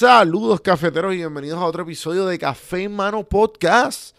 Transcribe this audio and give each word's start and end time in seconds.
Saludos 0.00 0.62
cafeteros 0.62 1.12
y 1.12 1.18
bienvenidos 1.18 1.58
a 1.58 1.66
otro 1.66 1.82
episodio 1.82 2.24
de 2.24 2.38
Café 2.38 2.84
en 2.84 2.96
Mano 2.96 3.22
Podcast. 3.22 4.16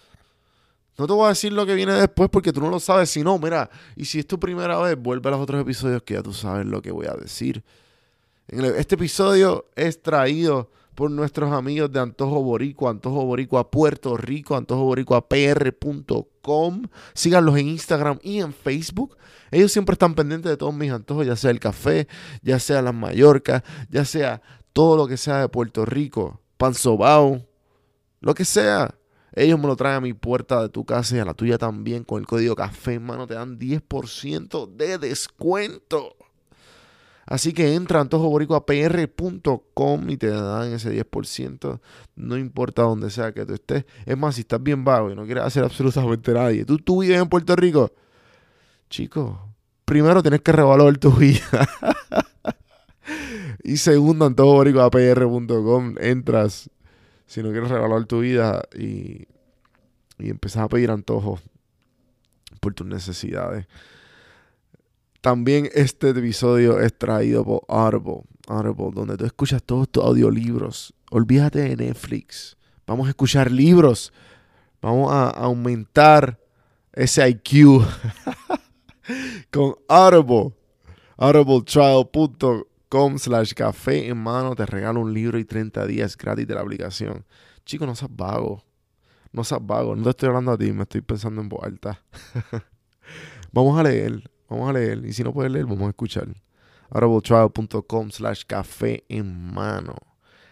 No 0.96 1.08
te 1.08 1.14
voy 1.14 1.26
a 1.26 1.30
decir 1.30 1.52
lo 1.52 1.66
que 1.66 1.74
viene 1.74 1.94
después 1.94 2.30
porque 2.30 2.54
tú 2.54 2.62
no 2.62 2.70
lo 2.70 2.80
sabes. 2.80 3.10
Si 3.10 3.24
no, 3.24 3.40
mira, 3.40 3.68
y 3.96 4.06
si 4.06 4.20
es 4.20 4.28
tu 4.28 4.40
primera 4.40 4.78
vez, 4.78 4.96
vuelve 4.96 5.30
a 5.30 5.32
los 5.32 5.42
otros 5.42 5.60
episodios 5.60 6.04
que 6.04 6.14
ya 6.14 6.22
tú 6.22 6.34
sabes 6.34 6.68
lo 6.68 6.84
que 6.84 6.92
voy 6.92 7.08
a 7.08 7.16
decir. 7.16 7.64
Este 8.48 8.94
episodio 8.94 9.72
es 9.76 10.04
traído 10.04 10.70
por 10.94 11.10
nuestros 11.10 11.52
amigos 11.52 11.92
de 11.92 12.00
Antojo 12.00 12.44
Boricua, 12.44 12.92
Antojo 12.92 13.26
Boricua 13.26 13.72
Puerto 13.72 14.16
Rico, 14.18 14.56
antojoboricua.pr.com. 14.56 16.84
Síganlos 17.16 17.58
en 17.58 17.70
Instagram 17.70 18.20
y 18.22 18.40
en 18.40 18.54
Facebook. 18.54 19.18
Ellos 19.50 19.72
siempre 19.72 19.94
están 19.94 20.14
pendientes 20.14 20.52
de 20.52 20.58
todos 20.58 20.76
mis 20.76 20.92
antojos, 20.92 21.26
ya 21.26 21.36
sea 21.36 21.50
el 21.50 21.60
café, 21.60 22.08
ya 22.44 22.60
sea 22.60 22.84
las 22.84 22.94
Mallorcas, 22.94 23.64
ya 23.90 24.06
sea 24.06 24.44
todo 24.74 24.98
lo 24.98 25.08
que 25.08 25.18
sea 25.18 25.40
de 25.40 25.50
Puerto 25.50 25.86
Rico, 25.86 26.42
pan 26.58 26.74
sobao, 26.74 27.46
lo 28.20 28.34
que 28.34 28.46
sea. 28.46 28.96
Ellos 29.34 29.60
me 29.60 29.68
lo 29.68 29.76
traen 29.76 29.96
a 29.96 30.02
mi 30.02 30.14
puerta 30.14 30.62
de 30.62 30.70
tu 30.70 30.86
casa 30.86 31.16
y 31.16 31.20
a 31.20 31.26
la 31.26 31.34
tuya 31.34 31.58
también. 31.58 32.04
Con 32.04 32.20
el 32.20 32.28
código 32.28 32.56
café, 32.56 33.00
mano, 33.00 33.26
te 33.28 33.34
dan 33.36 33.58
10% 33.58 34.76
de 34.76 34.98
descuento. 34.98 36.18
Así 37.26 37.54
que 37.54 37.76
entra 37.76 38.00
a 38.00 38.02
antojoboricuapr.com 38.02 40.10
y 40.10 40.18
te 40.18 40.28
dan 40.28 40.74
ese 40.74 40.94
10%. 40.94 41.80
No 42.16 42.38
importa 42.38 42.82
dónde 42.82 43.10
sea 43.10 43.32
que 43.32 43.46
tú 43.46 43.54
estés. 43.54 43.86
Es 44.06 44.18
más, 44.18 44.36
si 44.36 44.42
estás 44.42 44.62
bien 44.62 44.84
vago 44.84 45.10
y 45.12 45.16
no 45.16 45.24
quieres 45.24 45.46
hacer 45.46 45.64
absolutamente 45.64 46.34
nadie. 46.34 46.66
¿Tú, 46.66 46.78
tú 46.78 47.02
vives 47.02 47.22
en 47.22 47.30
Puerto 47.30 47.56
Rico? 47.56 47.94
Chicos, 48.90 49.38
primero 49.86 50.22
tienes 50.22 50.42
que 50.42 50.52
revaluar 50.52 50.98
tu 50.98 51.10
vida. 51.14 51.70
Y 53.64 53.78
segundo, 53.78 54.26
antojoboricuapr.com 54.26 55.96
entras 56.00 56.70
si 57.26 57.42
no 57.42 57.52
quieres 57.52 57.70
revaluar 57.70 58.06
tu 58.06 58.20
vida 58.20 58.62
y, 58.78 59.28
y 60.20 60.30
empezar 60.30 60.64
a 60.64 60.68
pedir 60.68 60.92
antojos 60.92 61.42
por 62.60 62.74
tus 62.74 62.86
necesidades. 62.88 63.68
También 65.22 65.70
este 65.74 66.10
episodio 66.10 66.80
es 66.80 66.98
traído 66.98 67.46
por 67.46 67.62
Audible, 67.68 68.24
Audible, 68.48 68.92
donde 68.94 69.18
tú 69.18 69.26
escuchas 69.26 69.62
todos 69.64 69.88
tus 69.90 70.04
audiolibros. 70.04 70.94
Olvídate 71.12 71.60
de 71.60 71.76
Netflix. 71.76 72.58
Vamos 72.88 73.08
a 73.08 73.10
escuchar 73.12 73.52
libros. 73.52 74.12
Vamos 74.82 75.14
a 75.14 75.30
aumentar 75.30 76.40
ese 76.92 77.30
IQ 77.30 77.86
con 79.52 79.76
Audible. 79.88 80.54
Audibletrial.com 81.18 82.71
slash 83.18 83.54
café 83.54 84.08
en 84.08 84.18
mano. 84.18 84.56
Te 84.56 84.66
regalo 84.66 85.00
un 85.00 85.14
libro 85.14 85.40
y 85.40 85.46
30 85.46 85.86
días 85.88 86.18
gratis 86.18 86.48
de 86.48 86.56
la 86.56 86.62
aplicación. 86.62 87.26
Chico, 87.66 87.86
no 87.86 87.96
seas 87.96 88.12
vago. 88.14 88.64
No 89.32 89.44
seas 89.44 89.66
vago. 89.66 89.96
No 89.96 90.04
te 90.04 90.10
estoy 90.10 90.28
hablando 90.28 90.52
a 90.52 90.58
ti, 90.58 90.72
me 90.74 90.84
estoy 90.84 91.02
pensando 91.02 91.42
en 91.42 91.50
voz 91.50 91.64
alta. 91.64 92.04
Vamos 93.54 93.80
a 93.80 93.84
leer. 93.84 94.30
Vamos 94.50 94.70
a 94.70 94.74
leer. 94.74 95.06
Y 95.06 95.14
si 95.14 95.24
no 95.24 95.34
puedes 95.34 95.52
leer, 95.52 95.66
vamos 95.66 95.88
a 95.88 95.90
escuchar. 95.90 96.28
audibletrial.com 96.90 98.12
slash 98.12 98.44
café 98.46 99.06
en 99.08 99.54
mano. 99.54 99.96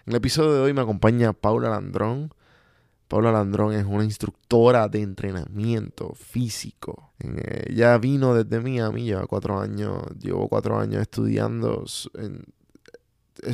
En 0.05 0.13
el 0.13 0.15
episodio 0.15 0.53
de 0.53 0.61
hoy 0.61 0.73
me 0.73 0.81
acompaña 0.81 1.33
Paula 1.33 1.69
Landrón. 1.69 2.33
Paula 3.09 3.31
Landrón 3.31 3.73
es 3.73 3.85
una 3.85 4.03
instructora 4.03 4.87
de 4.87 5.01
entrenamiento 5.01 6.13
físico. 6.13 7.11
Ella 7.65 7.97
vino 7.97 8.35
desde 8.35 8.61
Miami, 8.61 9.03
lleva 9.03 9.25
cuatro 9.25 9.59
años, 9.59 10.03
llevo 10.19 10.47
cuatro 10.47 10.79
años 10.79 11.01
estudiando 11.01 11.85
en, 12.13 12.45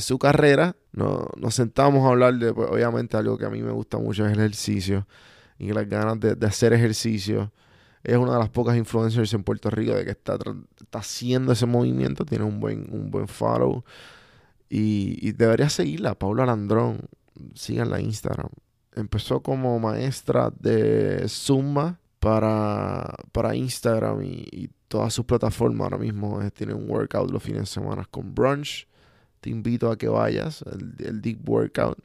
su 0.01 0.19
carrera. 0.19 0.75
nos 0.91 1.55
sentamos 1.55 2.05
a 2.05 2.09
hablar 2.09 2.37
de, 2.37 2.53
pues, 2.53 2.69
obviamente, 2.69 3.15
algo 3.15 3.37
que 3.37 3.45
a 3.45 3.49
mí 3.49 3.63
me 3.63 3.71
gusta 3.71 3.97
mucho 3.97 4.25
es 4.25 4.33
el 4.33 4.39
ejercicio 4.39 5.07
y 5.57 5.71
las 5.71 5.87
ganas 5.87 6.19
de, 6.19 6.45
hacer 6.45 6.73
ejercicio 6.73 7.53
es 8.03 8.17
una 8.17 8.33
de 8.33 8.39
las 8.39 8.49
pocas 8.49 8.75
influencers 8.75 9.33
en 9.33 9.43
Puerto 9.45 9.69
Rico 9.69 9.95
de 9.95 10.03
que 10.03 10.11
está, 10.11 10.37
está 10.81 10.99
haciendo 10.99 11.53
ese 11.53 11.65
movimiento, 11.65 12.25
tiene 12.25 12.43
un 12.43 12.59
buen, 12.59 12.87
un 12.91 13.09
buen 13.09 13.29
follow. 13.29 13.85
Y, 14.69 15.17
y 15.25 15.31
debería 15.31 15.69
seguirla, 15.69 16.13
Paula 16.15 16.45
Landrón. 16.45 17.07
Síganla 17.53 17.99
en 17.99 18.07
Instagram. 18.07 18.49
Empezó 18.95 19.41
como 19.41 19.77
maestra 19.79 20.51
de 20.57 21.27
Zumba 21.27 21.99
para, 22.19 23.13
para 23.31 23.55
Instagram 23.55 24.23
y, 24.23 24.69
todas 24.87 25.13
sus 25.13 25.25
plataformas. 25.25 25.85
Ahora 25.85 25.97
mismo 25.97 26.39
tiene 26.51 26.73
un 26.73 26.89
workout 26.89 27.29
los 27.29 27.43
fines 27.43 27.61
de 27.61 27.65
semana 27.65 28.05
con 28.09 28.33
brunch. 28.33 28.87
Te 29.41 29.49
invito 29.49 29.91
a 29.91 29.97
que 29.97 30.07
vayas, 30.07 30.63
el, 30.99 31.21
Deep 31.21 31.47
Workout 31.47 31.99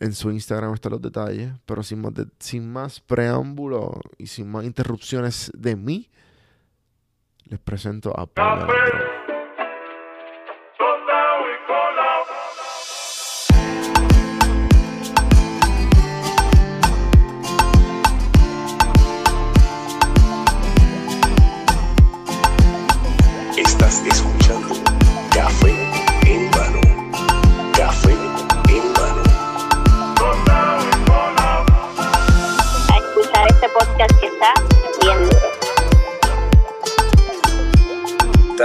en 0.00 0.12
su 0.12 0.30
Instagram 0.30 0.74
están 0.74 0.92
los 0.92 1.02
detalles, 1.02 1.52
pero 1.66 1.82
sin 1.82 2.00
más, 2.00 2.12
sin 2.38 2.72
más 2.72 3.00
preámbulo 3.00 4.00
y 4.16 4.28
sin 4.28 4.50
más 4.50 4.64
interrupciones 4.64 5.50
de 5.54 5.76
mí, 5.76 6.08
les 7.44 7.58
presento 7.58 8.18
a 8.18 8.26
Pablo. 8.26 8.72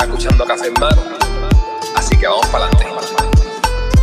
Escuchando 0.04 0.46
Café 0.46 0.68
en 0.68 0.74
Mano. 0.80 1.02
Así 1.96 2.18
que 2.18 2.28
vamos 2.28 2.46
para 2.48 2.66
adelante. 2.66 2.86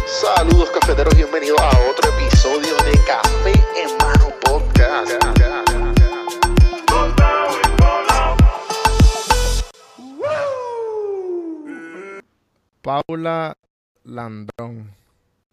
Saludos 0.07 0.71
cafeteros, 0.71 1.15
bienvenidos 1.15 1.61
a 1.61 1.69
otro 1.91 2.11
episodio 2.19 2.77
de 2.77 2.99
Café 3.07 3.53
en 3.77 3.97
Mano 3.99 4.35
Podcast. 4.45 5.13
Paula 12.83 13.57
Landrón. 14.05 14.91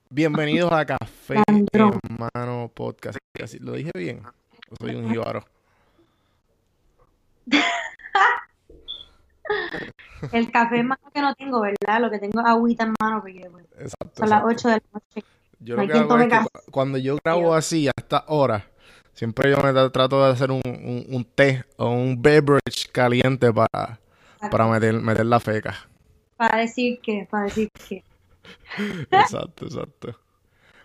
Bienvenidos 0.09 0.71
a 0.71 0.85
Café 0.85 1.43
en 1.47 1.67
Mano 2.17 2.71
Podcast. 2.73 3.19
¿Lo 3.59 3.73
dije 3.73 3.91
bien? 3.95 4.23
¿O 4.69 4.75
soy 4.79 4.95
un 4.95 5.09
jíbaro? 5.11 5.56
El 10.31 10.51
café 10.51 10.83
mano 10.83 11.09
que 11.13 11.21
no 11.21 11.33
tengo, 11.35 11.61
¿verdad? 11.61 12.01
Lo 12.01 12.09
que 12.09 12.19
tengo 12.19 12.41
es 12.41 12.47
agüita 12.47 12.83
en 12.83 12.93
mano 12.99 13.21
porque 13.21 13.49
pues, 13.51 13.93
son 14.13 14.29
las 14.29 14.43
8 14.43 14.67
de 14.67 14.73
la 14.73 14.81
noche. 14.93 15.23
Yo 15.59 15.75
lo 15.75 15.87
que 15.87 15.93
hago 15.93 16.17
es 16.17 16.27
que 16.27 16.71
cuando 16.71 16.97
yo 16.97 17.17
grabo 17.23 17.53
así 17.53 17.87
a 17.87 17.91
esta 17.95 18.25
hora, 18.27 18.65
siempre 19.13 19.49
yo 19.51 19.57
me 19.57 19.73
trato 19.89 20.23
de 20.23 20.31
hacer 20.31 20.51
un, 20.51 20.61
un, 20.65 21.25
té 21.25 21.63
o 21.77 21.89
un 21.89 22.21
beverage 22.21 22.89
caliente 22.91 23.51
para, 23.51 23.99
para 24.51 24.67
meter, 24.67 24.93
meter 24.93 25.25
la 25.25 25.39
feca. 25.39 25.75
Para 26.35 26.59
decir 26.59 26.99
que, 27.01 27.27
para 27.29 27.45
decir 27.45 27.69
que. 27.87 28.03
exacto, 29.11 29.65
exacto. 29.65 30.19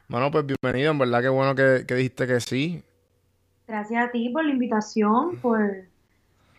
Mano, 0.09 0.31
pues 0.31 0.45
bienvenido, 0.47 0.93
en 0.93 0.99
verdad 0.99 1.23
que 1.23 1.29
bueno 1.29 1.55
que, 1.55 1.85
que 1.87 1.95
dijiste 1.95 2.27
que 2.27 2.41
sí. 2.41 2.83
Gracias 3.67 4.09
a 4.09 4.11
ti 4.11 4.29
por 4.31 4.45
la 4.45 4.53
invitación, 4.53 5.37
por, 5.37 5.92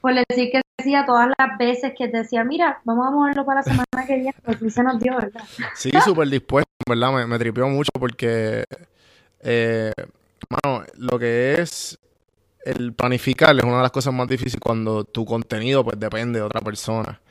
por 0.03 0.13
decir 0.13 0.51
que 0.51 0.61
decía 0.77 1.05
todas 1.05 1.29
las 1.29 1.57
veces 1.57 1.93
que 1.97 2.09
decía, 2.09 2.43
mira, 2.43 2.81
vamos 2.83 3.07
a 3.07 3.11
moverlo 3.11 3.45
para 3.45 3.61
la 3.61 3.63
semana 3.63 4.05
que 4.05 4.15
viene, 4.15 4.35
pues 4.43 4.59
sí 4.59 4.69
se 4.69 4.83
nos 4.83 4.99
dio, 4.99 5.15
¿verdad? 5.15 5.41
Sí, 5.75 5.91
súper 6.03 6.27
dispuesto, 6.27 6.69
¿verdad? 6.85 7.13
Me, 7.13 7.25
me 7.25 7.39
tripeó 7.39 7.69
mucho 7.69 7.89
porque, 7.97 8.65
eh, 9.39 9.93
mano, 10.49 10.83
lo 10.97 11.17
que 11.17 11.61
es 11.61 11.97
el 12.65 12.91
planificar 12.91 13.55
es 13.55 13.63
una 13.63 13.77
de 13.77 13.83
las 13.83 13.91
cosas 13.91 14.13
más 14.13 14.27
difíciles 14.27 14.59
cuando 14.59 15.05
tu 15.05 15.23
contenido 15.23 15.85
pues 15.85 15.97
depende 15.97 16.39
de 16.39 16.45
otra 16.45 16.59
persona. 16.59 17.21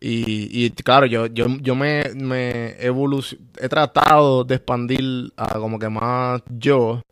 Y, 0.00 0.66
y 0.66 0.70
claro, 0.70 1.06
yo, 1.06 1.26
yo, 1.26 1.46
yo 1.60 1.74
me, 1.74 2.04
me 2.14 2.76
he 2.78 3.68
tratado 3.68 4.44
de 4.44 4.54
expandir 4.54 5.32
a 5.36 5.58
como 5.58 5.80
que 5.80 5.88
más 5.88 6.42
yo 6.48 7.02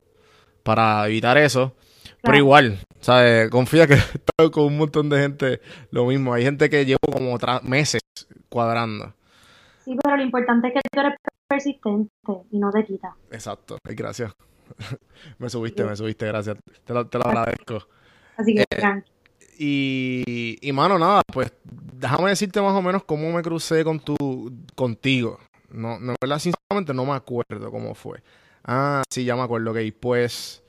para 0.62 1.04
evitar 1.08 1.38
eso. 1.38 1.74
Pero 2.22 2.36
igual, 2.36 2.78
¿sabes? 3.00 3.50
Confía 3.50 3.86
que 3.86 3.94
he 3.94 3.96
estado 3.96 4.50
con 4.50 4.64
un 4.64 4.78
montón 4.78 5.08
de 5.08 5.20
gente 5.20 5.60
lo 5.90 6.06
mismo. 6.06 6.32
Hay 6.32 6.44
gente 6.44 6.70
que 6.70 6.84
llevo 6.84 7.00
como 7.10 7.36
meses 7.62 8.00
cuadrando. 8.48 9.12
Sí, 9.84 9.96
pero 10.02 10.16
lo 10.16 10.22
importante 10.22 10.68
es 10.68 10.74
que 10.74 10.80
tú 10.90 11.00
eres 11.00 11.14
persistente 11.48 12.10
y 12.50 12.58
no 12.58 12.70
te 12.70 12.84
quitas. 12.84 13.14
Exacto, 13.30 13.78
gracias. 13.84 14.32
me 15.38 15.50
subiste, 15.50 15.84
me 15.84 15.96
subiste, 15.96 16.26
gracias. 16.26 16.56
Te 16.84 16.94
lo, 16.94 17.06
te 17.06 17.18
lo 17.18 17.26
agradezco. 17.26 17.86
Así 18.36 18.54
que, 18.54 18.62
eh, 18.62 19.02
y, 19.58 20.58
y, 20.60 20.72
mano, 20.72 20.98
nada, 20.98 21.22
pues 21.32 21.52
déjame 21.64 22.30
decirte 22.30 22.60
más 22.60 22.74
o 22.74 22.82
menos 22.82 23.04
cómo 23.04 23.30
me 23.32 23.42
crucé 23.42 23.84
con 23.84 24.00
tu, 24.00 24.16
contigo. 24.74 25.38
No, 25.70 25.98
no, 25.98 26.14
verdad, 26.20 26.38
sinceramente 26.38 26.94
no 26.94 27.04
me 27.04 27.12
acuerdo 27.12 27.70
cómo 27.70 27.94
fue. 27.94 28.22
Ah, 28.64 29.02
sí, 29.10 29.24
ya 29.24 29.36
me 29.36 29.42
acuerdo, 29.42 29.72
ok. 29.72 29.78
Pues, 30.00 30.61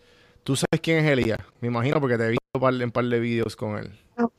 tú 0.44 0.56
sabes 0.56 0.80
quién 0.82 1.00
es 1.06 1.12
Elías, 1.12 1.40
me 1.62 1.68
imagino 1.68 2.00
porque 2.00 2.18
te 2.18 2.26
he 2.26 2.30
visto 2.30 2.60
par- 2.60 2.74
en 2.74 2.84
un 2.84 2.92
par 2.92 3.06
de 3.06 3.20
videos 3.20 3.56
con 3.56 3.78
él. 3.78 3.92
No. 4.18 4.32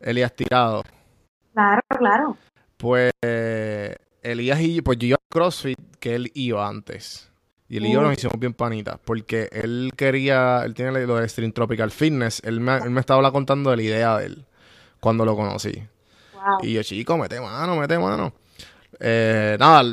Elías 0.00 0.34
Tirado. 0.34 0.82
Claro, 1.52 1.82
claro. 1.98 2.36
Pues, 2.76 3.12
Elías 4.22 4.60
y 4.60 4.76
yo, 4.76 4.82
pues 4.84 4.98
yo 4.98 5.08
iba 5.08 5.16
a 5.16 5.32
CrossFit 5.32 5.78
que 5.98 6.14
él 6.14 6.30
iba 6.34 6.66
antes. 6.66 7.30
Y 7.68 7.76
él 7.76 7.86
y 7.86 7.92
yo 7.92 8.02
nos 8.02 8.12
hicimos 8.14 8.34
bien 8.38 8.52
panitas, 8.52 8.98
porque 9.04 9.48
él 9.52 9.92
quería, 9.96 10.62
él 10.64 10.74
tiene 10.74 11.06
lo 11.06 11.16
de 11.16 11.28
Stream 11.28 11.52
Tropical 11.52 11.90
Fitness, 11.92 12.42
él 12.44 12.58
me, 12.60 12.76
él 12.78 12.90
me 12.90 12.98
estaba 13.00 13.30
contando 13.30 13.70
de 13.70 13.76
la 13.76 13.82
idea 13.82 14.18
de 14.18 14.26
él, 14.26 14.44
cuando 14.98 15.24
lo 15.24 15.36
conocí. 15.36 15.80
Wow. 16.34 16.58
Y 16.62 16.72
yo, 16.72 16.82
chico, 16.82 17.16
mete 17.16 17.40
mano, 17.40 17.76
mete 17.76 17.96
mano. 17.96 18.32
Eh, 18.98 19.56
nada, 19.60 19.84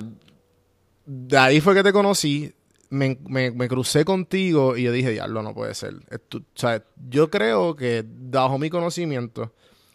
de 1.06 1.38
ahí 1.38 1.62
fue 1.62 1.76
que 1.76 1.84
te 1.84 1.94
conocí. 1.94 2.52
Me, 2.90 3.18
me- 3.28 3.52
me 3.52 3.68
crucé 3.68 4.06
contigo 4.06 4.78
y 4.78 4.84
yo 4.84 4.92
dije, 4.92 5.12
diablo, 5.12 5.42
no 5.44 5.54
puede 5.54 5.74
ser. 5.74 5.96
Esto- 6.10 6.38
o 6.40 6.42
sea, 6.56 6.84
yo 7.10 7.30
creo 7.30 7.76
que 7.76 8.04
bajo 8.08 8.58
mi 8.58 8.70
conocimiento, 8.70 9.54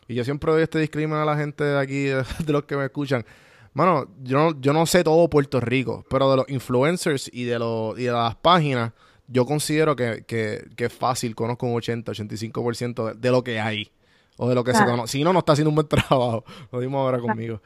y 0.08 0.14
yo 0.14 0.24
siempre 0.24 0.52
doy 0.52 0.62
este 0.62 0.78
disclaimer 0.78 1.18
a 1.18 1.24
la 1.24 1.36
gente 1.36 1.64
de 1.64 1.78
aquí, 1.78 2.02
de, 2.04 2.24
de 2.44 2.52
los 2.52 2.64
que 2.64 2.76
me 2.76 2.84
escuchan, 2.84 3.24
mano, 3.72 4.08
yo 4.22 4.36
no, 4.38 4.60
yo 4.60 4.72
no 4.74 4.84
sé 4.86 5.02
todo 5.04 5.28
Puerto 5.30 5.58
Rico, 5.60 6.04
pero 6.10 6.30
de 6.30 6.36
los 6.38 6.48
influencers 6.50 7.30
y 7.32 7.44
de, 7.44 7.58
los, 7.58 7.98
y 7.98 8.04
de 8.04 8.12
las 8.12 8.34
páginas, 8.36 8.92
yo 9.28 9.46
considero 9.46 9.96
que, 9.96 10.24
que, 10.26 10.66
que 10.76 10.84
es 10.86 10.92
fácil, 10.92 11.34
conozco 11.34 11.64
un 11.66 11.76
80, 11.76 12.12
85% 12.12 13.06
de, 13.06 13.14
de 13.14 13.30
lo 13.30 13.42
que 13.42 13.58
hay. 13.60 13.90
O 14.38 14.48
de 14.48 14.54
lo 14.54 14.64
que 14.64 14.72
se 14.72 14.78
conoce. 14.86 15.12
Si 15.12 15.22
no, 15.24 15.32
no 15.32 15.40
está 15.40 15.52
haciendo 15.52 15.68
un 15.68 15.74
buen 15.74 15.86
trabajo. 15.88 16.42
Lo 16.72 16.80
dimos 16.80 16.98
ahora 17.00 17.18
conmigo. 17.20 17.60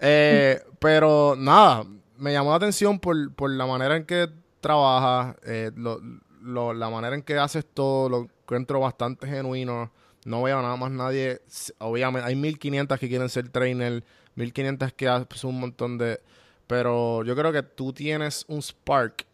Eh, 0.00 0.60
pero 0.78 1.34
nada, 1.38 1.84
me 2.18 2.32
llamó 2.32 2.50
la 2.50 2.56
atención 2.56 2.98
por, 2.98 3.32
por 3.34 3.50
la 3.50 3.66
manera 3.66 3.96
en 3.96 4.04
que 4.04 4.28
trabajas, 4.60 5.36
eh, 5.44 5.70
lo- 5.76 6.00
lo- 6.42 6.72
la 6.72 6.90
manera 6.90 7.14
en 7.14 7.22
que 7.22 7.36
haces 7.38 7.66
todo, 7.66 8.08
lo 8.08 8.18
encuentro 8.22 8.80
bastante 8.80 9.26
genuino. 9.26 9.90
No 10.24 10.42
veo 10.42 10.60
nada 10.62 10.76
más 10.76 10.90
nadie. 10.90 11.40
Obviamente, 11.78 12.26
hay 12.28 12.36
1500 12.36 12.98
que 12.98 13.08
quieren 13.08 13.28
ser 13.28 13.48
trainer, 13.48 14.04
1500 14.34 14.92
que 14.92 15.08
hacen 15.08 15.50
un 15.50 15.60
montón 15.60 15.98
de. 15.98 16.20
Pero 16.66 17.24
yo 17.24 17.34
creo 17.34 17.50
que 17.52 17.62
tú 17.62 17.92
tienes 17.92 18.44
un 18.48 18.60
spark 18.62 19.26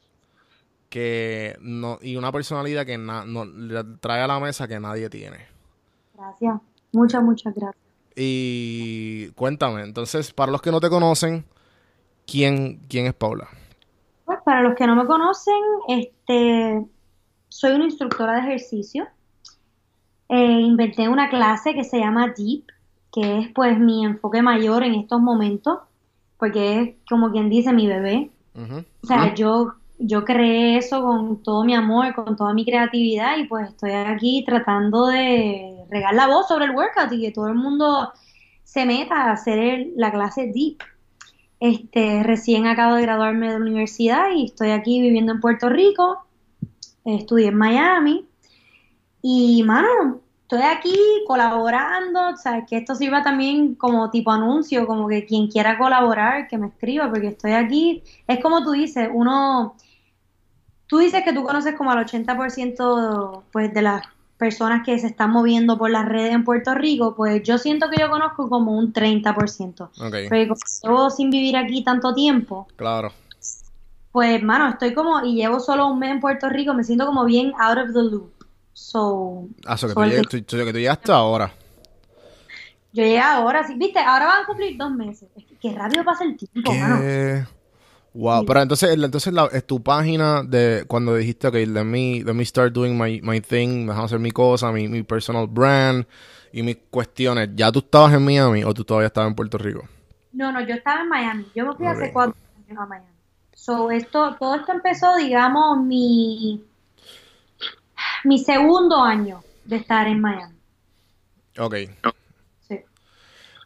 que 0.88 1.56
no, 1.60 1.98
y 2.00 2.16
una 2.16 2.30
personalidad 2.30 2.86
que 2.86 2.96
na- 2.98 3.24
no, 3.24 3.44
le 3.44 3.82
trae 4.00 4.22
a 4.22 4.26
la 4.26 4.38
mesa 4.38 4.68
que 4.68 4.78
nadie 4.78 5.10
tiene. 5.10 5.38
Gracias. 6.16 6.60
Muchas, 6.92 7.22
muchas 7.22 7.52
gracias. 7.54 7.82
Y 8.14 9.28
cuéntame, 9.30 9.82
entonces, 9.82 10.32
para 10.32 10.52
los 10.52 10.62
que 10.62 10.70
no 10.70 10.80
te 10.80 10.88
conocen, 10.88 11.44
¿quién, 12.26 12.80
quién 12.88 13.06
es 13.06 13.14
Paula? 13.14 13.48
Para 14.44 14.62
los 14.62 14.74
que 14.74 14.86
no 14.86 14.94
me 14.96 15.06
conocen, 15.06 15.54
este, 15.88 16.84
soy 17.48 17.72
una 17.72 17.84
instructora 17.84 18.34
de 18.34 18.40
ejercicio. 18.40 19.06
Eh, 20.28 20.60
inventé 20.60 21.08
una 21.08 21.28
clase 21.28 21.74
que 21.74 21.84
se 21.84 21.98
llama 21.98 22.34
Deep, 22.36 22.64
que 23.12 23.38
es 23.38 23.48
pues 23.54 23.78
mi 23.78 24.04
enfoque 24.04 24.42
mayor 24.42 24.82
en 24.82 24.94
estos 24.94 25.20
momentos, 25.20 25.78
porque 26.38 26.80
es 26.80 26.94
como 27.08 27.30
quien 27.30 27.48
dice 27.48 27.72
mi 27.72 27.86
bebé. 27.86 28.30
O 29.02 29.06
sea, 29.06 29.34
yo, 29.34 29.74
yo 29.98 30.24
creé 30.24 30.76
eso 30.76 31.02
con 31.02 31.42
todo 31.42 31.64
mi 31.64 31.74
amor, 31.74 32.14
con 32.14 32.36
toda 32.36 32.52
mi 32.54 32.64
creatividad 32.64 33.36
y 33.38 33.44
pues 33.44 33.68
estoy 33.70 33.92
aquí 33.92 34.44
tratando 34.46 35.06
de 35.06 35.84
regar 35.90 36.14
la 36.14 36.26
voz 36.26 36.48
sobre 36.48 36.66
el 36.66 36.72
workout 36.72 37.12
y 37.12 37.20
que 37.20 37.32
todo 37.32 37.48
el 37.48 37.54
mundo 37.54 38.12
se 38.64 38.84
meta 38.86 39.14
a 39.24 39.32
hacer 39.32 39.58
el- 39.58 39.92
la 39.96 40.10
clase 40.10 40.50
Deep. 40.54 40.78
Este, 41.64 42.22
recién 42.22 42.66
acabo 42.66 42.96
de 42.96 43.00
graduarme 43.00 43.46
de 43.46 43.58
la 43.58 43.64
universidad 43.64 44.26
y 44.36 44.44
estoy 44.44 44.70
aquí 44.70 45.00
viviendo 45.00 45.32
en 45.32 45.40
Puerto 45.40 45.70
Rico. 45.70 46.26
Estudié 47.06 47.48
en 47.48 47.56
Miami 47.56 48.28
y, 49.22 49.62
mano, 49.62 50.20
estoy 50.42 50.60
aquí 50.60 50.94
colaborando, 51.26 52.36
sabes 52.36 52.64
que 52.68 52.76
esto 52.76 52.94
sirva 52.94 53.22
también 53.22 53.76
como 53.76 54.10
tipo 54.10 54.30
anuncio, 54.30 54.86
como 54.86 55.08
que 55.08 55.24
quien 55.24 55.48
quiera 55.48 55.78
colaborar, 55.78 56.48
que 56.48 56.58
me 56.58 56.66
escriba, 56.66 57.08
porque 57.08 57.28
estoy 57.28 57.52
aquí. 57.52 58.02
Es 58.26 58.42
como 58.42 58.62
tú 58.62 58.72
dices, 58.72 59.08
uno, 59.10 59.74
tú 60.86 60.98
dices 60.98 61.24
que 61.24 61.32
tú 61.32 61.44
conoces 61.44 61.74
como 61.76 61.92
al 61.92 62.04
80% 62.04 63.44
pues 63.50 63.72
de 63.72 63.80
las 63.80 64.02
personas 64.38 64.84
que 64.84 64.98
se 64.98 65.06
están 65.06 65.30
moviendo 65.30 65.78
por 65.78 65.90
las 65.90 66.06
redes 66.06 66.32
en 66.34 66.44
Puerto 66.44 66.74
Rico, 66.74 67.14
pues 67.14 67.42
yo 67.42 67.56
siento 67.58 67.88
que 67.90 68.00
yo 68.00 68.10
conozco 68.10 68.48
como 68.48 68.76
un 68.76 68.92
30%. 68.92 69.84
Ok, 69.84 70.14
Porque 70.28 70.48
como 70.48 70.60
llevo 70.82 71.10
sin 71.10 71.30
vivir 71.30 71.56
aquí 71.56 71.84
tanto 71.84 72.12
tiempo, 72.14 72.66
claro. 72.76 73.12
pues, 74.12 74.42
mano, 74.42 74.68
estoy 74.70 74.92
como, 74.94 75.24
y 75.24 75.34
llevo 75.36 75.60
solo 75.60 75.86
un 75.88 75.98
mes 75.98 76.10
en 76.10 76.20
Puerto 76.20 76.48
Rico, 76.48 76.74
me 76.74 76.84
siento 76.84 77.06
como 77.06 77.24
bien 77.24 77.52
out 77.58 77.78
of 77.78 77.92
the 77.94 78.02
loop. 78.02 78.32
So, 78.72 79.46
Ah, 79.66 79.76
so 79.76 79.86
que 79.88 79.94
tú, 79.94 80.00
llegas- 80.00 80.28
tú- 80.28 80.42
tú- 80.42 80.56
que 80.64 80.72
tú 80.72 80.78
llegaste 80.78 81.12
ahora. 81.12 81.52
yo 82.92 83.02
llegué 83.02 83.20
ahora, 83.20 83.64
sí, 83.66 83.74
viste, 83.76 83.98
ahora 84.00 84.26
van 84.26 84.42
a 84.42 84.46
cumplir 84.46 84.76
dos 84.76 84.90
meses. 84.90 85.28
Qué 85.60 85.72
rápido 85.72 86.04
pasa 86.04 86.24
el 86.24 86.36
tiempo, 86.36 86.72
mano. 86.74 86.96
Wow, 88.14 88.40
Sí. 88.40 88.46
pero 88.46 88.62
entonces, 88.62 88.90
entonces 88.94 89.32
la, 89.32 89.46
es 89.46 89.66
tu 89.66 89.82
página 89.82 90.44
de 90.44 90.84
cuando 90.86 91.16
dijiste, 91.16 91.48
ok, 91.48 91.54
let 91.66 91.82
me, 91.84 92.22
let 92.24 92.32
me 92.32 92.44
start 92.44 92.72
doing 92.72 92.96
my, 92.96 93.20
my 93.22 93.40
thing, 93.40 93.86
déjame 93.86 94.04
hacer 94.04 94.20
mi 94.20 94.30
cosa, 94.30 94.70
mi, 94.70 94.86
mi 94.86 95.02
personal 95.02 95.48
brand 95.48 96.06
y 96.52 96.62
mis 96.62 96.76
cuestiones. 96.90 97.50
¿Ya 97.56 97.72
tú 97.72 97.80
estabas 97.80 98.14
en 98.14 98.24
Miami 98.24 98.62
o 98.62 98.72
tú 98.72 98.84
todavía 98.84 99.08
estabas 99.08 99.30
en 99.30 99.34
Puerto 99.34 99.58
Rico? 99.58 99.82
No, 100.32 100.52
no, 100.52 100.60
yo 100.60 100.74
estaba 100.74 101.02
en 101.02 101.08
Miami. 101.08 101.46
Yo 101.56 101.66
me 101.66 101.74
fui 101.74 101.86
hace 101.86 102.12
cuatro 102.12 102.36
años 102.68 102.78
a 102.80 102.86
Miami. 102.86 103.08
So, 103.52 103.90
esto, 103.90 104.36
todo 104.38 104.54
esto 104.56 104.72
empezó, 104.72 105.16
digamos, 105.16 105.78
mi, 105.78 106.62
mi 108.24 108.38
segundo 108.38 109.02
año 109.02 109.42
de 109.64 109.76
estar 109.76 110.06
en 110.06 110.20
Miami. 110.20 110.54
Ok. 111.58 111.74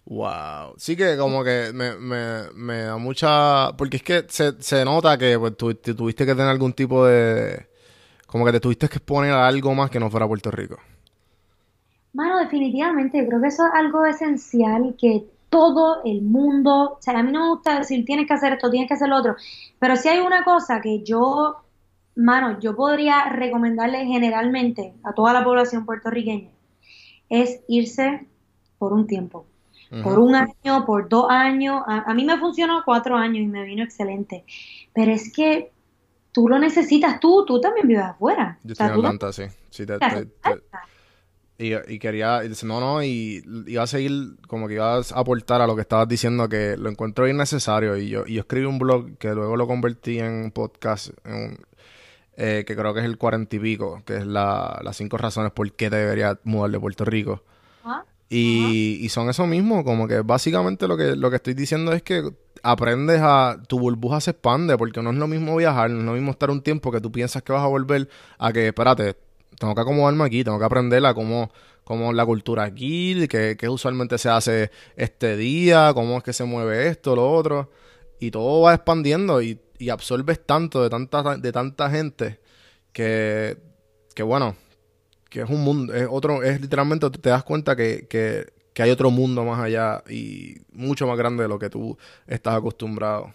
Wow. 0.09 0.75
Sí 0.79 0.97
que 0.97 1.19
como 1.19 1.45
que 1.45 1.71
me, 1.75 1.97
me, 1.97 2.51
me 2.55 2.83
da 2.83 2.97
mucha... 2.97 3.77
Porque 3.77 3.99
es 3.99 4.03
que 4.03 4.25
se, 4.29 4.61
se 4.63 4.85
nota 4.85 5.19
que 5.19 5.39
pues, 5.39 5.57
tú, 5.57 5.75
tú 5.75 5.95
tuviste 5.95 6.25
que 6.25 6.35
tener 6.35 6.49
algún 6.49 6.73
tipo 6.73 7.05
de... 7.05 7.67
Como 8.27 8.45
que 8.45 8.53
te 8.53 8.61
tuviste 8.61 8.89
que 8.89 8.97
exponer 8.97 9.33
a 9.33 9.47
algo 9.47 9.75
más 9.75 9.91
que 9.91 10.01
no 10.01 10.11
fuera 10.11 10.27
Puerto 10.27 10.51
Rico. 10.51 10.79
Mano, 12.15 12.39
definitivamente, 12.39 13.19
yo 13.19 13.27
creo 13.27 13.41
que 13.41 13.49
eso 13.49 13.67
es 13.67 13.73
algo 13.75 14.07
esencial 14.07 14.97
que 14.99 15.27
todo 15.51 16.03
el 16.05 16.23
mundo, 16.23 16.97
o 16.99 16.99
sea, 17.01 17.19
a 17.19 17.23
mí 17.23 17.33
no 17.33 17.43
me 17.43 17.49
gusta 17.51 17.79
decir 17.79 18.05
tienes 18.05 18.27
que 18.27 18.35
hacer 18.35 18.55
esto, 18.55 18.71
tienes 18.71 18.89
que 18.89 18.95
hacer 18.95 19.09
lo 19.09 19.17
otro, 19.17 19.37
pero 19.79 19.97
si 19.97 20.09
hay 20.09 20.19
una 20.19 20.45
cosa 20.45 20.81
que 20.81 21.03
yo, 21.03 21.59
mano, 22.17 22.59
yo 22.61 22.75
podría 22.77 23.29
recomendarle 23.31 24.05
generalmente 24.07 24.95
a 25.05 25.13
toda 25.13 25.33
la 25.33 25.45
población 25.45 25.87
puertorriqueña, 25.87 26.51
es 27.29 27.61
irse 27.69 28.27
por 28.79 28.93
un 28.93 29.07
tiempo, 29.07 29.47
por 30.03 30.19
un 30.19 30.35
año, 30.35 30.85
por 30.87 31.09
dos 31.09 31.27
años, 31.31 31.83
a, 31.87 32.11
a 32.11 32.15
mí 32.15 32.25
me 32.25 32.39
funcionó 32.39 32.83
cuatro 32.85 33.17
años 33.17 33.39
y 33.39 33.47
me 33.47 33.65
vino 33.65 33.83
excelente, 33.83 34.45
pero 34.93 35.13
es 35.13 35.33
que 35.33 35.71
tú 36.33 36.49
lo 36.49 36.59
necesitas 36.59 37.21
tú, 37.21 37.45
tú 37.47 37.61
también 37.61 37.89
vives 37.89 38.05
afuera, 38.05 38.59
Yo 38.63 38.73
o 38.73 38.75
sea, 38.77 38.87
estoy 38.87 39.01
en 39.01 39.07
Atlanta, 39.07 39.33
sí. 39.33 39.45
Sí, 39.71 39.87
te- 39.87 39.99
te- 39.99 40.27
te. 40.27 40.63
Y, 41.61 41.75
y 41.95 41.99
quería, 41.99 42.45
y 42.45 42.49
dice, 42.51 42.67
no, 42.67 42.79
no, 42.79 43.03
y 43.03 43.43
iba 43.67 43.83
a 43.83 43.87
seguir, 43.89 44.37
como 44.47 44.69
que 44.69 44.75
ibas 44.75 45.11
a 45.11 45.19
aportar 45.19 45.61
a 45.61 45.67
lo 45.67 45.75
que 45.75 45.81
estabas 45.83 46.07
diciendo, 46.07 46.49
que 46.49 46.77
lo 46.77 46.89
encuentro 46.89 47.27
innecesario. 47.27 47.97
Y 47.97 48.09
yo, 48.11 48.23
y 48.27 48.35
yo 48.35 48.43
escribí 48.43 48.65
un 48.67 48.79
blog 48.79 49.17
que 49.19 49.35
luego 49.35 49.57
lo 49.57 49.67
convertí 49.67 50.21
en 50.21 50.33
un 50.45 50.51
podcast, 50.53 51.09
en 51.25 51.35
un- 51.35 51.59
eh, 52.37 52.63
que 52.65 52.77
creo 52.77 52.95
que 52.95 53.01
es 53.01 53.07
el 53.07 53.19
cuarenta 53.19 53.57
y 53.57 53.59
pico, 53.59 54.03
que 54.07 54.19
es 54.19 54.27
la, 54.27 54.81
las 54.85 54.97
cinco 54.97 55.17
razones 55.19 55.51
por 55.51 55.73
qué 55.73 55.91
te 55.91 55.97
deberías 55.97 56.39
mudar 56.45 56.71
de 56.71 56.79
Puerto 56.79 57.05
Rico. 57.05 57.43
Y 58.31 59.09
son 59.09 59.31
eso 59.31 59.47
mismo, 59.47 59.85
como 59.85 60.07
que 60.07 60.21
básicamente 60.21 60.87
lo 60.87 60.97
que, 60.97 61.17
lo 61.17 61.31
que 61.31 61.37
estoy 61.37 61.55
diciendo 61.55 61.93
es 61.93 62.03
que 62.03 62.31
aprendes 62.63 63.21
a, 63.23 63.61
tu 63.67 63.79
burbuja 63.79 64.21
se 64.21 64.33
expande, 64.33 64.77
porque 64.77 65.03
no 65.03 65.11
es 65.11 65.17
lo 65.17 65.27
mismo 65.27 65.57
viajar, 65.57 65.91
no 65.91 66.01
es 66.01 66.05
lo 66.05 66.13
mismo 66.13 66.33
estar 66.33 66.51
un 66.51 66.63
tiempo 66.63 66.91
que 66.93 67.01
tú 67.01 67.11
piensas 67.11 67.43
que 67.43 67.53
vas 67.53 67.63
a 67.63 67.69
volver, 67.69 68.09
a 68.39 68.53
que, 68.53 68.69
espérate, 68.69 69.17
tengo 69.59 69.75
que 69.75 69.81
acomodarme 69.81 70.25
aquí, 70.25 70.45
tengo 70.45 70.59
que 70.59 70.65
aprender 70.65 71.05
a 71.07 71.15
cómo, 71.15 71.51
cómo 71.85 72.13
la 72.13 72.25
cultura 72.27 72.65
aquí, 72.65 73.27
qué, 73.29 73.57
qué 73.59 73.69
usualmente 73.69 74.19
se 74.19 74.29
hace 74.29 74.71
este 74.97 75.37
día, 75.37 75.93
cómo 75.95 76.19
es 76.19 76.23
que 76.25 76.33
se 76.33 76.45
mueve 76.45 76.89
esto, 76.89 77.17
lo 77.17 77.31
otro, 77.31 77.71
y 78.21 78.31
todo 78.31 78.63
va 78.63 78.75
expandiendo 78.75 79.43
y, 79.43 79.61
y 79.79 79.91
absorbes 79.91 80.45
tanto 80.45 80.83
de 80.83 80.91
tanta, 80.91 81.37
de 81.37 81.53
tanta 81.53 81.91
gente 81.91 82.41
que, 82.93 83.59
que 84.15 84.23
bueno, 84.23 84.57
que 85.29 85.43
es 85.43 85.51
un 85.51 85.63
mundo, 85.63 85.95
es 85.95 86.07
otro, 86.11 86.43
es 86.43 86.61
literalmente 86.61 87.09
te 87.11 87.31
das 87.31 87.45
cuenta 87.45 87.77
que, 87.77 88.07
que, 88.09 88.47
que 88.73 88.83
hay 88.83 88.91
otro 88.91 89.11
mundo 89.11 89.45
más 89.45 89.61
allá 89.61 90.03
y 90.09 90.57
mucho 90.73 91.07
más 91.07 91.19
grande 91.19 91.43
de 91.43 91.49
lo 91.49 91.59
que 91.59 91.71
tú 91.71 91.97
estás 92.27 92.55
acostumbrado. 92.55 93.33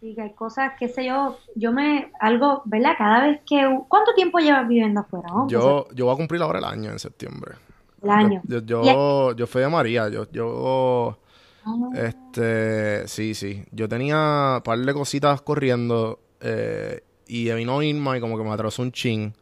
Sí, 0.00 0.14
que 0.14 0.22
hay 0.22 0.32
cosas, 0.32 0.72
qué 0.78 0.88
sé 0.88 1.04
yo, 1.04 1.38
yo 1.54 1.72
me, 1.72 2.10
algo, 2.20 2.62
¿verdad? 2.64 2.92
Cada 2.96 3.26
vez 3.26 3.40
que, 3.46 3.62
¿cuánto 3.88 4.14
tiempo 4.14 4.38
llevas 4.38 4.66
viviendo 4.66 5.00
afuera? 5.00 5.28
Yo, 5.48 5.86
yo 5.92 6.06
voy 6.06 6.14
a 6.14 6.16
cumplir 6.16 6.40
ahora 6.40 6.58
el 6.58 6.64
año 6.64 6.90
en 6.90 6.98
septiembre. 6.98 7.56
el 8.02 8.10
año. 8.10 8.40
Yo, 8.44 8.60
yo, 8.60 8.82
yo, 8.82 9.36
yo 9.36 9.46
fui 9.46 9.60
de 9.60 9.68
María, 9.68 10.08
yo, 10.08 10.26
yo, 10.32 11.18
Ah. 11.64 11.90
Este, 11.94 13.06
sí, 13.08 13.34
sí. 13.34 13.64
Yo 13.70 13.88
tenía 13.88 14.56
un 14.56 14.62
par 14.62 14.78
de 14.78 14.92
cositas 14.92 15.42
corriendo 15.42 16.20
eh, 16.40 17.02
y 17.26 17.52
vino 17.52 17.82
Irma 17.82 18.16
y 18.16 18.20
como 18.20 18.36
que 18.38 18.44
me 18.44 18.50
atrasó 18.50 18.82
un 18.82 18.92
chin. 18.92 19.34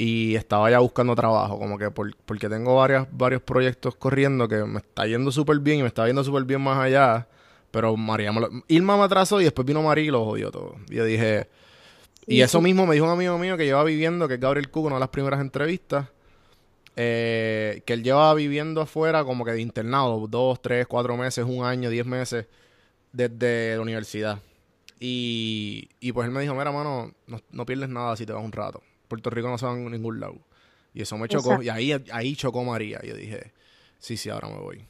Y 0.00 0.36
estaba 0.36 0.70
ya 0.70 0.78
buscando 0.78 1.16
trabajo, 1.16 1.58
como 1.58 1.76
que 1.76 1.90
por- 1.90 2.14
porque 2.24 2.48
tengo 2.48 2.76
varias, 2.76 3.08
varios 3.10 3.42
proyectos 3.42 3.96
corriendo 3.96 4.46
que 4.46 4.62
me 4.64 4.78
está 4.78 5.06
yendo 5.08 5.32
súper 5.32 5.58
bien 5.58 5.80
y 5.80 5.82
me 5.82 5.88
está 5.88 6.06
yendo 6.06 6.22
súper 6.22 6.44
bien 6.44 6.60
más 6.60 6.78
allá. 6.78 7.26
Pero 7.72 7.96
María 7.96 8.30
me 8.32 8.40
lo- 8.42 8.50
Irma 8.68 8.96
me 8.96 9.02
atrasó 9.02 9.40
y 9.40 9.44
después 9.44 9.66
vino 9.66 9.82
María 9.82 10.04
y 10.04 10.10
lo 10.10 10.24
jodió 10.24 10.52
todo. 10.52 10.76
Y 10.88 10.94
yo 10.96 11.04
dije... 11.04 11.48
Y 12.28 12.42
eso 12.42 12.60
mismo 12.60 12.86
me 12.86 12.94
dijo 12.94 13.06
un 13.06 13.12
amigo 13.12 13.38
mío 13.38 13.56
que 13.56 13.64
lleva 13.64 13.82
viviendo, 13.84 14.28
que 14.28 14.34
es 14.34 14.40
Gabriel 14.40 14.70
Cuco, 14.70 14.86
una 14.88 14.96
de 14.96 15.00
las 15.00 15.08
primeras 15.08 15.40
entrevistas, 15.40 16.08
eh, 16.94 17.82
que 17.86 17.94
él 17.94 18.04
lleva 18.04 18.32
viviendo 18.34 18.82
afuera 18.82 19.24
como 19.24 19.44
que 19.46 19.52
de 19.52 19.62
internado, 19.62 20.26
dos, 20.28 20.60
tres, 20.60 20.86
cuatro 20.86 21.16
meses, 21.16 21.44
un 21.48 21.64
año, 21.64 21.88
diez 21.90 22.04
meses, 22.04 22.46
desde 23.12 23.76
la 23.76 23.80
universidad. 23.80 24.40
Y, 25.00 25.88
y 26.00 26.12
pues 26.12 26.26
él 26.28 26.32
me 26.34 26.42
dijo, 26.42 26.54
mira, 26.54 26.70
mano, 26.70 27.12
no, 27.26 27.40
no 27.50 27.64
pierdes 27.66 27.88
nada 27.88 28.14
si 28.14 28.26
te 28.26 28.32
vas 28.34 28.44
un 28.44 28.52
rato. 28.52 28.82
Puerto 29.08 29.30
Rico 29.30 29.48
no 29.48 29.58
se 29.58 29.66
va 29.66 29.72
a 29.72 29.76
ningún 29.76 30.20
lado. 30.20 30.36
Y 30.94 31.02
eso 31.02 31.16
me 31.18 31.28
chocó. 31.28 31.52
Exacto. 31.54 31.64
Y 31.64 31.68
ahí, 31.70 32.04
ahí 32.12 32.36
chocó 32.36 32.62
María. 32.64 33.00
Y 33.02 33.08
yo 33.08 33.14
dije, 33.16 33.52
sí, 33.98 34.16
sí, 34.16 34.30
ahora 34.30 34.48
me 34.48 34.58
voy. 34.58 34.84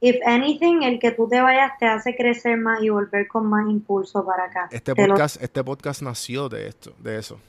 If 0.00 0.16
anything, 0.26 0.82
el 0.82 0.98
que 0.98 1.12
tú 1.12 1.28
te 1.28 1.40
vayas 1.40 1.72
te 1.78 1.86
hace 1.86 2.14
crecer 2.14 2.58
más 2.58 2.82
y 2.82 2.90
volver 2.90 3.26
con 3.26 3.46
más 3.46 3.68
impulso 3.70 4.24
para 4.24 4.44
acá. 4.44 4.68
Este 4.70 4.92
Te 4.94 5.02
lo- 5.02 5.08
podcast, 5.08 5.42
este 5.42 5.64
podcast 5.64 6.02
nació 6.02 6.48
de 6.50 6.68
esto, 6.68 6.92
de 6.98 7.18
eso. 7.18 7.40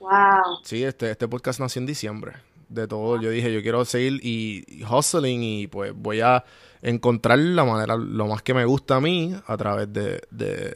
Wow. 0.00 0.58
Sí, 0.64 0.82
este, 0.84 1.10
este 1.10 1.28
podcast 1.28 1.60
nació 1.60 1.80
en 1.80 1.86
diciembre. 1.86 2.32
De 2.68 2.88
todo, 2.88 3.20
yo 3.20 3.28
dije, 3.30 3.52
yo 3.52 3.60
quiero 3.60 3.84
seguir 3.84 4.18
y, 4.22 4.64
y 4.66 4.82
hustling 4.84 5.42
y 5.42 5.66
pues 5.66 5.92
voy 5.94 6.20
a 6.22 6.42
encontrar 6.80 7.38
la 7.38 7.64
manera, 7.66 7.96
lo 7.96 8.26
más 8.26 8.40
que 8.42 8.54
me 8.54 8.64
gusta 8.64 8.96
a 8.96 9.00
mí 9.00 9.34
a 9.46 9.56
través 9.58 9.92
de, 9.92 10.22
de, 10.30 10.74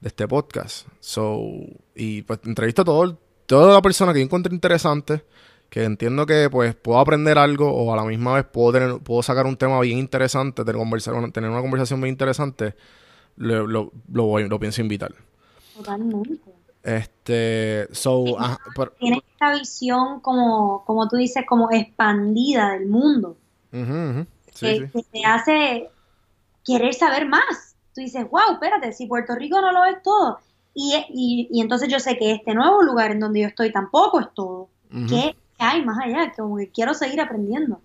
de 0.00 0.08
este 0.08 0.28
podcast. 0.28 0.86
So, 1.00 1.40
y 1.94 2.20
pues 2.22 2.40
entrevisto 2.44 2.82
a 2.82 2.84
todo, 2.84 3.18
toda 3.46 3.74
la 3.74 3.82
persona 3.82 4.12
que 4.12 4.20
yo 4.20 4.24
encuentre 4.24 4.54
interesante, 4.54 5.24
que 5.70 5.84
entiendo 5.84 6.26
que 6.26 6.48
pues 6.50 6.74
puedo 6.74 6.98
aprender 6.98 7.38
algo 7.38 7.70
o 7.72 7.92
a 7.92 7.96
la 7.96 8.04
misma 8.04 8.34
vez 8.34 8.44
puedo, 8.44 8.72
tener, 8.72 8.98
puedo 8.98 9.22
sacar 9.22 9.46
un 9.46 9.56
tema 9.56 9.80
bien 9.80 9.98
interesante, 9.98 10.64
tener, 10.64 10.76
conversar, 10.78 11.14
tener 11.32 11.50
una 11.50 11.60
conversación 11.60 12.00
bien 12.00 12.12
interesante, 12.12 12.74
lo, 13.36 13.66
lo, 13.66 13.92
lo 14.12 14.24
voy, 14.24 14.48
lo 14.48 14.58
pienso 14.60 14.80
invitar. 14.82 15.12
Totalmente. 15.76 16.40
Este, 16.82 17.88
so, 17.92 18.38
ajá, 18.38 18.58
pero- 18.76 18.92
Tienes 18.98 19.20
esta 19.32 19.54
visión 19.54 20.20
como, 20.20 20.84
como 20.84 21.08
tú 21.08 21.16
dices, 21.16 21.44
como 21.48 21.70
expandida 21.72 22.72
del 22.72 22.86
mundo, 22.86 23.36
Ujú, 23.72 23.82
ujú. 24.10 24.26
Sí, 24.52 24.66
que, 24.66 24.76
sí. 24.76 24.92
que 24.92 25.02
te 25.10 25.24
hace 25.24 25.90
querer 26.64 26.94
saber 26.94 27.26
más. 27.26 27.74
Tú 27.94 28.00
dices, 28.02 28.24
wow, 28.30 28.52
espérate, 28.52 28.92
si 28.92 29.06
Puerto 29.06 29.34
Rico 29.34 29.60
no 29.60 29.72
lo 29.72 29.84
es 29.84 30.00
todo. 30.02 30.38
Y, 30.74 30.94
y, 31.10 31.48
y 31.50 31.60
entonces 31.60 31.88
yo 31.88 32.00
sé 32.00 32.16
que 32.18 32.32
este 32.32 32.54
nuevo 32.54 32.82
lugar 32.82 33.12
en 33.12 33.20
donde 33.20 33.40
yo 33.40 33.46
estoy 33.46 33.72
tampoco 33.72 34.20
es 34.20 34.26
todo. 34.34 34.68
¿Qué 35.08 35.34
hay 35.58 35.84
más 35.84 35.98
allá? 36.04 36.32
Como 36.36 36.56
que 36.56 36.70
quiero 36.70 36.94
seguir 36.94 37.20
aprendiendo. 37.20 37.80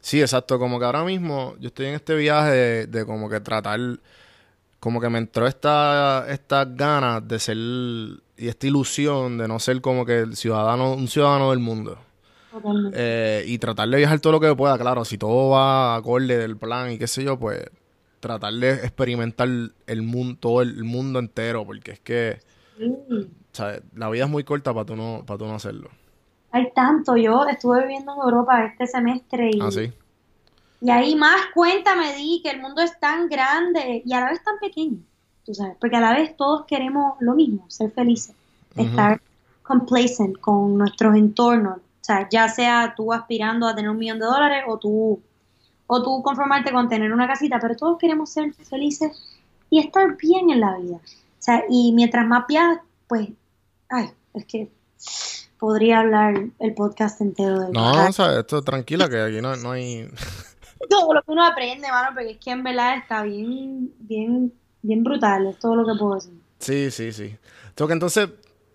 Sí, 0.00 0.20
exacto. 0.20 0.58
Como 0.58 0.78
que 0.78 0.84
ahora 0.84 1.04
mismo 1.04 1.54
yo 1.60 1.68
estoy 1.68 1.86
en 1.86 1.94
este 1.94 2.14
viaje 2.14 2.50
de, 2.50 2.86
de 2.86 3.06
como 3.06 3.28
que 3.28 3.40
tratar, 3.40 3.78
como 4.80 5.00
que 5.00 5.08
me 5.08 5.18
entró 5.18 5.46
esta, 5.46 6.26
estas 6.28 6.74
ganas 6.74 7.26
de 7.26 7.38
ser 7.38 7.56
y 7.56 8.48
esta 8.48 8.66
ilusión 8.66 9.36
de 9.36 9.46
no 9.46 9.58
ser 9.58 9.80
como 9.82 10.06
que 10.06 10.20
el 10.20 10.36
ciudadano, 10.36 10.94
un 10.94 11.08
ciudadano 11.08 11.50
del 11.50 11.58
mundo. 11.58 11.98
Eh, 12.94 13.44
y 13.46 13.58
tratar 13.58 13.88
de 13.88 13.98
viajar 13.98 14.18
todo 14.18 14.32
lo 14.32 14.40
que 14.40 14.54
pueda, 14.56 14.76
claro, 14.76 15.04
si 15.04 15.18
todo 15.18 15.50
va 15.50 15.94
acorde 15.94 16.36
del 16.36 16.56
plan 16.56 16.90
y 16.90 16.98
qué 16.98 17.06
sé 17.06 17.22
yo, 17.22 17.38
pues 17.38 17.62
tratar 18.20 18.52
de 18.54 18.74
experimentar 18.74 19.48
el 19.86 20.02
mundo, 20.02 20.36
todo 20.38 20.62
el 20.62 20.84
mundo 20.84 21.18
entero, 21.18 21.64
porque 21.64 21.92
es 21.92 22.00
que. 22.00 22.38
La 23.94 24.08
vida 24.08 24.24
es 24.24 24.30
muy 24.30 24.44
corta 24.44 24.72
para 24.72 24.86
tú 24.86 24.96
no, 24.96 25.24
para 25.26 25.38
tú 25.38 25.46
no 25.46 25.54
hacerlo. 25.54 25.90
Hay 26.52 26.70
tanto. 26.74 27.16
Yo 27.16 27.46
estuve 27.46 27.82
viviendo 27.82 28.12
en 28.14 28.20
Europa 28.20 28.64
este 28.64 28.86
semestre 28.86 29.50
y, 29.52 29.60
Ah, 29.60 29.70
sí. 29.70 29.92
y 30.80 30.90
ahí 30.90 31.14
más 31.14 31.40
cuenta 31.52 31.94
me 31.96 32.14
di 32.16 32.40
que 32.42 32.50
el 32.50 32.60
mundo 32.60 32.80
es 32.80 32.98
tan 32.98 33.28
grande 33.28 34.02
y 34.04 34.12
a 34.12 34.20
la 34.20 34.30
vez 34.30 34.42
tan 34.42 34.58
pequeño. 34.58 34.98
Tú 35.44 35.54
sabes, 35.54 35.76
porque 35.80 35.96
a 35.96 36.00
la 36.00 36.12
vez 36.12 36.36
todos 36.36 36.64
queremos 36.66 37.14
lo 37.20 37.34
mismo, 37.34 37.64
ser 37.68 37.90
felices, 37.90 38.34
estar 38.76 39.20
complacent 39.62 40.38
con 40.38 40.76
nuestros 40.78 41.16
entornos. 41.16 41.78
O 41.78 42.02
sea, 42.04 42.28
ya 42.30 42.48
sea 42.48 42.94
tú 42.96 43.12
aspirando 43.12 43.66
a 43.66 43.74
tener 43.74 43.90
un 43.90 43.98
millón 43.98 44.18
de 44.18 44.26
dólares 44.26 44.64
o 44.68 44.78
tú, 44.78 45.20
o 45.92 46.00
tú 46.04 46.22
conformarte 46.22 46.70
con 46.70 46.88
tener 46.88 47.12
una 47.12 47.26
casita, 47.26 47.58
pero 47.60 47.74
todos 47.74 47.98
queremos 47.98 48.30
ser 48.30 48.54
felices 48.54 49.10
y 49.70 49.80
estar 49.80 50.16
bien 50.16 50.48
en 50.50 50.60
la 50.60 50.78
vida. 50.78 50.98
O 50.98 51.42
sea, 51.42 51.64
y 51.68 51.92
mientras 51.92 52.24
más 52.28 52.46
viajas, 52.46 52.78
pues, 53.08 53.28
ay, 53.88 54.10
es 54.34 54.44
que 54.44 54.70
podría 55.58 55.98
hablar 55.98 56.44
el 56.60 56.74
podcast 56.74 57.20
entero 57.20 57.58
de 57.58 57.72
No, 57.72 58.06
o 58.06 58.12
sea, 58.12 58.38
esto 58.38 58.62
tranquila, 58.62 59.08
que 59.08 59.20
aquí 59.20 59.40
no, 59.40 59.56
no 59.56 59.72
hay... 59.72 60.08
todo 60.88 61.12
lo 61.12 61.22
que 61.22 61.32
uno 61.32 61.44
aprende, 61.44 61.88
mano, 61.90 62.10
porque 62.14 62.30
es 62.30 62.38
que 62.38 62.52
en 62.52 62.62
verdad 62.62 62.96
está 62.96 63.24
bien, 63.24 63.92
bien, 63.98 64.52
bien 64.82 65.02
brutal, 65.02 65.48
es 65.48 65.58
todo 65.58 65.74
lo 65.74 65.84
que 65.84 65.98
puedo 65.98 66.14
decir. 66.14 66.40
Sí, 66.60 66.90
sí, 66.92 67.12
sí. 67.12 67.36
Que 67.74 67.92
entonces, 67.92 68.28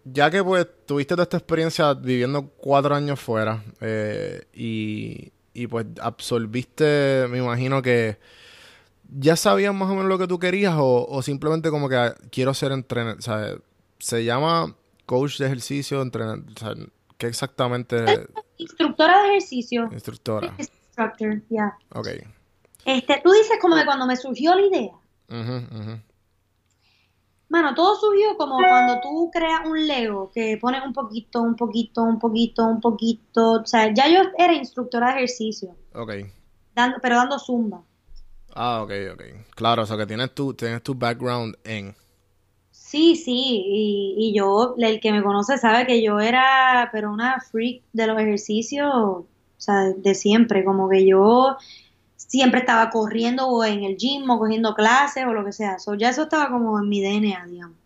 ya 0.03 0.29
que 0.29 0.43
pues 0.43 0.67
tuviste 0.85 1.13
toda 1.13 1.23
esta 1.23 1.37
experiencia 1.37 1.93
viviendo 1.93 2.49
cuatro 2.57 2.93
años 2.93 3.21
fuera 3.21 3.63
eh, 3.79 4.45
y, 4.53 5.31
y 5.55 5.67
pues 5.67 5.87
absorbiste, 6.01 7.27
me 7.29 7.39
imagino 7.39 7.81
que 7.81 8.19
ya 9.17 9.35
sabías 9.35 9.73
más 9.73 9.89
o 9.89 9.95
menos 9.95 10.09
lo 10.09 10.19
que 10.19 10.27
tú 10.27 10.37
querías 10.37 10.75
o, 10.77 11.07
o 11.09 11.21
simplemente 11.21 11.69
como 11.69 11.87
que 11.87 11.95
ah, 11.95 12.15
quiero 12.29 12.53
ser 12.53 12.73
entrenador, 12.73 13.17
o 13.19 13.21
sea, 13.21 13.55
se 13.99 14.25
llama 14.25 14.75
coach 15.05 15.37
de 15.39 15.45
ejercicio, 15.45 16.01
entrenador, 16.01 16.43
o 16.55 16.59
sea, 16.59 16.73
¿qué 17.17 17.27
exactamente 17.27 18.27
Instructora 18.57 19.23
de 19.23 19.29
ejercicio, 19.29 19.89
instructora? 19.91 20.53
instructor, 20.57 21.41
ya. 21.49 21.77
Ok. 21.93 22.07
Este, 22.85 23.21
tú 23.23 23.31
dices 23.31 23.57
como 23.61 23.75
de 23.75 23.85
cuando 23.85 24.05
me 24.05 24.15
surgió 24.15 24.55
la 24.55 24.61
idea. 24.61 24.91
Ujú, 25.29 25.79
ujú. 25.79 25.99
Mano, 27.55 27.73
todo 27.73 27.95
surgió 27.95 28.35
como 28.37 28.57
cuando 28.57 28.99
tú 28.99 29.29
creas 29.31 29.61
un 29.65 29.87
Lego, 29.87 30.29
que 30.33 30.57
pones 30.57 30.83
un 30.83 30.91
poquito, 30.91 31.41
un 31.41 31.55
poquito, 31.55 32.03
un 32.03 32.19
poquito, 32.19 32.65
un 32.65 32.81
poquito. 32.81 33.61
O 33.61 33.65
sea, 33.65 33.93
ya 33.93 34.09
yo 34.09 34.29
era 34.37 34.53
instructora 34.53 35.07
de 35.11 35.13
ejercicio, 35.23 35.69
Ok. 35.93 36.11
dando, 36.75 36.97
pero 37.01 37.15
dando 37.15 37.39
zumba. 37.39 37.81
Ah, 38.53 38.81
ok, 38.83 38.91
ok. 39.13 39.23
Claro, 39.55 39.83
o 39.83 39.85
sea 39.85 39.95
que 39.95 40.05
tienes 40.05 40.33
tu, 40.35 40.53
tienes 40.53 40.83
tu 40.83 40.95
background 40.95 41.55
en... 41.63 41.95
Sí, 42.71 43.15
sí, 43.15 43.63
y, 43.65 44.15
y 44.17 44.33
yo, 44.37 44.75
el 44.77 44.99
que 44.99 45.13
me 45.13 45.23
conoce 45.23 45.57
sabe 45.57 45.87
que 45.87 46.03
yo 46.03 46.19
era, 46.19 46.89
pero 46.91 47.11
una 47.11 47.39
freak 47.39 47.83
de 47.93 48.07
los 48.07 48.19
ejercicios, 48.19 48.91
o 48.93 49.27
sea, 49.57 49.75
de, 49.85 49.93
de 49.95 50.13
siempre, 50.13 50.65
como 50.65 50.89
que 50.89 51.05
yo 51.07 51.57
siempre 52.27 52.61
estaba 52.61 52.89
corriendo 52.89 53.47
o 53.47 53.63
en 53.63 53.83
el 53.83 53.97
gym 53.97 54.29
o 54.29 54.39
cogiendo 54.39 54.73
clases 54.73 55.25
o 55.25 55.33
lo 55.33 55.45
que 55.45 55.51
sea. 55.51 55.79
So, 55.79 55.95
ya 55.95 56.09
eso 56.09 56.23
estaba 56.23 56.49
como 56.49 56.79
en 56.79 56.89
mi 56.89 57.01
DNA, 57.01 57.45
digamos. 57.45 57.77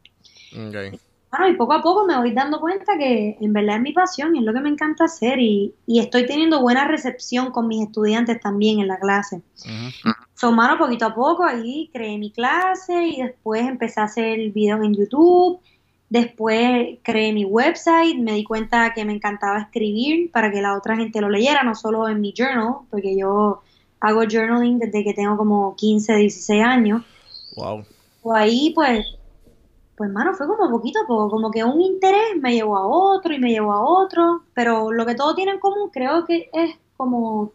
Ok. 0.54 1.00
Bueno, 1.32 1.48
y 1.48 1.56
poco 1.58 1.74
a 1.74 1.82
poco 1.82 2.06
me 2.08 2.18
voy 2.18 2.32
dando 2.34 2.60
cuenta 2.60 2.98
que 2.98 3.38
en 3.40 3.54
verdad 3.54 3.76
es 3.76 3.82
mi 3.84 3.94
pasión 3.94 4.36
y 4.36 4.40
es 4.40 4.46
lo 4.46 4.54
que 4.54 4.62
me 4.62 4.70
encanta 4.70 5.04
hacer 5.06 5.40
y, 5.40 5.76
y 5.86 6.00
estoy 6.00 6.26
teniendo 6.26 6.60
buena 6.60 6.88
recepción 6.88 7.52
con 7.52 7.68
mis 7.68 7.86
estudiantes 7.86 8.40
también 8.40 8.80
en 8.80 8.88
la 8.88 8.98
clase. 8.98 9.44
Ujú. 9.64 10.12
So, 10.34 10.52
mano, 10.52 10.80
poquito 10.80 11.06
a 11.06 11.14
poco 11.14 11.44
ahí 11.44 11.92
creé 11.94 12.18
mi 12.18 12.32
clase 12.32 13.08
y 13.08 13.22
después 13.22 13.62
empecé 13.62 14.00
a 14.00 14.06
hacer 14.06 14.40
videos 14.52 14.84
en 14.84 14.96
YouTube. 14.96 15.60
Después 16.10 16.98
creé 17.04 17.32
mi 17.32 17.46
website, 17.46 18.18
me 18.18 18.34
di 18.34 18.44
cuenta 18.44 18.92
que 18.96 19.06
me 19.06 19.14
encantaba 19.14 19.60
escribir 19.60 20.32
para 20.32 20.52
que 20.52 20.62
la 20.62 20.76
otra 20.76 20.96
gente 20.96 21.22
lo 21.22 21.30
leyera, 21.30 21.62
no 21.62 21.76
solo 21.76 22.10
en 22.10 22.22
mi 22.22 22.34
journal, 22.36 22.88
porque 22.90 23.16
yo 23.16 23.62
hago 24.00 24.22
journaling 24.30 24.80
desde 24.80 25.04
que 25.04 25.14
tengo 25.14 25.38
como 25.38 25.76
15, 25.76 26.16
16 26.16 26.64
años. 26.64 27.04
Wow. 27.56 27.84
O 28.24 28.34
ahí, 28.34 28.72
pues, 28.74 29.06
pues, 29.96 30.10
mano, 30.10 30.34
fue 30.34 30.48
como 30.48 30.70
poquito 30.70 31.00
a 31.04 31.08
poco, 31.08 31.30
como 31.30 31.52
que 31.52 31.64
un 31.64 31.82
interés 31.82 32.38
me 32.40 32.54
llevó 32.54 32.78
a 32.78 32.88
otro 32.88 33.34
y 33.34 33.40
me 33.40 33.52
llevó 33.52 33.74
a 33.74 33.84
otro, 33.84 34.44
pero 34.54 34.92
lo 34.92 35.06
que 35.06 35.16
todo 35.16 35.36
tiene 35.36 35.52
en 35.52 35.60
común 35.60 35.90
creo 35.92 36.26
que 36.26 36.50
es 36.54 36.76
como 36.96 37.52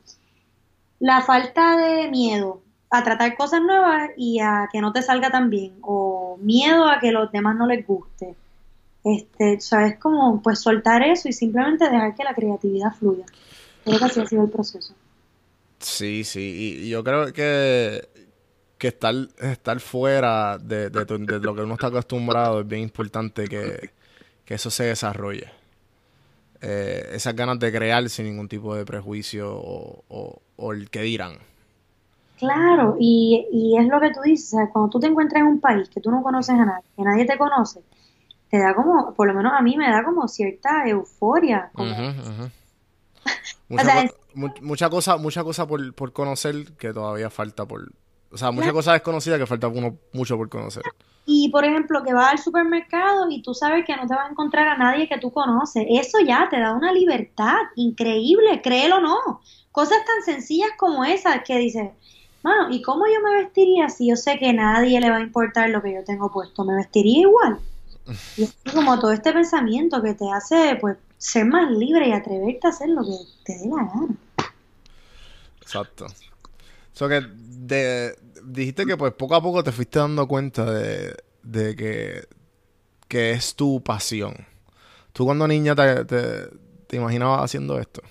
la 0.99 1.23
falta 1.23 1.77
de 1.77 2.09
miedo 2.11 2.61
a 2.91 3.03
tratar 3.03 3.37
cosas 3.37 3.61
nuevas 3.63 4.11
y 4.17 4.41
a 4.41 4.69
que 4.73 4.81
no 4.81 4.93
te 4.93 5.03
salga 5.03 5.31
tan 5.31 5.51
bien, 5.51 5.79
o 5.83 6.39
miedo 6.41 6.87
a 6.87 7.01
que 7.01 7.13
los 7.13 7.33
demás 7.33 7.57
no 7.57 7.67
les 7.67 7.87
guste. 7.87 8.37
Este, 9.03 9.61
sabes 9.61 9.99
como 9.99 10.41
pues 10.41 10.61
soltar 10.61 11.03
eso 11.03 11.29
y 11.29 11.33
simplemente 11.33 11.89
dejar 11.91 12.15
que 12.15 12.25
la 12.25 12.35
creatividad 12.35 12.93
fluya. 12.93 13.27
Creo 13.85 13.99
que 13.99 14.05
así 14.05 14.21
ha 14.21 14.27
sido 14.27 14.45
el 14.45 14.51
proceso. 14.51 14.95
Sí, 15.85 16.25
sí, 16.25 16.41
y 16.81 16.87
y 16.87 16.89
yo 16.89 17.05
creo 17.05 17.33
que, 17.33 18.09
que 18.79 18.89
estar, 18.89 19.15
estar 19.41 19.81
fuera 19.81 20.59
de, 20.59 20.89
de 20.91 21.05
tu- 21.07 21.19
de 21.27 21.39
lo 21.41 21.55
que 21.55 21.63
uno 21.63 21.75
está 21.75 21.89
acostumbrado 21.89 22.61
es 22.61 22.69
bien 22.69 22.83
importante 22.83 23.47
que, 23.49 23.91
que 24.47 24.55
eso 24.55 24.71
se 24.71 24.85
desarrolle. 24.85 25.51
Eh, 26.61 27.11
esas 27.13 27.37
ganas 27.37 27.59
de 27.59 27.71
crear 27.71 28.09
sin 28.09 28.25
ningún 28.27 28.49
tipo 28.49 28.75
de 28.75 28.87
prejuicio 28.87 29.53
o, 29.55 30.05
o- 30.09 30.43
o 30.57 30.73
el 30.73 30.89
que 30.89 31.03
dirán. 31.03 31.39
Claro, 32.39 32.97
y, 32.99 33.47
y 33.53 33.79
es 33.79 33.87
lo 33.87 34.01
que 34.01 34.11
tú 34.13 34.21
dices, 34.23 34.55
o 34.55 34.57
sea, 34.57 34.71
cuando 34.71 34.91
tú 34.91 34.99
te 35.01 35.07
encuentras 35.07 35.41
en 35.43 35.47
un 35.49 35.61
país 35.61 35.89
que 35.89 36.01
tú 36.01 36.11
no 36.11 36.23
conoces 36.23 36.55
a 36.59 36.65
nadie, 36.65 36.85
que 36.97 37.03
nadie 37.03 37.27
te 37.27 37.39
conoce, 37.39 37.81
te 38.51 38.59
da 38.59 38.75
como, 38.75 39.15
por 39.15 39.29
lo 39.29 39.35
menos 39.35 39.53
a 39.55 39.63
mí 39.63 39.77
me 39.77 39.91
da 39.91 40.05
como 40.05 40.27
cierta 40.29 40.87
euforia. 40.89 41.71
como-. 41.75 41.93
O 41.93 42.64
Mucha, 43.69 43.85
sea, 44.77 44.91
cosa, 44.91 45.17
mucha 45.17 45.43
cosa 45.43 45.67
por, 45.67 45.95
por 45.95 46.13
conocer 46.13 46.73
que 46.77 46.93
todavía 46.93 47.31
falta 47.31 47.65
por... 47.67 47.91
O 48.31 48.37
sea, 48.37 48.51
mucha 48.51 48.73
cosa 48.73 48.93
desconocida 48.93 49.39
que 49.39 49.47
falta 49.47 49.69
uno 49.69 49.97
mucho 50.13 50.37
por 50.37 50.49
conocer. 50.49 50.83
Y 51.27 51.49
por 51.51 51.65
ejemplo, 51.65 52.03
que 52.03 52.13
vas 52.13 52.33
al 52.33 52.39
supermercado 52.39 53.31
y 53.31 53.41
tú 53.43 53.55
sabes 53.55 53.85
que 53.87 53.97
no 53.97 54.07
te 54.07 54.15
vas 54.15 54.29
a 54.29 54.31
encontrar 54.31 54.69
a 54.69 54.77
nadie 54.77 55.09
que 55.09 55.19
tú 55.19 55.33
conoces, 55.33 55.87
eso 55.89 56.19
ya 56.21 56.49
te 56.51 56.59
da 56.59 56.73
una 56.75 56.93
libertad 56.93 57.57
increíble, 57.77 58.61
créelo 58.63 58.97
o 58.97 59.01
no. 59.01 59.41
Cosas 59.73 59.99
tan 60.05 60.35
sencillas 60.35 60.71
como 60.77 61.05
esas 61.05 61.43
que 61.45 61.57
dices, 61.59 61.91
mano, 62.43 62.69
¿y 62.71 62.83
cómo 62.83 63.07
yo 63.07 63.23
me 63.23 63.43
vestiría 63.43 63.89
si 63.89 64.09
yo 64.09 64.17
sé 64.17 64.39
que 64.39 64.51
a 64.51 64.53
nadie 64.53 65.01
le 65.01 65.11
va 65.11 65.17
a 65.17 65.23
importar 65.23 65.71
lo 65.71 65.81
que 65.81 65.95
yo 65.95 66.05
tengo 66.05 66.31
puesto? 66.31 66.65
¿Me 66.65 66.75
vestiría 66.75 67.21
igual? 67.21 67.59
Y 68.37 68.43
es 68.43 68.55
como 68.73 68.99
todo 68.99 69.13
este 69.13 69.33
pensamiento 69.33 70.03
que 70.03 70.13
te 70.13 70.31
hace, 70.31 70.77
pues, 70.81 70.99
ser 71.25 71.47
más 71.47 71.71
libre 71.73 72.09
y 72.09 72.13
atreverte 72.13 72.67
a 72.67 72.71
hacer 72.71 72.89
lo 72.91 73.03
que 73.03 73.17
te 73.45 73.59
dé 73.59 73.67
la 73.69 73.85
gana. 73.85 74.17
Exacto. 75.61 76.07
So 76.93 77.09
que 77.09 77.23
de, 77.23 78.17
dijiste 78.45 78.87
que 78.87 78.97
pues 78.97 79.13
poco 79.15 79.35
a 79.37 79.43
poco 79.43 79.65
te 79.65 79.73
fuiste 79.73 79.99
dando 80.01 80.29
cuenta 80.29 80.65
de, 80.71 81.17
de 81.43 81.77
que, 81.77 82.29
que 83.09 83.33
es 83.33 83.55
tu 83.57 83.83
pasión. 83.83 84.35
¿Tú 85.13 85.27
cuando 85.27 85.49
niña 85.49 85.75
te, 85.77 86.05
te, 86.07 86.49
te 86.89 86.97
imaginabas 86.97 87.43
haciendo 87.45 87.81
esto? 87.81 88.03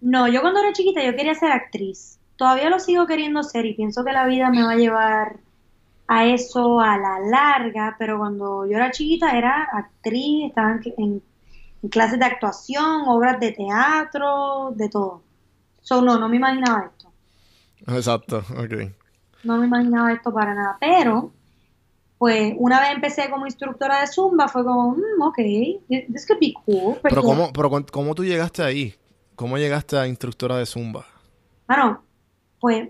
No, 0.00 0.28
yo 0.28 0.40
cuando 0.40 0.60
era 0.60 0.72
chiquita 0.72 1.04
yo 1.04 1.14
quería 1.16 1.34
ser 1.34 1.50
actriz. 1.52 2.18
Todavía 2.36 2.70
lo 2.70 2.78
sigo 2.78 3.06
queriendo 3.06 3.42
ser 3.42 3.66
y 3.66 3.74
pienso 3.74 4.04
que 4.04 4.12
la 4.12 4.26
vida 4.26 4.50
me 4.50 4.62
va 4.62 4.72
a 4.72 4.76
llevar 4.76 5.40
a 6.08 6.26
eso 6.26 6.80
a 6.80 6.98
la 6.98 7.20
larga, 7.20 7.96
pero 7.98 8.18
cuando 8.18 8.66
yo 8.66 8.76
era 8.76 8.90
chiquita 8.92 9.36
era 9.38 9.64
actriz, 9.72 10.46
estaba 10.48 10.72
en, 10.72 10.80
en- 10.98 11.14
en 11.14 11.22
clases 11.90 12.18
de 12.18 12.24
actuación, 12.24 13.02
obras 13.06 13.38
de 13.40 13.52
teatro, 13.52 14.72
de 14.74 14.88
todo. 14.88 15.22
So, 15.80 16.02
no, 16.02 16.18
no 16.18 16.28
me 16.28 16.36
imaginaba 16.36 16.90
esto. 16.92 17.12
Exacto, 17.86 18.38
ok. 18.56 18.92
No 19.44 19.56
me 19.58 19.66
imaginaba 19.66 20.12
esto 20.12 20.32
para 20.32 20.54
nada. 20.54 20.76
Pero, 20.80 21.32
pues, 22.18 22.54
una 22.58 22.80
vez 22.80 22.90
empecé 22.90 23.30
como 23.30 23.46
instructora 23.46 24.00
de 24.00 24.06
Zumba, 24.06 24.48
fue 24.48 24.64
como, 24.64 24.92
mm, 24.92 25.22
ok, 25.22 25.36
this 26.12 26.26
could 26.26 26.40
be 26.40 26.52
cool. 26.64 26.98
Pero 27.02 27.22
¿cómo, 27.22 27.52
pero 27.52 27.70
¿cómo 27.92 28.14
tú 28.14 28.24
llegaste 28.24 28.62
ahí? 28.62 28.94
¿Cómo 29.36 29.56
llegaste 29.56 29.96
a 29.96 30.08
instructora 30.08 30.58
de 30.58 30.66
Zumba? 30.66 31.06
Bueno, 31.68 32.02
pues 32.60 32.88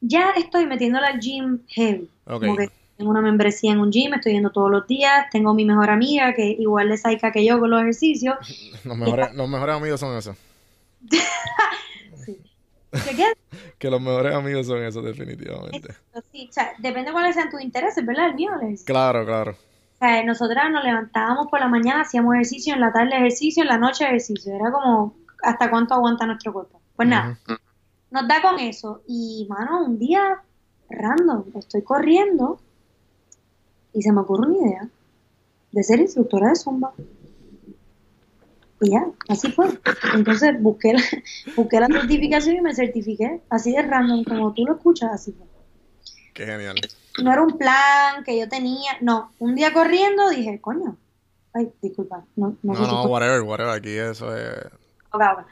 ya 0.00 0.30
estoy 0.32 0.66
metiéndole 0.66 1.06
al 1.06 1.20
gym 1.20 1.60
heavy. 1.68 2.10
Ok. 2.26 2.40
Como 2.40 2.56
que 2.56 2.77
tengo 2.98 3.12
una 3.12 3.22
membresía 3.22 3.72
en 3.72 3.78
un 3.78 3.92
gym, 3.92 4.12
estoy 4.14 4.32
yendo 4.32 4.50
todos 4.50 4.70
los 4.72 4.86
días. 4.88 5.26
Tengo 5.30 5.54
mi 5.54 5.64
mejor 5.64 5.88
amiga 5.88 6.34
que 6.34 6.44
igual 6.44 6.88
de 6.88 6.98
saica 6.98 7.30
que 7.30 7.46
yo 7.46 7.60
con 7.60 7.70
los 7.70 7.80
ejercicios. 7.80 8.36
Los 8.84 8.96
mejores, 8.96 9.34
los 9.34 9.48
mejores 9.48 9.76
amigos 9.76 10.00
son 10.00 10.16
esos. 10.16 10.36
Que 13.78 13.90
los 13.90 14.00
mejores 14.00 14.34
amigos 14.34 14.66
son 14.66 14.82
esos, 14.82 15.04
definitivamente. 15.04 15.94
Sí, 16.32 16.48
o 16.48 16.52
sea, 16.52 16.72
depende 16.78 17.12
cuáles 17.12 17.36
sean 17.36 17.50
tus 17.50 17.60
intereses, 17.60 18.04
¿verdad? 18.04 18.30
El 18.30 18.34
mío, 18.34 18.50
ejercicio. 18.56 18.86
Claro, 18.86 19.24
claro. 19.24 19.52
O 19.52 19.98
sea, 19.98 20.24
nosotras 20.24 20.70
nos 20.72 20.82
levantábamos 20.82 21.46
por 21.48 21.60
la 21.60 21.68
mañana, 21.68 22.00
hacíamos 22.00 22.34
ejercicio, 22.34 22.74
en 22.74 22.80
la 22.80 22.92
tarde 22.92 23.14
ejercicio, 23.14 23.62
en 23.62 23.68
la 23.68 23.78
noche 23.78 24.04
ejercicio. 24.04 24.54
Era 24.56 24.72
como 24.72 25.14
hasta 25.42 25.70
cuánto 25.70 25.94
aguanta 25.94 26.26
nuestro 26.26 26.52
cuerpo. 26.52 26.80
Pues 26.96 27.08
nada, 27.08 27.38
nos 28.10 28.26
da 28.26 28.42
con 28.42 28.58
eso. 28.58 29.02
Y, 29.06 29.46
mano, 29.48 29.84
un 29.84 29.98
día 29.98 30.42
random, 30.90 31.44
estoy 31.54 31.82
corriendo 31.82 32.58
y 33.92 34.02
se 34.02 34.12
me 34.12 34.20
ocurre 34.20 34.48
una 34.48 34.68
idea 34.68 34.88
de 35.72 35.82
ser 35.82 36.00
instructora 36.00 36.50
de 36.50 36.56
Zumba. 36.56 36.92
Y 38.80 38.92
ya, 38.92 39.06
así 39.28 39.50
fue. 39.50 39.66
Entonces 40.14 40.60
busqué 40.60 40.92
la, 40.92 41.02
busqué 41.56 41.80
la 41.80 41.86
certificación 41.86 42.56
y 42.56 42.60
me 42.60 42.74
certifiqué. 42.74 43.40
Así 43.50 43.72
de 43.72 43.82
random, 43.82 44.24
como 44.24 44.52
tú 44.52 44.64
lo 44.64 44.74
escuchas, 44.74 45.10
así 45.12 45.32
fue. 45.32 45.46
Qué 46.32 46.46
genial. 46.46 46.76
No 47.22 47.32
era 47.32 47.42
un 47.42 47.58
plan 47.58 48.22
que 48.24 48.38
yo 48.38 48.48
tenía, 48.48 48.92
no. 49.00 49.32
Un 49.40 49.56
día 49.56 49.72
corriendo 49.72 50.30
dije, 50.30 50.60
coño, 50.60 50.96
ay, 51.52 51.72
disculpa, 51.82 52.24
no, 52.36 52.56
no, 52.62 53.04
whatever, 53.06 53.42
whatever. 53.42 53.74
Aquí 53.74 53.90
eso 53.90 54.36
es... 54.36 54.54
Ok, 55.12 55.22
ok. 55.32 55.44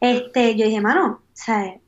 Este, 0.00 0.56
yo 0.56 0.66
dije, 0.66 0.80
mano, 0.80 1.22
¿sabes? 1.32 1.80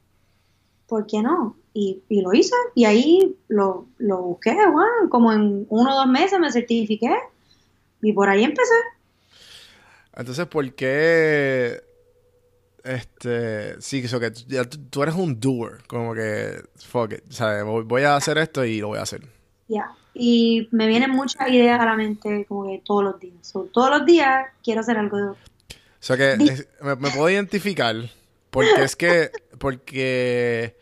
¿Por 0.86 1.06
qué 1.06 1.20
no? 1.20 1.56
Y, 1.76 2.02
y 2.08 2.22
lo 2.22 2.32
hice, 2.32 2.54
y 2.76 2.84
ahí 2.84 3.36
lo, 3.48 3.88
lo 3.98 4.22
busqué, 4.22 4.54
bueno, 4.54 5.10
como 5.10 5.32
en 5.32 5.66
uno 5.68 5.92
o 5.92 5.96
dos 5.96 6.06
meses 6.06 6.38
me 6.38 6.52
certifiqué, 6.52 7.12
y 8.00 8.12
por 8.12 8.28
ahí 8.28 8.44
empecé. 8.44 8.74
Entonces, 10.14 10.46
¿por 10.46 10.72
qué... 10.74 11.82
Este... 12.84 13.80
Sí, 13.80 13.98
eso 14.04 14.20
que 14.20 14.30
tú- 14.30 14.42
ya 14.46 14.64
tú, 14.64 14.78
tú 14.88 15.02
eres 15.02 15.14
un 15.16 15.40
doer. 15.40 15.78
Como 15.88 16.14
que... 16.14 16.62
Fuck 16.76 17.14
it. 17.14 17.24
¿Sabes? 17.30 17.64
Voy, 17.64 18.02
a 18.02 18.14
hacer 18.14 18.38
esto 18.38 18.64
y 18.64 18.78
lo 18.80 18.88
voy 18.88 18.98
a 18.98 19.02
hacer. 19.02 19.22
Ya. 19.66 19.90
Y 20.12 20.68
me 20.70 20.86
vienen 20.86 21.10
muchas 21.10 21.48
ideas 21.50 21.80
a 21.80 21.86
la 21.86 21.96
mente, 21.96 22.44
como 22.46 22.66
que 22.70 22.82
todos 22.84 23.02
los 23.02 23.18
días. 23.18 23.34
So, 23.40 23.68
todos 23.72 23.90
los 23.90 24.06
días 24.06 24.46
quiero 24.62 24.82
hacer 24.82 24.96
algo 24.98 25.16
de... 25.16 25.24
O 25.24 25.36
sea 25.98 26.16
que 26.16 26.34
es- 26.34 26.68
me, 26.80 26.94
me 26.96 27.10
puedo 27.10 27.28
identificar 27.30 27.96
porque 28.50 28.84
es 28.84 28.94
que, 28.94 29.30
porque, 29.58 30.76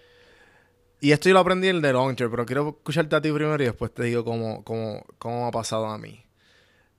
y 1.02 1.10
esto 1.10 1.28
yo 1.28 1.34
lo 1.34 1.40
aprendí 1.40 1.66
en 1.66 1.76
el 1.76 1.82
de 1.82 1.92
Launcher, 1.92 2.30
pero 2.30 2.46
quiero 2.46 2.68
escucharte 2.68 3.16
a 3.16 3.20
ti 3.20 3.32
primero 3.32 3.60
y 3.60 3.66
después 3.66 3.92
te 3.92 4.04
digo 4.04 4.24
cómo, 4.24 4.62
cómo, 4.62 5.04
cómo 5.18 5.42
me 5.42 5.48
ha 5.48 5.50
pasado 5.50 5.86
a 5.86 5.98
mí. 5.98 6.24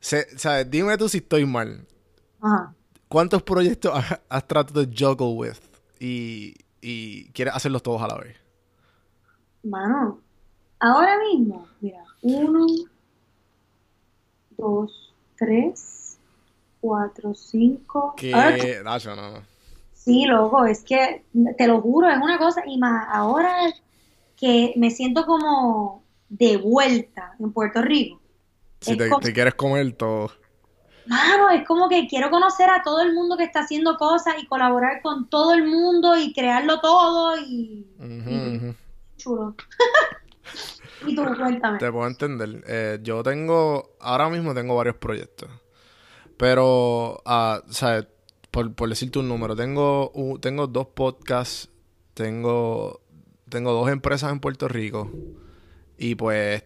Se, 0.02 0.38
¿sabes? 0.38 0.70
Dime 0.70 0.98
tú 0.98 1.08
si 1.08 1.20
estoy 1.20 1.46
mal. 1.46 1.88
Ajá. 2.42 2.74
¿Cuántos 3.08 3.44
proyectos 3.44 3.94
has, 3.96 4.20
has 4.28 4.46
tratado 4.46 4.86
de 4.86 4.94
juggle 4.94 5.34
with 5.38 5.58
y, 6.02 6.54
y 6.82 7.32
quieres 7.32 7.56
hacerlos 7.56 7.82
todos 7.82 8.02
a 8.02 8.10
la 8.10 8.18
vez? 8.18 8.36
Mano, 9.64 10.20
ahora 10.82 11.18
mismo, 11.20 11.66
mira, 11.80 12.04
uno, 12.24 12.66
dos, 14.58 15.14
tres, 15.38 16.18
cuatro, 16.82 17.34
cinco. 17.34 18.16
Ahora 18.34 18.58
no, 18.84 19.32
no. 19.32 19.42
Sí, 19.94 20.26
loco, 20.26 20.66
es 20.66 20.84
que 20.84 21.24
te 21.58 21.68
lo 21.68 21.80
juro, 21.80 22.10
es 22.10 22.18
una 22.18 22.38
cosa, 22.38 22.64
y 22.66 22.78
más 22.78 23.08
ahora 23.10 23.72
que 24.44 24.74
me 24.76 24.92
siento 24.92 25.26
como 25.26 26.04
de 26.28 26.58
vuelta 26.58 27.34
en 27.40 27.54
Puerto 27.54 27.82
Rico. 27.82 28.22
Si 28.82 28.98
te, 28.98 29.08
como- 29.08 29.22
te 29.22 29.32
quieres 29.32 29.54
comer 29.54 29.94
todo. 29.94 30.32
Mano, 31.06 31.50
es 31.50 31.66
como 31.66 31.88
que 31.88 32.08
quiero 32.08 32.30
conocer 32.30 32.70
a 32.70 32.84
todo 32.84 33.02
el 33.02 33.14
mundo 33.14 33.38
que 33.38 33.46
está 33.46 33.62
haciendo 33.62 33.96
cosas 33.98 34.36
y 34.42 34.46
colaborar 34.46 35.02
con 35.02 35.30
todo 35.30 35.54
el 35.54 35.64
mundo 35.66 36.18
y 36.18 36.34
crearlo 36.34 36.82
todo 36.82 37.38
y, 37.38 37.88
chulo. 39.18 39.56
Y 41.08 41.16
tú, 41.16 41.24
cuéntame. 41.38 41.80
Te 41.80 41.92
puedo 41.92 42.08
entender. 42.08 42.64
Eh, 42.68 43.00
yo 43.02 43.24
tengo, 43.24 43.92
ahora 44.00 44.30
mismo 44.30 44.54
tengo 44.54 44.76
varios 44.76 44.96
proyectos. 44.98 45.50
Pero, 46.38 47.22
ah, 47.26 47.62
¿sabes? 47.70 48.08
Por, 48.52 48.74
por 48.74 48.88
decirte 48.90 49.20
un 49.20 49.28
número, 49.30 49.56
tengo, 49.56 50.12
tengo 50.42 50.68
dos 50.68 50.88
podcasts, 50.88 51.70
tengo, 52.14 53.02
tengo 53.54 53.72
dos 53.72 53.90
empresas 53.90 54.32
en 54.32 54.40
Puerto 54.40 54.68
Rico. 54.68 55.12
Y 55.98 56.16
pues, 56.16 56.64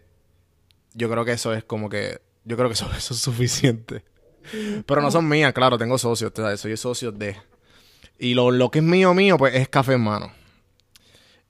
yo 0.93 1.09
creo 1.09 1.25
que 1.25 1.33
eso 1.33 1.53
es 1.53 1.63
como 1.65 1.89
que, 1.89 2.21
yo 2.45 2.55
creo 2.55 2.69
que 2.69 2.73
eso, 2.73 2.89
eso 2.97 3.13
es 3.13 3.19
suficiente. 3.19 4.03
Pero 4.85 5.01
no 5.01 5.11
son 5.11 5.27
mías, 5.27 5.51
claro, 5.51 5.77
tengo 5.77 5.97
socios, 5.97 6.31
¿sabes? 6.33 6.61
soy 6.61 6.77
socio 6.77 7.11
de. 7.11 7.35
Y 8.17 8.33
lo, 8.33 8.49
lo 8.49 8.71
que 8.71 8.79
es 8.79 8.85
mío, 8.85 9.13
mío, 9.13 9.37
pues 9.37 9.53
es 9.55 9.67
café 9.67 9.93
en 9.93 10.01
mano. 10.01 10.31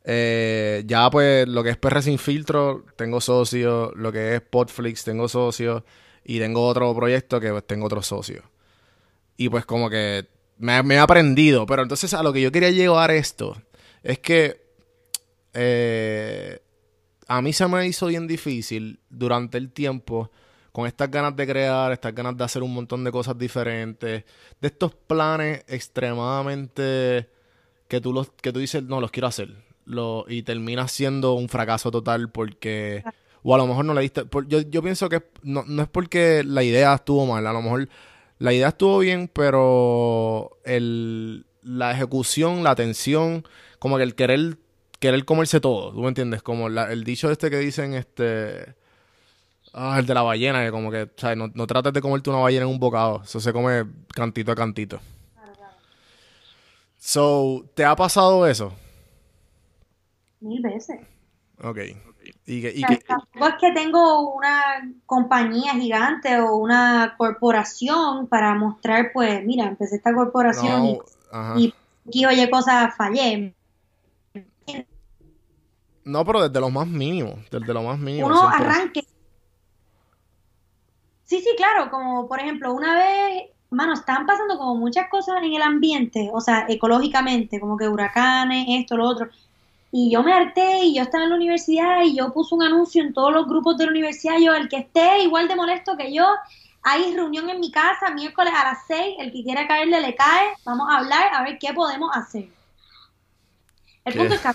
Eh, 0.04 0.84
ya 0.88 1.10
pues 1.12 1.48
lo 1.48 1.64
que 1.64 1.70
es 1.70 1.78
PR 1.78 2.02
sin 2.02 2.18
filtro, 2.18 2.86
tengo 2.96 3.22
socios, 3.22 3.92
lo 3.96 4.12
que 4.12 4.36
es 4.36 4.42
Podflix, 4.42 5.04
tengo 5.04 5.30
socios, 5.30 5.84
y 6.26 6.40
tengo 6.40 6.66
otro 6.66 6.96
proyecto 6.96 7.40
que 7.40 7.52
pues 7.52 7.68
tengo 7.68 7.86
otros 7.86 8.08
socios. 8.08 8.44
Y 9.38 9.50
pues 9.50 9.66
como 9.66 9.92
que 9.92 10.26
me, 10.58 10.82
me 10.82 10.96
he 10.96 11.00
aprendido, 11.00 11.68
pero 11.68 11.84
entonces 11.84 12.16
a 12.16 12.24
lo 12.24 12.34
que 12.34 12.42
yo 12.42 12.52
quería 12.52 12.72
llevar 12.72 13.12
esto 13.12 13.62
es 14.02 14.18
que 14.18 14.67
eh, 15.54 16.62
a 17.28 17.42
mí 17.42 17.54
se 17.54 17.68
me 17.68 17.86
hizo 17.88 18.08
bien 18.08 18.28
difícil 18.28 19.00
durante 19.10 19.58
el 19.58 19.72
tiempo 19.72 20.32
con 20.72 20.86
estas 20.86 21.10
ganas 21.10 21.36
de 21.36 21.48
crear, 21.48 21.92
estas 21.92 22.14
ganas 22.14 22.38
de 22.38 22.44
hacer 22.44 22.62
un 22.64 22.74
montón 22.74 23.04
de 23.04 23.12
cosas 23.12 23.38
diferentes, 23.38 24.24
de 24.62 24.68
estos 24.68 24.94
planes 24.94 25.64
extremadamente 25.68 27.30
que 27.88 28.02
tú 28.02 28.14
los 28.14 28.30
que 28.32 28.52
tú 28.54 28.60
dices 28.60 28.84
no 28.84 29.02
los 29.02 29.12
quiero 29.12 29.28
hacer 29.28 29.68
y 30.28 30.44
termina 30.44 30.88
siendo 30.88 31.34
un 31.34 31.48
fracaso 31.48 31.92
total 31.92 32.30
porque 32.30 33.04
o 33.44 33.56
a 33.56 33.58
lo 33.58 33.66
mejor 33.66 33.86
no 33.86 33.94
le 33.94 34.02
diste 34.02 34.24
yo, 34.48 34.60
yo 34.62 34.84
pienso 34.84 35.08
que 35.08 35.24
no, 35.44 35.64
no 35.66 35.82
es 35.82 35.88
porque 35.88 36.44
la 36.46 36.64
idea 36.64 36.94
estuvo 36.94 37.26
mal 37.26 37.48
a 37.48 37.54
lo 37.54 37.62
mejor 37.62 37.88
la 38.38 38.54
idea 38.54 38.68
estuvo 38.68 39.00
bien 39.00 39.30
pero 39.32 40.58
el, 40.66 41.46
la 41.64 41.92
ejecución 41.92 42.64
la 42.64 42.72
atención 42.72 43.46
como 43.80 43.98
que 43.98 44.04
el 44.04 44.16
querer, 44.16 44.58
querer 45.00 45.26
comerse 45.26 45.60
todo, 45.60 45.92
¿tú 45.94 46.02
me 46.02 46.10
entiendes? 46.10 46.42
Como 46.44 46.70
la- 46.70 46.92
el 46.92 47.04
dicho 47.04 47.32
este 47.32 47.50
que 47.50 47.58
dicen, 47.60 47.94
este, 47.94 48.76
ah, 49.74 49.98
el 50.00 50.06
de 50.06 50.14
la 50.14 50.24
ballena, 50.24 50.64
que 50.64 50.72
como 50.72 50.92
que, 50.92 51.10
¿sabes? 51.18 51.38
No, 51.38 51.50
no 51.54 51.68
trates 51.68 51.94
de 51.94 52.02
comerte 52.02 52.30
una 52.30 52.40
ballena 52.40 52.66
en 52.66 52.72
un 52.72 52.80
bocado, 52.80 53.22
eso 53.24 53.40
se 53.40 53.54
come 53.54 53.86
cantito 54.14 54.52
a 54.52 54.56
cantito. 54.56 55.00
So, 57.00 57.66
¿te 57.76 57.86
ha 57.86 57.96
pasado 57.96 58.48
eso? 58.48 58.74
Mil 60.42 60.62
veces. 60.62 61.00
Ok. 61.64 61.78
Y 62.46 62.62
que, 62.62 62.74
y 62.76 62.84
O 62.84 62.88
sea, 62.88 62.98
que- 62.98 63.04
tampoco 63.06 63.48
es 63.48 63.56
que 63.62 63.72
tengo 63.72 64.34
una 64.36 64.92
compañía 65.06 65.74
gigante 65.74 66.40
o 66.40 66.58
una 66.58 67.16
corporación 67.18 68.28
para 68.28 68.54
mostrar, 68.56 69.12
pues, 69.14 69.46
mira, 69.46 69.66
empecé 69.66 69.96
esta 69.98 70.14
corporación 70.14 70.84
no, 70.84 71.00
y, 71.56 71.66
y 71.66 71.74
aquí, 72.10 72.26
oye, 72.26 72.50
cosas 72.50 72.96
fallé. 72.96 73.54
No, 76.08 76.24
pero 76.24 76.48
desde 76.48 76.62
lo 76.62 76.70
más 76.70 76.88
mínimo, 76.88 77.38
desde 77.52 77.74
lo 77.74 77.84
más 77.84 78.00
mínimo. 78.00 78.28
Uno 78.28 78.40
siempre. 78.40 78.66
arranque. 78.66 79.02
Sí, 81.26 81.42
sí, 81.42 81.50
claro, 81.58 81.92
como 81.92 82.30
por 82.30 82.40
ejemplo, 82.40 82.74
una 82.74 82.96
vez, 82.96 83.50
mano, 83.70 83.94
están 83.94 84.26
pasando 84.26 84.58
como 84.58 84.76
muchas 84.76 85.10
cosas 85.10 85.44
en 85.44 85.54
el 85.54 85.62
ambiente, 85.62 86.30
o 86.32 86.40
sea, 86.40 86.66
ecológicamente, 86.70 87.60
como 87.60 87.76
que 87.76 87.90
huracanes, 87.90 88.68
esto, 88.70 88.96
lo 88.96 89.06
otro. 89.06 89.28
Y 89.92 90.10
yo 90.10 90.24
me 90.24 90.32
harté 90.32 90.86
y 90.86 90.96
yo 90.96 91.04
estaba 91.04 91.26
en 91.26 91.32
la 91.32 91.36
universidad 91.36 92.02
y 92.04 92.16
yo 92.16 92.32
puse 92.32 92.56
un 92.56 92.64
anuncio 92.64 93.04
en 93.04 93.14
todos 93.14 93.34
los 93.34 93.46
grupos 93.46 93.78
de 93.78 93.86
la 93.86 93.92
universidad, 93.92 94.38
yo, 94.40 94.54
el 94.56 94.70
que 94.70 94.78
esté 94.78 95.24
igual 95.24 95.50
de 95.50 95.58
molesto 95.58 95.98
que 95.98 96.14
yo, 96.14 96.26
hay 96.84 97.14
reunión 97.14 97.50
en 97.50 97.60
mi 97.60 97.70
casa 97.70 98.12
miércoles 98.12 98.54
a 98.56 98.64
las 98.64 98.88
6, 98.88 99.18
el 99.20 99.34
que 99.34 99.44
quiera 99.44 99.68
caerle 99.68 100.00
le 100.00 100.16
cae, 100.16 100.54
vamos 100.64 100.88
a 100.90 101.00
hablar 101.00 101.34
a 101.34 101.44
ver 101.44 101.58
qué 101.60 101.74
podemos 101.74 102.16
hacer. 102.16 102.48
El 104.06 104.14
¿Qué? 104.14 104.20
punto 104.20 104.36
es 104.36 104.42
que 104.42 104.48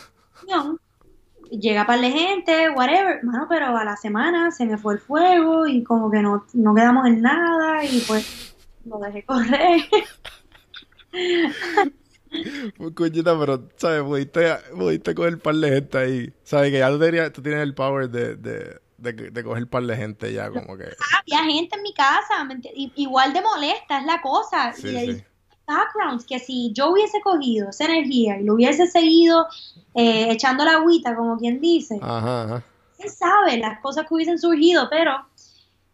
llega 1.61 1.87
para 1.87 2.01
la 2.03 2.11
gente, 2.11 2.71
whatever, 2.71 3.23
mano, 3.25 3.47
pero 3.49 3.77
a 3.77 3.85
la 3.85 3.97
semana 3.97 4.51
se 4.51 4.65
me 4.67 4.79
fue 4.79 4.95
el 4.95 5.01
fuego 5.01 5.67
y 5.67 5.83
como 5.85 6.11
que 6.11 6.21
no, 6.23 6.45
no 6.55 6.75
quedamos 6.75 7.07
en 7.07 7.21
nada 7.23 7.85
y 7.85 8.01
pues 8.07 8.55
lo 8.85 8.99
dejé 8.99 9.25
correr. 9.25 9.83
Pues, 12.79 12.95
coñita, 12.95 13.39
pero, 13.39 13.69
¿sabes? 13.77 14.03
Pudiste, 14.03 14.57
pudiste 14.75 15.15
coger 15.15 15.39
par 15.39 15.55
de 15.55 15.69
gente 15.69 15.99
ahí. 15.99 16.33
¿Sabes? 16.43 16.71
Que 16.71 16.79
ya 16.79 16.89
tú, 16.91 16.99
tenías- 16.99 17.33
tú 17.33 17.43
tienes 17.43 17.63
el 17.63 17.75
power 17.75 18.09
de, 18.09 18.37
de, 18.37 18.81
de, 18.97 19.13
de 19.31 19.45
coger 19.45 19.67
par 19.69 19.83
de 19.83 19.97
gente 19.97 20.33
ya, 20.33 20.49
como 20.51 20.77
que. 20.79 20.85
Había 21.21 21.45
gente 21.53 21.77
en 21.77 21.83
mi 21.83 21.93
casa, 21.93 22.43
¿me 22.45 22.55
enti- 22.55 22.73
i- 22.75 22.93
igual 22.97 23.33
de 23.35 23.43
molesta 23.43 23.99
es 24.01 24.07
la 24.07 24.23
cosa. 24.23 24.73
Sí, 24.73 24.89
y 24.89 25.13
sí. 25.13 25.25
Backgrounds 25.67 26.25
que 26.25 26.39
si 26.39 26.73
yo 26.73 26.91
hubiese 26.91 27.21
cogido 27.21 27.71
esa 27.71 27.85
energía 27.85 28.39
y 28.39 28.45
lo 28.45 28.55
hubiese 28.55 28.87
seguido 28.87 29.47
eh, 29.95 30.31
echando 30.31 30.65
la 30.65 30.73
agüita, 30.73 31.15
como 31.17 31.39
quien 31.39 31.61
dice, 31.61 31.99
Ajá, 32.01 32.45
ajá. 32.45 32.65
quién 32.97 33.11
sabe 33.11 33.59
las 33.59 33.81
cosas 33.81 34.07
que 34.07 34.15
hubiesen 34.15 34.39
surgido, 34.39 34.89
pero 34.91 35.27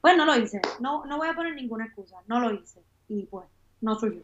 pues 0.01 0.17
no 0.17 0.25
lo 0.25 0.37
hice. 0.37 0.61
No, 0.81 1.05
no 1.07 1.17
voy 1.17 1.29
a 1.29 1.35
poner 1.35 1.55
ninguna 1.55 1.87
excusa, 1.87 2.17
no 2.27 2.41
lo 2.41 2.53
hice. 2.53 2.83
Y 3.09 3.27
pues, 3.27 3.47
no 3.81 3.99
surgió. 3.99 4.23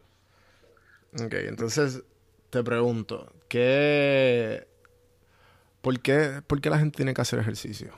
Ok, 1.13 1.33
entonces 1.33 2.03
te 2.49 2.63
pregunto, 2.63 3.31
¿qué. 3.47 4.67
¿Por 5.81 5.99
qué, 5.99 6.41
por 6.45 6.61
qué 6.61 6.69
la 6.69 6.79
gente 6.79 6.97
tiene 6.97 7.13
que 7.13 7.21
hacer 7.21 7.39
ejercicio? 7.39 7.91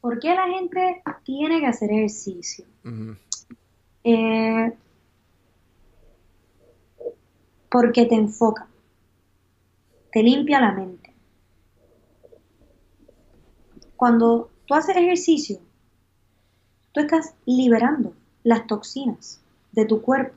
¿Por 0.00 0.18
qué 0.18 0.34
la 0.34 0.46
gente 0.46 1.02
tiene 1.24 1.60
que 1.60 1.66
hacer 1.66 1.90
ejercicio? 1.90 2.64
Ujú. 2.84 3.16
Eh, 4.04 4.72
porque 7.70 8.06
te 8.06 8.14
enfoca, 8.14 8.66
te 10.12 10.22
limpia 10.22 10.60
la 10.60 10.72
mente. 10.72 11.14
Cuando 13.96 14.50
tú 14.66 14.74
haces 14.74 14.96
ejercicio, 14.96 15.60
tú 16.92 17.00
estás 17.00 17.34
liberando 17.44 18.14
las 18.42 18.66
toxinas 18.66 19.40
de 19.72 19.84
tu 19.84 20.02
cuerpo. 20.02 20.34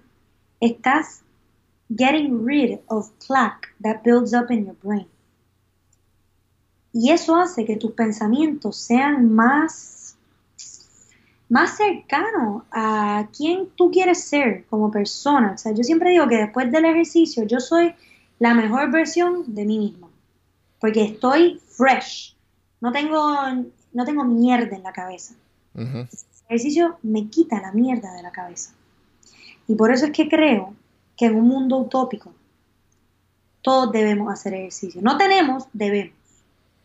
Estás 0.60 1.24
getting 1.90 2.46
rid 2.46 2.80
of 2.88 3.12
plaque 3.26 3.70
that 3.82 4.04
builds 4.04 4.34
up 4.34 4.52
in 4.52 4.66
your 4.66 4.76
brain. 4.84 5.08
Y 6.92 7.12
eso 7.12 7.36
hace 7.36 7.66
que 7.66 7.76
tus 7.76 7.92
pensamientos 7.94 8.78
sean 8.78 9.34
más, 9.34 10.03
más 11.50 11.78
cercanos 11.78 12.64
a 12.72 13.28
quién 13.36 13.70
tú 13.76 13.92
quieres 13.92 14.24
ser 14.24 14.66
como 14.70 14.90
persona. 14.92 15.52
O 15.54 15.58
sea, 15.58 15.72
yo 15.74 15.84
siempre 15.84 16.12
digo 16.12 16.28
que 16.28 16.38
después 16.38 16.72
del 16.72 16.86
ejercicio 16.86 17.44
yo 17.46 17.60
soy 17.60 17.94
la 18.40 18.54
mejor 18.54 18.92
versión 18.92 19.54
de 19.54 19.66
mí 19.66 19.78
misma. 19.78 20.10
Porque 20.80 21.04
estoy 21.04 21.62
fresh. 21.70 22.36
No 22.82 22.92
tengo, 22.92 23.36
no 23.94 24.06
tengo 24.06 24.24
mierda 24.26 24.76
en 24.76 24.84
la 24.84 24.92
cabeza. 24.94 25.34
El 25.76 26.08
ejercicio 26.48 26.98
me 27.04 27.28
quita 27.30 27.62
la 27.62 27.72
mierda 27.72 28.14
de 28.14 28.22
la 28.24 28.32
cabeza. 28.32 28.74
Y 29.68 29.76
por 29.76 29.92
eso 29.94 30.06
es 30.06 30.12
que 30.12 30.28
creo 30.28 30.74
que 31.16 31.26
en 31.28 31.36
un 31.36 31.48
mundo 31.48 31.78
utópico 31.78 32.34
todos 33.62 33.92
debemos 33.92 34.32
hacer 34.34 34.54
ejercicio. 34.56 35.02
No 35.02 35.18
tenemos, 35.18 35.66
debemos. 35.74 36.16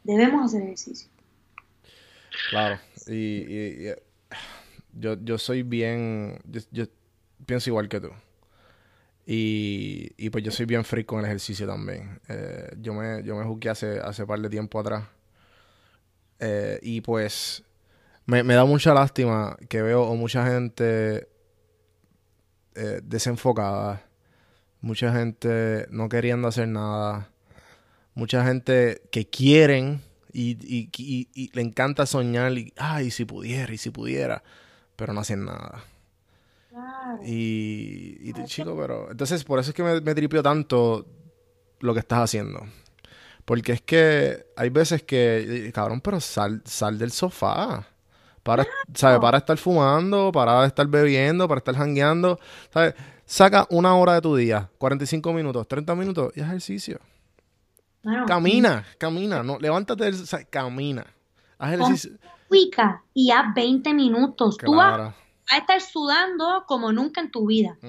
Debemos 0.04 0.44
hacer 0.46 0.62
ejercicio. 0.62 1.08
Claro, 2.50 2.78
y, 3.08 3.12
y- 3.14 3.88
y, 3.88 3.92
yo, 4.92 5.16
yo 5.22 5.38
soy 5.38 5.62
bien, 5.62 6.40
yo, 6.72 6.84
pienso 7.46 7.70
igual 7.70 7.88
que 7.88 8.00
tú. 8.00 8.10
Y, 9.26 10.12
y 10.16 10.30
pues 10.30 10.42
yo 10.42 10.50
soy 10.50 10.64
bien 10.66 10.84
freak 10.84 11.06
con 11.06 11.20
el 11.20 11.26
ejercicio 11.26 11.66
también. 11.66 12.18
Eh, 12.28 12.70
yo 12.80 12.94
me, 12.94 13.22
yo 13.24 13.36
me 13.36 13.44
jugué 13.44 13.68
hace, 13.70 14.00
hace 14.00 14.26
par 14.26 14.40
de 14.40 14.48
tiempo 14.48 14.80
atrás. 14.80 15.04
Eh, 16.40 16.78
y 16.82 17.00
pues 17.00 17.64
me, 18.26 18.42
me 18.44 18.54
da 18.54 18.64
mucha 18.64 18.94
lástima 18.94 19.56
que 19.68 19.82
veo 19.82 20.14
mucha 20.16 20.46
gente 20.46 21.28
eh, 22.74 23.00
desenfocada, 23.02 24.02
mucha 24.80 25.12
gente 25.14 25.86
no 25.90 26.08
queriendo 26.10 26.48
hacer 26.48 26.68
nada, 26.68 27.30
mucha 28.14 28.44
gente 28.46 29.02
que 29.12 29.28
quieren 29.28 30.02
y, 30.32 30.52
y- 30.62 30.90
y- 30.98 31.28
y 31.34 31.50
le 31.54 31.62
encanta 31.62 32.06
soñar 32.06 32.52
y, 32.58 32.72
ay, 32.78 33.10
si 33.10 33.24
pudiera, 33.24 33.72
y 33.74 33.78
si 33.78 33.90
pudiera, 33.90 34.42
pero 34.98 35.12
no 35.12 35.20
hacen 35.20 35.44
nada. 35.44 35.84
Claro. 36.70 37.20
Y, 37.24 38.18
y 38.22 38.32
chico, 38.46 38.76
pero... 38.76 39.08
Entonces, 39.12 39.44
por 39.44 39.60
eso 39.60 39.70
es 39.70 39.74
que 39.76 39.84
me, 39.84 40.00
me 40.00 40.14
tripió 40.14 40.42
tanto 40.42 41.06
lo 41.78 41.94
que 41.94 42.00
estás 42.00 42.18
haciendo. 42.18 42.66
Porque 43.44 43.72
es 43.72 43.80
que 43.80 44.44
hay 44.56 44.68
veces 44.70 45.04
que, 45.04 45.70
cabrón, 45.72 46.00
pero 46.00 46.20
sal, 46.20 46.60
sal 46.64 46.98
del 46.98 47.12
sofá. 47.12 47.86
Para, 48.42 48.66
¿sabes? 48.94 49.20
Para 49.20 49.38
estar 49.38 49.56
fumando, 49.56 50.32
para 50.32 50.66
estar 50.66 50.86
bebiendo, 50.88 51.46
para 51.46 51.58
estar 51.58 51.76
jangueando. 51.76 52.38
¿Sabes? 52.74 52.94
Saca 53.24 53.66
una 53.70 53.94
hora 53.94 54.14
de 54.14 54.20
tu 54.22 54.34
día, 54.36 54.68
45 54.78 55.32
minutos, 55.32 55.68
30 55.68 55.94
minutos 55.94 56.32
y 56.34 56.40
ejercicio. 56.40 56.98
Bueno, 58.02 58.26
Camina, 58.26 58.84
camina. 58.98 59.42
No, 59.42 59.58
levántate, 59.58 60.04
del- 60.04 60.14
o 60.22 60.26
sea, 60.26 60.42
camina. 60.44 61.04
Haz 61.58 61.72
ejercicio. 61.74 62.12
Pica 62.48 63.02
y 63.14 63.30
haz 63.30 63.54
20 63.54 63.92
minutos. 63.94 64.56
Tú 64.58 64.74
vas 64.74 64.94
Claro. 64.96 65.14
a 65.50 65.56
estar 65.58 65.80
sudando 65.80 66.64
como 66.66 66.92
nunca 66.92 67.20
en 67.20 67.30
tu 67.30 67.46
vida. 67.46 67.76
Sí, 67.80 67.88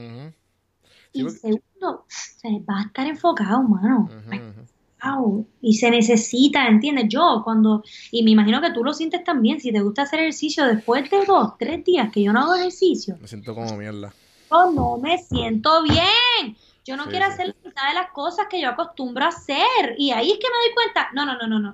Y 1.13 1.23
porque- 1.23 1.37
segundo, 1.39 1.89
o 2.01 2.05
sea, 2.07 2.51
vas 2.65 2.83
a 2.85 2.87
estar 2.87 3.07
enfocado, 3.07 3.61
mano. 3.63 4.09
Wow. 5.03 5.47
Y 5.61 5.75
se 5.77 5.89
necesita, 5.91 6.67
¿entiendes? 6.67 7.05
Yo 7.07 7.41
cuando, 7.45 7.83
y 8.11 8.21
me 8.23 8.31
imagino 8.31 8.59
que 8.61 8.71
tú 8.71 8.83
lo 8.83 8.93
sientes 8.93 9.23
también, 9.23 9.61
si 9.61 9.71
te 9.71 9.79
gusta 9.79 10.01
hacer 10.01 10.19
ejercicio 10.19 10.65
después 10.65 11.09
de 11.09 11.23
dos, 11.25 11.57
tres 11.57 11.85
días 11.85 12.11
que 12.11 12.21
yo 12.21 12.33
no 12.33 12.41
hago 12.41 12.55
ejercicio, 12.55 13.15
Me 13.21 13.27
siento 13.27 13.55
como 13.55 13.77
mierda. 13.77 14.13
yo 14.51 14.71
no 14.73 14.97
me 14.97 15.17
siento 15.17 15.83
bien. 15.83 16.57
Yo 16.85 16.97
no 16.97 17.03
Sí, 17.05 17.11
quiero 17.11 17.27
sí. 17.27 17.31
hacer 17.31 17.47
la 17.47 17.55
mitad 17.69 17.87
de 17.89 17.93
las 17.93 18.11
cosas 18.11 18.47
que 18.49 18.59
yo 18.59 18.67
acostumbro 18.69 19.23
a 19.23 19.29
hacer. 19.29 19.95
Y 19.97 20.11
ahí 20.11 20.31
es 20.31 20.37
que 20.37 20.47
me 20.47 20.65
doy 20.65 20.73
cuenta, 20.73 21.09
no, 21.13 21.25
no, 21.25 21.37
no, 21.37 21.47
no, 21.47 21.59
no. 21.59 21.71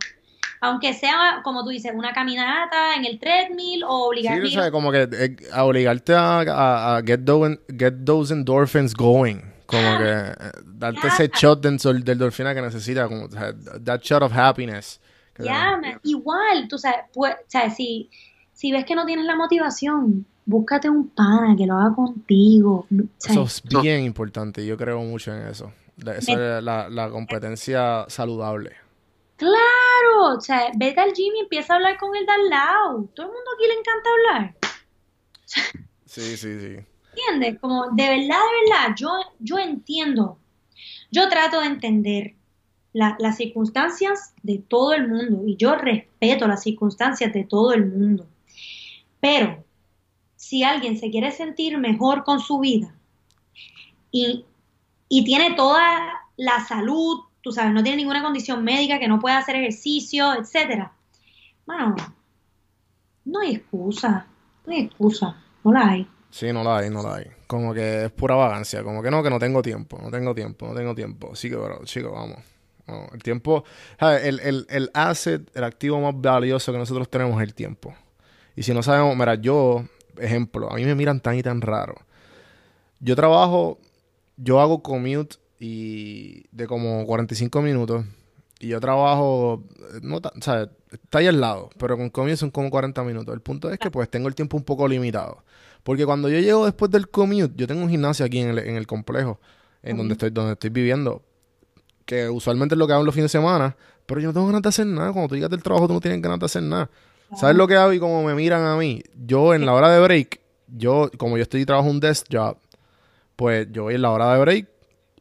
Aunque 0.65 0.93
sea, 0.93 1.41
como 1.43 1.63
tú 1.63 1.69
dices, 1.69 1.91
una 1.95 2.13
caminata 2.13 2.95
en 2.95 3.05
el 3.05 3.19
treadmill 3.19 3.83
o 3.83 3.87
Sí, 3.87 4.07
obligarme 4.09 4.47
o 4.47 4.49
sea, 4.51 4.71
como 4.71 4.91
que 4.91 5.07
eh, 5.11 5.35
a 5.53 5.63
obligarte 5.65 6.13
a, 6.13 6.39
a- 6.41 6.97
a 6.97 7.01
get, 7.03 7.21
those, 7.25 7.59
get 7.77 7.93
those 8.05 8.33
endorphins 8.33 8.93
going. 8.93 9.37
Como 9.65 9.97
que 9.97 10.03
eh, 10.11 10.33
darte 10.65 11.07
ese 11.07 11.27
shot 11.33 11.61
de, 11.61 11.69
endor- 11.69 12.03
de 12.03 12.11
endorfina 12.11 12.53
que 12.53 12.61
necesitas. 12.61 13.07
Como, 13.07 13.27
that 13.29 14.01
shot 14.01 14.21
of 14.23 14.31
happiness. 14.35 14.99
Man, 15.39 15.99
igual, 16.03 16.67
tú 16.69 16.77
sabes, 16.77 16.99
pues, 17.13 17.33
o 17.33 17.37
sea, 17.47 17.69
si, 17.69 18.09
si 18.53 18.71
ves 18.71 18.85
que 18.85 18.95
no 18.95 19.05
tienes 19.05 19.25
la 19.25 19.35
motivación, 19.35 20.25
búscate 20.45 20.89
un 20.89 21.09
pana 21.09 21.55
que 21.57 21.65
lo 21.65 21.75
haga 21.77 21.93
contigo. 21.95 22.87
Eso 23.27 23.43
es 23.43 23.61
bien 23.81 24.03
importante. 24.03 24.65
Yo 24.65 24.77
creo 24.77 24.99
mucho 25.01 25.35
en 25.35 25.47
eso. 25.47 25.73
Esa 25.97 26.57
es 26.57 26.63
la, 26.63 26.87
la 26.89 27.09
competencia 27.09 28.05
saludable. 28.07 28.71
Claro, 29.37 30.35
o 30.37 30.41
sea, 30.41 30.71
vete 30.75 30.99
al 31.01 31.13
gym 31.13 31.35
y 31.35 31.39
empieza 31.41 31.73
a 31.73 31.75
hablar 31.77 31.97
con 31.97 32.15
el 32.15 32.25
de 32.25 32.31
al 32.31 32.49
lado. 32.49 33.09
Todo 33.15 33.27
el 33.27 33.31
mundo 33.33 33.51
aquí 33.55 33.67
le 33.67 33.73
encanta 33.79 34.09
hablar, 34.09 34.55
Sí, 36.05 36.37
sí, 36.37 36.59
sí. 36.59 36.77
¿entiendes? 37.13 37.59
Como, 37.59 37.85
de 37.91 38.03
verdad, 38.09 38.39
de 38.39 38.69
verdad, 38.69 38.95
yo, 38.97 39.09
yo 39.39 39.57
entiendo 39.59 40.39
Yo 41.11 41.29
trato 41.29 41.61
de 41.61 41.67
entender 41.67 42.35
la- 42.93 43.15
las 43.19 43.37
circunstancias 43.37 44.33
de 44.43 44.59
todo 44.59 44.93
el 44.93 45.07
mundo 45.09 45.43
y 45.47 45.57
yo 45.57 45.75
respeto 45.75 46.47
las 46.47 46.63
circunstancias 46.63 47.33
de 47.33 47.43
todo 47.45 47.73
el 47.73 47.85
mundo. 47.87 48.27
Pero 49.21 49.65
si 50.35 50.63
alguien 50.63 50.97
se 50.99 51.11
quiere 51.11 51.31
sentir 51.31 51.77
mejor 51.79 52.23
con 52.25 52.39
su 52.41 52.59
vida 52.59 52.95
y, 54.11 54.45
y 55.09 55.23
tiene 55.25 55.55
toda 55.55 56.13
la 56.37 56.65
salud, 56.65 57.19
tú 57.45 57.51
sabes, 57.51 57.73
no 57.73 57.83
tiene 57.83 57.97
ninguna 57.97 58.23
condición 58.23 58.63
médica, 58.63 58.97
que 58.97 59.07
no 59.07 59.19
puede 59.19 59.35
hacer 59.35 59.55
ejercicio, 59.57 60.33
etcétera, 60.33 60.91
bueno, 61.67 61.95
no 63.23 63.39
hay 63.39 63.57
excusa, 63.57 64.25
no 64.65 64.73
hay 64.73 64.79
excusa, 64.85 65.43
no 65.63 65.71
la 65.71 65.89
hay. 65.89 66.07
Sí, 66.31 66.51
no 66.51 66.63
la 66.63 66.79
hay, 66.79 66.89
no 66.89 67.03
la 67.03 67.17
hay. 67.17 67.27
Como 67.45 67.71
que 67.71 68.05
es 68.05 68.11
pura 68.11 68.33
vagancia. 68.33 68.81
Como 68.81 69.03
que 69.03 69.11
no, 69.11 69.21
que 69.21 69.29
no 69.29 69.37
tengo 69.37 69.61
tiempo, 69.61 69.99
no 70.01 70.09
tengo 70.09 70.33
tiempo, 70.33 70.67
no 70.67 70.73
tengo 70.73 70.95
tiempo. 70.95 71.35
Sí 71.35 71.51
que, 71.51 71.55
bro, 71.55 71.81
chicos, 71.83 72.11
vamos. 72.11 72.39
vamos. 72.87 73.09
El 73.13 73.21
tiempo. 73.21 73.63
El, 73.99 74.39
el, 74.39 74.65
el 74.67 74.89
asset, 74.95 75.55
el 75.55 75.63
activo 75.63 76.01
más 76.01 76.19
valioso 76.19 76.71
que 76.71 76.79
nosotros 76.79 77.09
tenemos 77.11 77.35
es 77.37 77.47
el 77.47 77.53
tiempo. 77.53 77.93
Y 78.55 78.63
si 78.63 78.73
no 78.73 78.81
sabemos, 78.81 79.15
mira, 79.15 79.35
yo, 79.35 79.85
ejemplo, 80.19 80.71
a 80.71 80.75
mí 80.75 80.83
me 80.83 80.95
miran 80.95 81.19
tan 81.19 81.37
y 81.37 81.43
tan 81.43 81.61
raro. 81.61 81.95
Yo 82.99 83.15
trabajo, 83.15 83.77
yo 84.35 84.59
hago 84.59 84.81
commute 84.81 85.37
y 85.59 86.43
de 86.51 86.67
como 86.67 87.05
45 87.05 87.61
minutos. 87.61 88.05
Y 88.59 88.67
yo 88.69 88.79
trabajo, 88.79 89.63
eh, 89.93 89.99
no, 90.01 90.21
ta- 90.21 90.31
¿sabes? 90.41 90.69
Está 90.91 91.19
ahí 91.19 91.27
al 91.27 91.41
lado, 91.41 91.69
pero 91.77 91.97
con 91.97 92.09
commute 92.09 92.37
son 92.37 92.51
como 92.51 92.69
40 92.69 93.03
minutos. 93.03 93.33
El 93.33 93.41
punto 93.41 93.69
es 93.69 93.77
que 93.79 93.91
pues 93.91 94.09
tengo 94.09 94.27
el 94.27 94.35
tiempo 94.35 94.55
un 94.57 94.63
poco 94.63 94.87
limitado. 94.87 95.43
Porque 95.83 96.05
cuando 96.05 96.29
yo 96.29 96.39
llego 96.39 96.65
después 96.65 96.89
del 96.89 97.09
commute, 97.09 97.51
yo 97.55 97.67
tengo 97.67 97.83
un 97.83 97.89
gimnasio 97.89 98.25
aquí 98.25 98.39
en 98.39 98.49
el, 98.49 98.59
en 98.59 98.75
el 98.75 98.87
complejo, 98.87 99.39
en 99.83 99.97
donde 99.97 100.13
estoy, 100.13 100.29
donde 100.31 100.53
estoy 100.53 100.69
viviendo, 100.71 101.21
que 102.05 102.29
usualmente 102.29 102.75
es 102.75 102.79
lo 102.79 102.87
que 102.87 102.93
hago 102.93 103.01
en 103.01 103.05
los 103.05 103.13
fines 103.15 103.31
de 103.31 103.37
semana, 103.37 103.75
pero 104.05 104.19
yo 104.21 104.27
no 104.29 104.33
tengo 104.33 104.47
ganas 104.47 104.61
de 104.63 104.69
hacer 104.69 104.87
nada. 104.87 105.11
Cuando 105.11 105.29
tú 105.29 105.35
llegas 105.35 105.49
del 105.51 105.61
trabajo, 105.61 105.87
tú 105.87 105.93
no 105.93 105.99
tienes 106.01 106.21
ganas 106.21 106.39
de 106.39 106.45
hacer 106.45 106.63
nada. 106.63 106.89
¿Sabes 107.35 107.55
lo 107.55 107.67
que 107.67 107.75
hago 107.75 107.91
y 107.91 107.99
cómo 107.99 108.23
me 108.23 108.33
miran 108.35 108.63
a 108.65 108.77
mí? 108.77 109.01
Yo 109.25 109.53
en 109.53 109.65
la 109.65 109.73
hora 109.73 109.89
de 109.91 109.99
break, 109.99 110.39
yo, 110.67 111.09
como 111.17 111.37
yo 111.37 111.43
estoy 111.43 111.65
trabajando 111.65 111.91
un 111.93 111.99
desk 111.99 112.27
job, 112.31 112.57
pues 113.35 113.67
yo 113.71 113.83
voy 113.83 113.95
en 113.95 114.01
la 114.03 114.11
hora 114.11 114.33
de 114.33 114.39
break 114.41 114.67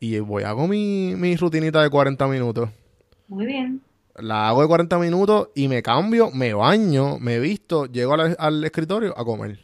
y 0.05 0.19
voy 0.21 0.43
hago 0.45 0.67
mi, 0.69 1.15
mi 1.17 1.37
rutinita 1.37 1.83
de 1.83 1.91
40 1.91 2.27
minutos. 2.29 2.69
Muy 3.29 3.47
bien. 3.47 3.81
La 4.17 4.49
hago 4.49 4.63
de 4.63 4.69
40 4.69 4.99
minutos 4.99 5.49
y 5.55 5.67
me 5.69 5.83
cambio, 5.83 6.31
me 6.31 6.55
baño, 6.55 7.19
me 7.19 7.39
visto, 7.41 7.87
llego 7.87 8.15
al, 8.15 8.37
al 8.39 8.65
escritorio 8.65 9.13
a 9.19 9.25
comer. 9.25 9.59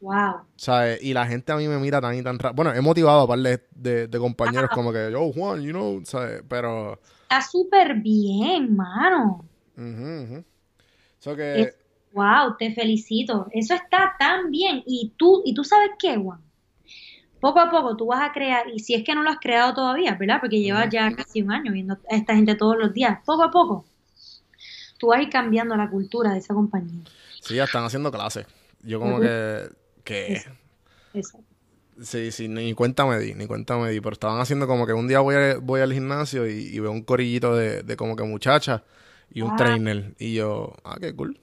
Wow. 0.00 0.42
¿Sabes? 0.56 1.02
Y 1.02 1.14
la 1.14 1.26
gente 1.26 1.50
a 1.52 1.56
mí 1.56 1.66
me 1.66 1.78
mira 1.78 2.00
tan 2.00 2.14
y 2.14 2.22
tan 2.22 2.38
raro. 2.38 2.54
Bueno, 2.54 2.74
he 2.74 2.80
motivado 2.82 3.22
a 3.22 3.26
par 3.28 3.38
de, 3.38 3.62
de- 3.74 4.06
de 4.08 4.18
compañeros 4.18 4.68
como 4.74 4.92
que, 4.92 5.08
yo, 5.10 5.32
Juan, 5.32 5.62
you 5.62 5.70
know, 5.70 6.02
¿sabes? 6.04 6.42
Pero... 6.48 6.98
Está 7.22 7.40
súper 7.40 7.94
bien, 7.94 8.76
mano. 8.76 9.44
ujú, 9.76 10.22
ujú. 10.34 10.44
So 11.20 11.34
que... 11.34 11.62
Es- 11.62 11.76
wow, 12.12 12.54
te 12.58 12.74
felicito. 12.74 13.46
Eso 13.52 13.74
está 13.74 14.14
tan 14.18 14.50
bien. 14.50 14.82
Y 14.86 15.14
tú, 15.16 15.40
y 15.46 15.54
tú 15.54 15.64
sabes 15.64 15.90
qué, 15.98 16.16
Juan. 16.18 16.40
Poco 17.44 17.60
a 17.60 17.70
poco 17.70 17.96
tú 17.96 18.06
vas 18.06 18.22
a 18.28 18.32
crear, 18.32 18.68
y 18.74 18.78
si 18.80 18.94
es 18.94 19.04
que 19.04 19.14
no 19.14 19.22
lo 19.22 19.30
has 19.30 19.38
creado 19.38 19.74
todavía, 19.74 20.14
¿verdad? 20.14 20.38
Porque 20.40 20.60
llevas 20.60 20.88
ya 20.90 21.14
casi 21.14 21.42
un 21.42 21.52
año 21.52 21.72
viendo 21.72 21.94
a 21.94 22.16
esta 22.16 22.34
gente 22.34 22.54
todos 22.56 22.76
los 22.78 22.92
días. 22.92 23.20
Poco 23.24 23.42
a 23.44 23.50
poco, 23.50 23.84
tú 24.98 25.08
vas 25.08 25.20
a 25.20 25.22
ir 25.22 25.30
cambiando 25.30 25.76
la 25.76 25.88
cultura 25.90 26.32
de 26.32 26.38
esa 26.38 26.54
compañía. 26.54 27.04
Sí, 27.40 27.54
ya 27.56 27.64
están 27.64 27.84
haciendo 27.84 28.10
clases. 28.10 28.46
Yo 28.82 28.98
como 28.98 29.20
que... 29.20 29.68
que 30.04 30.42
Eso. 31.12 31.38
Sí, 32.02 32.32
sí, 32.32 32.48
ni 32.48 32.74
cuenta 32.74 33.06
me 33.06 33.18
di, 33.20 33.34
ni 33.34 33.46
cuenta 33.46 33.76
me 33.78 33.90
di. 33.90 34.00
Pero 34.00 34.12
estaban 34.14 34.40
haciendo 34.40 34.66
como 34.66 34.86
que 34.86 34.92
un 34.94 35.06
día 35.06 35.20
voy, 35.20 35.36
a- 35.36 35.58
voy 35.58 35.80
al 35.80 35.92
gimnasio 35.92 36.46
y, 36.48 36.52
y 36.74 36.80
veo 36.80 36.90
un 36.90 37.02
corillito 37.02 37.54
de, 37.56 37.82
de 37.82 37.96
como 37.96 38.16
que 38.16 38.24
muchachas 38.24 38.82
y 39.30 39.42
un 39.42 39.54
trainer. 39.54 40.14
Y 40.18 40.34
yo, 40.34 40.74
ah, 40.84 40.96
qué 41.00 41.14
cool. 41.14 41.38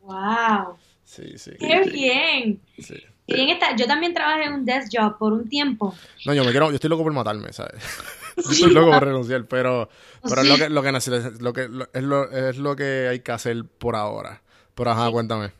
Wow. 0.00 0.78
Sí, 1.04 1.38
sí. 1.38 1.52
Qué 1.58 1.80
sí, 1.80 1.92
bien. 1.92 2.60
sí. 2.78 2.96
Está. 3.28 3.76
Yo 3.76 3.86
también 3.86 4.14
trabajé 4.14 4.44
en 4.44 4.54
un 4.54 4.64
desk 4.64 4.88
job 4.92 5.18
por 5.18 5.32
un 5.32 5.48
tiempo. 5.48 5.94
No, 6.24 6.32
yo 6.34 6.44
me 6.44 6.50
quiero, 6.50 6.68
yo 6.70 6.74
estoy 6.76 6.88
loco 6.90 7.02
por 7.02 7.12
matarme, 7.12 7.52
¿sabes? 7.52 7.74
yo 8.36 8.50
estoy 8.50 8.72
loco 8.72 8.90
por 8.92 9.04
renunciar, 9.04 9.44
pero, 9.46 9.88
pero 10.22 10.40
es 10.42 10.48
lo 10.48 10.56
que, 10.56 10.68
lo 10.70 10.82
que, 10.82 10.88
neces- 10.90 11.38
lo 11.40 11.52
que 11.52 11.68
lo- 11.68 11.88
es, 11.92 12.02
lo, 12.02 12.30
es 12.30 12.56
lo 12.56 12.74
que 12.76 13.06
hay 13.08 13.20
que 13.20 13.32
hacer 13.32 13.64
por 13.64 13.96
ahora. 13.96 14.42
Pero 14.74 14.90
ajá, 14.92 15.10
cuéntame. 15.10 15.50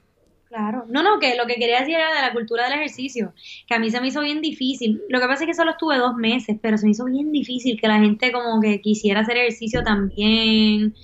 Claro. 0.49 0.87
No, 0.89 1.03
no, 1.03 1.19
que 1.19 1.37
lo 1.37 1.45
que 1.47 1.57
quería 1.57 1.81
decir 1.81 1.95
era 1.97 2.15
de 2.15 2.23
la 2.23 2.33
cultura 2.33 2.65
del 2.65 2.73
ejercicio, 2.73 3.35
que 3.67 3.75
a 3.75 3.79
mí 3.79 3.91
se 3.91 4.01
me 4.01 4.09
hizo 4.09 4.23
bien 4.23 4.41
difícil. 4.41 5.03
Lo 5.11 5.21
que 5.21 5.27
pasa 5.27 5.45
es 5.45 5.49
que 5.49 5.55
solo 5.55 5.73
estuve 5.73 5.99
dos 5.99 6.15
meses, 6.17 6.57
pero 6.63 6.79
se 6.79 6.87
me 6.87 6.93
hizo 6.93 7.05
bien 7.05 7.31
difícil 7.33 7.79
que 7.79 7.87
la 7.87 7.99
gente 7.99 8.33
como 8.33 8.59
que 8.63 8.81
quisiera 8.81 9.21
hacer 9.21 9.37
ejercicio 9.37 9.83
también 9.85 10.95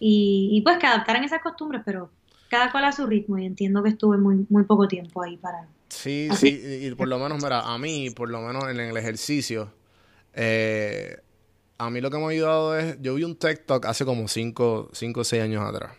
y, 0.00 0.50
y 0.52 0.60
pues 0.62 0.78
que 0.78 0.86
adaptaran 0.88 1.22
esas 1.22 1.40
costumbres, 1.40 1.82
pero 1.84 2.10
cada 2.50 2.72
cual 2.72 2.84
a 2.86 2.92
su 2.92 3.06
ritmo 3.06 3.38
y 3.38 3.46
entiendo 3.46 3.82
que 3.82 3.90
estuve 3.90 4.16
muy, 4.18 4.44
muy 4.48 4.64
poco 4.64 4.88
tiempo 4.88 5.22
ahí 5.22 5.36
para... 5.36 5.68
Sí, 5.94 6.28
Así. 6.30 6.50
sí, 6.50 6.86
y 6.86 6.94
por 6.94 7.08
lo 7.08 7.18
menos, 7.18 7.42
mira, 7.42 7.60
a 7.60 7.78
mí, 7.78 8.10
por 8.10 8.28
lo 8.30 8.40
menos 8.40 8.64
en 8.68 8.80
el 8.80 8.96
ejercicio, 8.96 9.72
eh, 10.32 11.16
a 11.78 11.90
mí 11.90 12.00
lo 12.00 12.10
que 12.10 12.18
me 12.18 12.24
ha 12.24 12.28
ayudado 12.28 12.76
es, 12.78 12.96
yo 13.00 13.14
vi 13.14 13.24
un 13.24 13.36
TikTok 13.36 13.86
hace 13.86 14.04
como 14.04 14.28
5 14.28 14.90
o 14.90 15.24
6 15.24 15.42
años 15.42 15.62
atrás. 15.62 15.92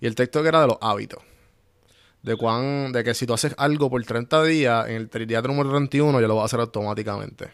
Y 0.00 0.06
el 0.06 0.14
TikTok 0.14 0.46
era 0.46 0.62
de 0.62 0.68
los 0.68 0.78
hábitos. 0.80 1.22
De 2.22 2.36
cuán, 2.36 2.92
de 2.92 3.02
que 3.02 3.14
si 3.14 3.26
tú 3.26 3.32
haces 3.32 3.54
algo 3.56 3.88
por 3.88 4.02
30 4.04 4.42
días, 4.44 4.88
en 4.88 5.08
el 5.12 5.26
día 5.26 5.40
número 5.42 5.70
31 5.70 6.20
ya 6.20 6.28
lo 6.28 6.36
vas 6.36 6.42
a 6.42 6.46
hacer 6.46 6.60
automáticamente. 6.60 7.50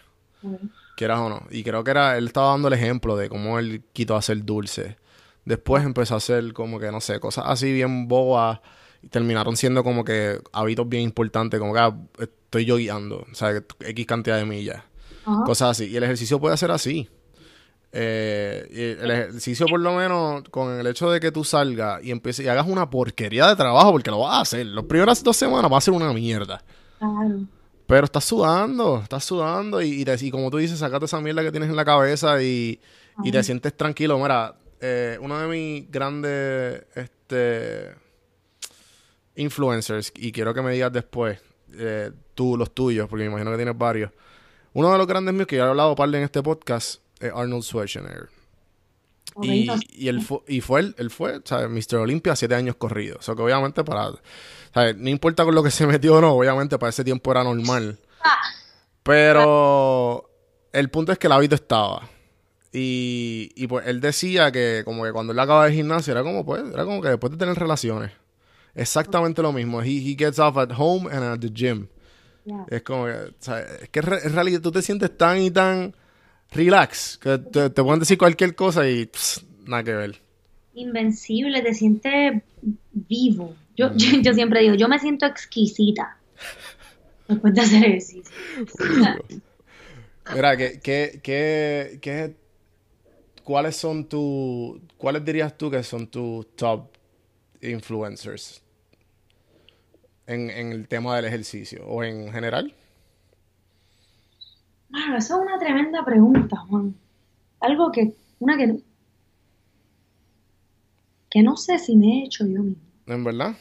Quieras 0.97 1.21
o 1.21 1.29
no. 1.29 1.43
Y 1.51 1.63
creo 1.63 1.85
que 1.85 1.91
era, 1.91 2.17
él 2.17 2.27
estaba 2.27 2.51
dando 2.51 2.69
el 2.69 2.75
ejemplo 2.75 3.17
de 3.17 3.29
cómo 3.29 3.59
él 3.59 3.83
quitó 3.93 4.17
hacer 4.17 4.45
dulce. 4.45 4.97
Después 5.45 5.85
empezó 5.85 6.15
a 6.15 6.17
hacer 6.19 6.53
como 6.53 6.81
que, 6.81 6.91
no 6.91 7.01
sé, 7.01 7.21
cosas 7.21 7.45
así 7.47 7.73
bien 7.73 8.09
bobas. 8.09 8.61
Y 9.03 9.09
terminaron 9.09 9.57
siendo 9.57 9.83
como 9.85 10.05
que 10.05 10.39
hábitos 10.53 10.89
bien 10.89 11.03
importantes, 11.03 11.59
como 11.61 11.73
que 11.75 11.81
ah, 11.81 11.97
estoy 12.19 12.65
yo 12.65 12.77
guiando, 12.77 13.27
o 13.31 13.35
sea, 13.35 13.63
X 13.81 14.07
cantidad 14.07 14.37
de 14.39 14.45
millas. 14.45 14.83
Cosas 15.45 15.71
así. 15.71 15.87
Y 15.87 15.97
el 15.97 16.05
ejercicio 16.05 16.39
puede 16.39 16.57
ser 16.57 16.71
así. 16.71 17.09
Eh, 17.93 18.99
el 19.01 19.11
ejercicio, 19.11 19.67
por 19.67 19.81
lo 19.81 19.95
menos, 19.97 20.43
con 20.51 20.79
el 20.79 20.87
hecho 20.87 21.11
de 21.11 21.19
que 21.19 21.33
tú 21.33 21.45
salgas 21.45 22.03
y 22.05 22.11
empieces 22.11 22.45
y 22.45 22.49
hagas 22.49 22.67
una 22.67 22.91
porquería 22.91 23.49
de 23.49 23.57
trabajo, 23.57 23.93
porque 23.93 24.11
lo 24.11 24.21
vas 24.21 24.35
a 24.35 24.41
hacer. 24.43 24.67
Las 24.67 24.85
primeras 24.85 25.23
dos 25.25 25.37
semanas 25.37 25.73
va 25.73 25.79
a 25.79 25.81
ser 25.81 25.95
una 25.95 26.13
mierda. 26.13 26.63
Claro. 26.99 27.41
Pero 27.87 28.05
estás 28.05 28.25
sudando, 28.25 29.01
estás 29.03 29.25
sudando 29.25 29.81
y, 29.81 30.03
y, 30.03 30.05
te- 30.05 30.25
y 30.27 30.31
como 30.31 30.51
tú 30.51 30.59
dices, 30.59 30.79
sacate 30.79 31.05
esa 31.07 31.21
mierda 31.21 31.43
que 31.43 31.51
tienes 31.53 31.71
en 31.71 31.77
la 31.77 31.85
cabeza 31.85 32.43
y, 32.43 32.81
y 33.25 33.31
te 33.31 33.43
sientes 33.43 33.77
tranquilo. 33.77 34.19
Mira, 34.19 34.57
eh, 34.81 35.17
uno 35.21 35.39
de 35.39 35.47
mis 35.49 35.91
grandes 35.91 36.85
este, 36.95 37.93
influencers, 39.37 40.13
y 40.17 40.33
quiero 40.33 40.53
que 40.53 40.63
me 40.63 40.73
digas 40.73 40.93
después, 40.93 41.39
eh, 41.75 42.11
tú, 42.35 42.57
los 42.57 42.73
tuyos, 42.75 43.09
porque 43.09 43.25
me 43.25 43.31
imagino 43.31 43.51
que 43.51 43.57
tienes 43.57 43.79
varios. 43.79 44.11
Uno 44.73 44.93
de 44.93 44.99
los 44.99 45.07
grandes 45.07 45.35
míos 45.35 45.47
que 45.47 45.57
ya 45.57 45.65
he 45.65 45.69
hablado 45.69 45.95
par 45.95 46.09
en 46.15 46.23
este 46.23 46.43
podcast 46.43 47.01
es 47.21 47.33
Arnold 47.35 47.63
Schwarzenegger. 47.63 48.29
Y, 49.43 49.69
y 49.93 50.09
él 50.09 50.23
fue, 50.23 50.39
y 50.49 50.61
fue, 50.61 50.81
él, 50.81 50.95
él 50.99 51.11
fue, 51.11 51.41
¿sabes? 51.45 51.69
Mr. 51.69 51.97
Olympia 51.99 52.35
siete 52.37 52.55
años 52.55 52.77
corridos. 52.77 53.19
O 53.19 53.23
sea, 53.23 53.35
que 53.35 53.43
obviamente 53.43 53.85
para, 53.85 54.11
¿sabes? 54.73 54.97
No 54.97 55.11
importa 55.11 55.45
con 55.45 55.55
lo 55.55 55.63
que 55.63 55.71
se 55.71 55.87
metió 55.87 56.17
o 56.17 56.21
no, 56.21 56.33
obviamente 56.33 56.79
para 56.79 56.91
ese 56.91 57.05
tiempo 57.05 57.31
era 57.31 57.45
normal. 57.45 57.99
Pero 59.03 60.29
el 60.73 60.91
punto 60.91 61.13
es 61.13 61.19
que 61.19 61.27
el 61.27 61.33
hábito 61.33 61.55
estaba. 61.55 62.09
Y, 62.73 63.53
y 63.55 63.67
pues 63.67 63.87
él 63.87 64.01
decía 64.01 64.51
que 64.53 64.83
como 64.85 65.05
que 65.05 65.13
cuando 65.13 65.33
él 65.33 65.39
acaba 65.39 65.67
de 65.67 65.73
gimnasio 65.73 66.13
era 66.13 66.23
como 66.23 66.45
pues, 66.45 66.63
era 66.73 66.85
como 66.85 67.01
que 67.01 67.09
después 67.09 67.31
de 67.31 67.39
tener 67.39 67.57
relaciones. 67.57 68.13
Exactamente 68.77 69.43
lo 69.43 69.53
mismo. 69.53 69.81
He, 69.83 69.97
he 70.11 70.15
gets 70.17 70.39
off 70.39 70.57
at 70.59 70.71
home 70.77 71.09
and 71.11 71.25
at 71.25 71.41
the 71.41 71.51
gym. 71.53 71.89
Es 72.71 72.83
como 72.83 73.07
que, 73.07 73.35
¿sabes? 73.41 73.67
Es 73.83 73.89
que 73.89 73.99
en 74.01 74.33
realidad 74.33 74.61
tú 74.61 74.71
te 74.71 74.81
sientes 74.83 75.17
tan 75.17 75.39
y 75.41 75.51
tan 75.51 75.95
relax 76.53 77.19
que 77.19 77.39
te, 77.39 77.71
te 77.71 77.83
pueden 77.83 77.99
decir 78.01 78.17
cualquier 78.19 78.55
cosa 78.55 78.89
y 78.89 79.07
pss, 79.07 79.45
nada 79.67 79.83
que 79.83 79.93
ver. 79.95 80.21
Invencible, 80.75 81.63
te 81.63 81.75
sientes 81.75 82.43
vivo. 82.93 83.55
Yo, 83.77 83.93
yo, 83.97 84.21
yo 84.21 84.33
siempre 84.35 84.61
digo, 84.61 84.75
yo 84.75 84.89
me 84.89 84.99
siento 84.99 85.27
exquisita 85.27 86.19
después 87.29 87.55
de 87.55 87.61
hacer 87.63 87.85
ejercicio. 87.85 88.33
Mira, 90.35 90.57
¿qué, 90.57 90.81
qué, 90.83 91.21
qué, 91.23 91.99
qué- 92.01 92.37
cuáles 93.43 93.77
son 93.77 94.09
tus, 94.09 94.81
cuáles 94.99 95.25
dirías 95.25 95.57
tú 95.57 95.71
que 95.71 95.83
son 95.83 96.07
tus 96.09 96.55
top 96.57 96.89
influencers 97.63 98.63
en, 100.27 100.51
en 100.51 100.73
el 100.73 100.89
tema 100.89 101.17
del 101.17 101.25
ejercicio 101.27 101.87
o 101.87 102.03
en 102.05 102.33
general? 102.33 102.75
Bueno, 104.89 105.17
eso 105.17 105.37
es 105.37 105.43
una 105.43 105.59
tremenda 105.59 106.05
pregunta, 106.05 106.57
Juan. 106.57 106.95
Algo 107.61 107.93
que, 107.93 108.15
una 108.41 108.57
que, 108.57 108.81
que 111.31 111.43
no 111.43 111.57
sé 111.57 111.79
si 111.79 111.97
me 111.97 112.07
he 112.21 112.25
hecho 112.25 112.45
yo 112.47 112.63
mismo. 112.63 112.83
¿En 113.07 113.25
verdad? 113.25 113.55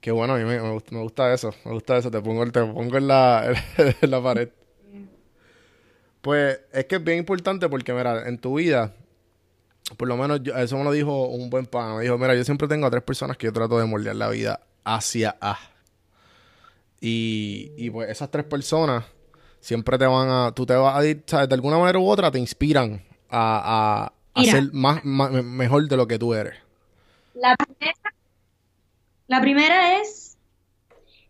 Qué 0.00 0.10
bueno, 0.12 0.34
a 0.34 0.38
mí 0.38 0.44
me, 0.44 0.60
me 0.60 0.72
gusta, 0.72 0.94
me 0.94 1.02
gusta 1.02 1.34
eso, 1.34 1.54
me 1.64 1.72
gusta 1.72 1.98
eso, 1.98 2.10
te 2.10 2.20
pongo, 2.20 2.46
te 2.50 2.60
pongo 2.64 2.96
en 2.98 3.06
la, 3.08 3.52
en 4.02 4.10
la 4.10 4.22
pared. 4.22 4.48
Pues 6.20 6.60
es 6.72 6.84
que 6.84 6.96
es 6.96 7.04
bien 7.04 7.18
importante 7.18 7.68
porque, 7.68 7.92
mira, 7.92 8.28
en 8.28 8.38
tu 8.38 8.58
vida, 8.58 8.92
por 9.96 10.08
lo 10.08 10.16
menos 10.16 10.42
yo- 10.42 10.56
eso 10.56 10.76
me 10.78 10.84
lo 10.84 10.92
dijo 10.92 11.28
un 11.28 11.50
buen 11.50 11.66
pana. 11.66 11.96
Me 11.96 12.02
dijo, 12.04 12.18
mira, 12.18 12.34
yo 12.34 12.44
siempre 12.44 12.68
tengo 12.68 12.86
a 12.86 12.90
tres 12.90 13.02
personas 13.02 13.36
que 13.36 13.46
yo 13.46 13.52
trato 13.52 13.78
de 13.78 13.86
moldear 13.86 14.16
la 14.16 14.28
vida 14.30 14.60
hacia 14.84 15.36
A. 15.40 15.58
Y, 17.00 17.72
y 17.76 17.90
pues 17.90 18.10
esas 18.10 18.30
tres 18.30 18.44
personas 18.44 19.04
siempre 19.60 19.98
te 19.98 20.06
van 20.06 20.28
a, 20.28 20.52
tú 20.52 20.66
te 20.66 20.74
vas 20.74 20.96
a 20.96 21.02
¿sabes? 21.26 21.48
De 21.48 21.54
alguna 21.54 21.78
manera 21.78 21.98
u 21.98 22.08
otra 22.08 22.30
te 22.30 22.38
inspiran 22.38 23.02
a, 23.30 24.12
a, 24.34 24.44
ser 24.44 24.72
más, 24.72 25.04
más- 25.04 25.30
mejor 25.30 25.88
de 25.88 25.96
lo 25.96 26.06
que 26.06 26.18
tú 26.18 26.34
eres. 26.34 26.54
La 27.34 27.56
primera, 27.56 27.94
la 29.28 29.40
primera 29.40 30.00
es, 30.00 30.36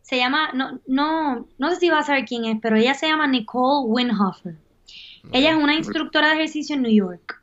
se 0.03 0.17
llama, 0.17 0.51
no, 0.55 0.81
no, 0.87 1.47
no 1.59 1.71
sé 1.71 1.77
si 1.77 1.91
vas 1.91 2.05
a 2.05 2.07
saber 2.09 2.25
quién 2.25 2.45
es, 2.47 2.59
pero 2.61 2.77
ella 2.77 2.95
se 2.95 3.07
llama 3.07 3.27
Nicole 3.27 3.87
Winhofer. 3.87 4.57
Ella 5.33 5.51
es 5.51 5.57
una 5.57 5.75
instructora 5.75 6.29
de 6.29 6.35
ejercicio 6.37 6.75
en 6.77 6.83
New 6.83 6.93
York. 6.93 7.43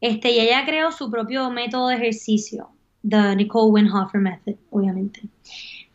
Este, 0.00 0.30
y 0.30 0.38
ella 0.40 0.64
creó 0.64 0.92
su 0.92 1.10
propio 1.10 1.50
método 1.50 1.88
de 1.88 1.96
ejercicio, 1.96 2.70
the 3.08 3.34
Nicole 3.34 3.72
Winhofer 3.72 4.20
Method, 4.20 4.54
obviamente. 4.70 5.22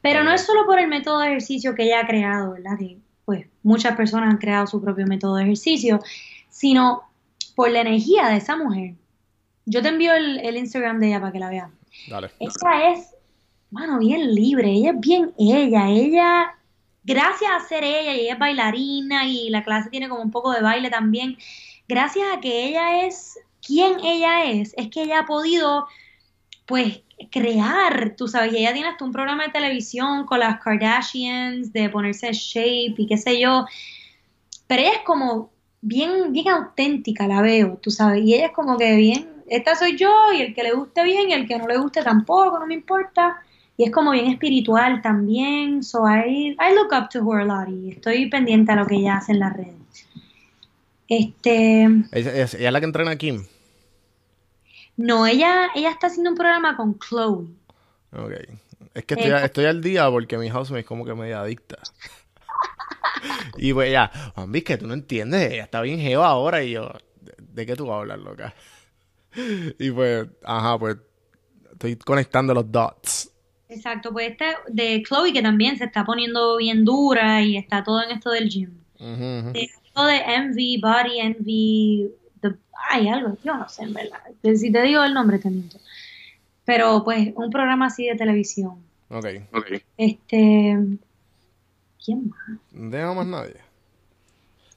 Pero 0.04 0.24
no 0.24 0.32
es 0.32 0.46
solo 0.46 0.66
por 0.66 0.80
el 0.80 0.88
método 0.88 1.20
de 1.20 1.28
ejercicio 1.28 1.74
que 1.74 1.84
ella 1.84 2.02
ha 2.02 2.08
creado, 2.08 2.52
¿verdad? 2.52 2.78
Que 2.78 3.00
pues 3.26 3.48
muchas 3.64 3.96
personas 3.96 4.30
han 4.30 4.38
creado 4.38 4.68
su 4.68 4.82
propio 4.82 5.08
método 5.08 5.38
de 5.38 5.44
ejercicio, 5.44 6.02
sino 6.50 7.04
por 7.56 7.72
la 7.72 7.82
energía 7.82 8.28
de 8.28 8.38
esa 8.38 8.58
mujer. 8.58 8.96
Yo 9.66 9.82
te 9.82 9.88
envío 9.88 10.14
el, 10.14 10.40
el 10.42 10.58
Instagram 10.58 11.00
de 11.00 11.08
ella 11.08 11.22
para 11.22 11.32
que 11.32 11.40
la 11.40 11.50
veas. 11.50 11.72
Dale. 12.10 12.32
Ella 12.40 12.92
es, 12.92 13.16
mano, 13.72 14.00
bien 14.00 14.36
libre, 14.36 14.70
ella 14.70 14.92
es 14.92 15.00
bien 15.00 15.32
ella, 15.40 15.90
ella, 15.90 16.56
gracias 17.06 17.52
a 17.52 17.66
ser 17.66 17.86
ella, 17.86 18.14
y 18.14 18.22
ella 18.22 18.34
es 18.34 18.40
bailarina 18.40 19.26
y 19.26 19.50
la 19.50 19.64
clase 19.64 19.90
tiene 19.90 20.10
como 20.10 20.22
un 20.22 20.32
poco 20.32 20.52
de 20.52 20.62
baile 20.62 20.90
también, 20.90 21.38
gracias 21.88 22.26
a 22.36 22.42
que 22.42 22.66
ella 22.66 23.06
es 23.06 23.40
quien 23.66 24.00
ella 24.04 24.46
es, 24.46 24.74
es 24.76 24.90
que 24.90 25.04
ella 25.04 25.20
ha 25.20 25.26
podido, 25.26 25.88
pues, 26.66 27.02
crear, 27.32 28.16
tú 28.18 28.28
sabes, 28.28 28.54
y 28.54 28.58
ella 28.58 28.74
tiene 28.74 28.90
hasta 28.90 29.06
un 29.06 29.12
programa 29.12 29.46
de 29.46 29.52
televisión 29.52 30.26
con 30.26 30.40
las 30.40 30.60
Kardashians, 30.62 31.72
de 31.74 31.90
ponerse 31.90 32.32
shape 32.32 32.96
y 32.98 33.08
qué 33.08 33.18
sé 33.18 33.40
yo, 33.40 33.66
pero 34.68 34.82
ella 34.82 34.94
es 34.94 35.02
como 35.06 35.52
bien, 35.82 36.32
bien 36.32 36.50
auténtica, 36.50 37.28
la 37.28 37.42
veo, 37.42 37.78
tú 37.82 37.92
sabes, 37.92 38.24
y 38.24 38.34
ella 38.34 38.48
es 38.48 38.52
como 38.52 38.78
que 38.78 38.96
bien, 38.96 39.30
esta 39.48 39.76
soy 39.76 39.98
yo, 39.98 40.12
y 40.34 40.42
el 40.42 40.54
que 40.54 40.64
le 40.64 40.74
guste 40.74 41.04
bien, 41.04 41.30
y 41.30 41.34
el 41.34 41.48
que 41.48 41.58
no 41.58 41.68
le 41.68 41.78
guste 41.78 42.02
tampoco, 42.02 42.60
no 42.60 42.66
me 42.66 42.74
importa, 42.74 43.42
y 43.78 43.84
es 43.86 43.92
como 43.92 44.12
bien 44.12 44.28
espiritual 44.28 45.02
también, 45.02 45.84
so 45.84 46.06
I, 46.08 46.56
I 46.60 46.76
look 46.76 46.94
up 46.94 47.10
to 47.10 47.20
her 47.30 47.42
a 47.42 47.46
lot, 47.46 47.70
y 47.70 47.92
estoy 47.92 48.30
pendiente 48.30 48.72
a 48.72 48.76
lo 48.76 48.88
que 48.88 48.96
ella 48.96 49.18
hace 49.18 49.34
en 49.34 49.40
las 49.40 49.54
redes. 49.54 49.74
Este, 51.10 51.84
Ella, 51.84 52.34
ella 52.34 52.44
es 52.44 52.72
la 52.72 52.80
que 52.80 52.86
entrena 52.86 53.12
a 53.12 53.16
Kim. 53.18 53.44
No, 54.98 55.26
ella, 55.26 55.70
ella 55.76 55.90
está 55.90 56.08
haciendo 56.08 56.32
un 56.32 56.38
programa 56.38 56.76
con 56.76 57.00
Chloe. 57.00 57.48
Ok. 58.12 58.34
Es 58.94 59.06
que 59.06 59.16
estoy, 59.16 59.32
Eh, 59.32 59.46
estoy 59.46 59.66
al 59.66 59.82
día 59.82 60.10
porque 60.10 60.38
mi 60.38 60.50
housemate 60.50 60.82
es 60.82 60.86
como 60.86 61.06
que 61.06 61.14
media 61.16 61.42
adicta. 61.42 61.78
y 63.58 63.74
pues 63.74 63.92
ya, 63.92 64.12
Juan, 64.36 64.52
que 64.52 64.78
tú 64.78 64.88
no 64.88 64.94
entiendes, 64.94 65.52
ella 65.52 65.64
está 65.64 65.82
bien 65.82 66.00
jeva 66.00 66.28
ahora 66.28 66.64
y 66.64 66.72
yo, 66.72 66.92
¿de, 67.22 67.34
de 67.38 67.66
qué 67.66 67.76
tú 67.76 67.88
vas 67.88 67.98
a 67.98 68.00
hablar, 68.02 68.20
loca? 68.20 68.54
y 69.80 69.92
pues, 69.92 70.28
ajá, 70.44 70.78
pues 70.78 70.98
estoy 71.72 71.96
conectando 71.98 72.54
los 72.54 72.72
dots. 72.72 73.30
Exacto, 73.70 74.12
pues 74.12 74.32
esta 74.32 74.58
de 74.68 75.02
Chloe 75.02 75.34
que 75.34 75.42
también 75.42 75.78
se 75.78 75.86
está 75.86 76.06
poniendo 76.06 76.58
bien 76.58 76.86
dura 76.86 77.42
y 77.42 77.58
está 77.58 77.84
todo 77.84 78.04
en 78.04 78.12
esto 78.12 78.30
del 78.30 78.48
gym. 78.48 78.72
De 79.00 79.70
algo 79.96 80.08
de 80.08 80.18
Envy, 80.18 80.80
Body 80.80 81.20
Envy, 81.20 82.12
the- 82.94 83.00
ay, 83.00 83.10
algo, 83.10 83.38
yo 83.44 83.58
no 83.58 83.68
sé, 83.70 83.84
en 83.84 83.94
verdad. 83.94 84.20
Si 84.42 84.72
te 84.72 84.82
digo 84.82 85.04
el 85.04 85.14
nombre, 85.14 85.40
te 85.40 85.50
miento. 85.50 85.78
Pero, 86.66 87.04
pues, 87.04 87.34
un 87.36 87.50
programa 87.50 87.88
así 87.88 88.08
de 88.08 88.16
televisión. 88.16 88.78
Ok. 89.10 89.26
Este, 89.98 90.78
¿quién 92.04 92.30
más? 92.30 92.60
No 92.72 92.90
tengo 92.90 93.16
más 93.16 93.28
nadie. 93.28 93.58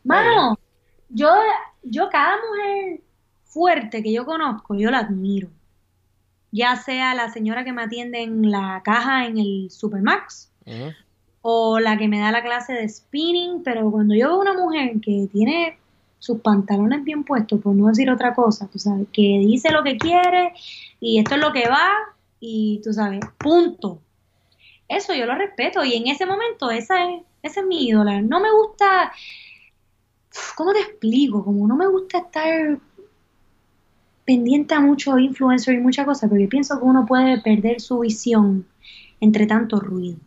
Mano, 0.04 0.58
yo, 1.08 1.28
yo 1.82 2.08
cada 2.10 2.36
mujer 2.36 3.00
fuerte 3.44 4.02
que 4.02 4.12
yo 4.12 4.24
conozco, 4.24 4.74
yo 4.74 4.90
la 4.90 4.98
admiro. 4.98 5.48
Ya 6.52 6.76
sea 6.76 7.14
la 7.14 7.30
señora 7.30 7.64
que 7.64 7.72
me 7.72 7.82
atiende 7.82 8.22
en 8.22 8.50
la 8.50 8.82
caja 8.84 9.26
en 9.26 9.38
el 9.38 9.70
Supermax, 9.70 10.50
o 11.42 11.78
la 11.78 11.96
que 11.96 12.08
me 12.08 12.18
da 12.20 12.32
la 12.32 12.42
clase 12.42 12.72
de 12.72 12.88
spinning, 12.88 13.62
pero 13.62 13.90
cuando 13.90 14.14
yo 14.14 14.28
veo 14.28 14.40
una 14.40 14.52
mujer 14.54 15.00
que 15.00 15.28
tiene 15.32 15.78
sus 16.18 16.40
pantalones 16.40 17.04
bien 17.04 17.24
puestos, 17.24 17.60
por 17.60 17.74
no 17.74 17.88
decir 17.88 18.10
otra 18.10 18.34
cosa, 18.34 18.68
tú 18.68 18.78
sabes, 18.78 19.06
que 19.12 19.22
dice 19.40 19.70
lo 19.70 19.82
que 19.82 19.96
quiere 19.96 20.52
y 21.00 21.18
esto 21.18 21.34
es 21.34 21.40
lo 21.40 21.52
que 21.52 21.68
va 21.68 21.90
y 22.40 22.80
tú 22.82 22.92
sabes, 22.92 23.20
punto. 23.38 24.00
Eso 24.88 25.14
yo 25.14 25.26
lo 25.26 25.34
respeto 25.34 25.84
y 25.84 25.94
en 25.94 26.06
ese 26.06 26.26
momento 26.26 26.70
esa 26.70 27.10
es, 27.10 27.22
esa 27.42 27.60
es 27.60 27.66
mi 27.66 27.88
ídola. 27.88 28.20
No 28.22 28.40
me 28.40 28.52
gusta, 28.52 29.12
¿cómo 30.56 30.72
te 30.72 30.80
explico? 30.80 31.44
Como 31.44 31.66
no 31.66 31.76
me 31.76 31.88
gusta 31.88 32.18
estar 32.18 32.78
pendiente 34.24 34.74
a 34.74 34.80
mucho 34.80 35.18
influencer 35.18 35.74
y 35.74 35.80
muchas 35.80 36.04
cosas, 36.04 36.28
porque 36.28 36.48
pienso 36.48 36.78
que 36.78 36.84
uno 36.84 37.06
puede 37.06 37.40
perder 37.40 37.80
su 37.80 38.00
visión 38.00 38.66
entre 39.20 39.46
tanto 39.46 39.80
ruido. 39.80 40.18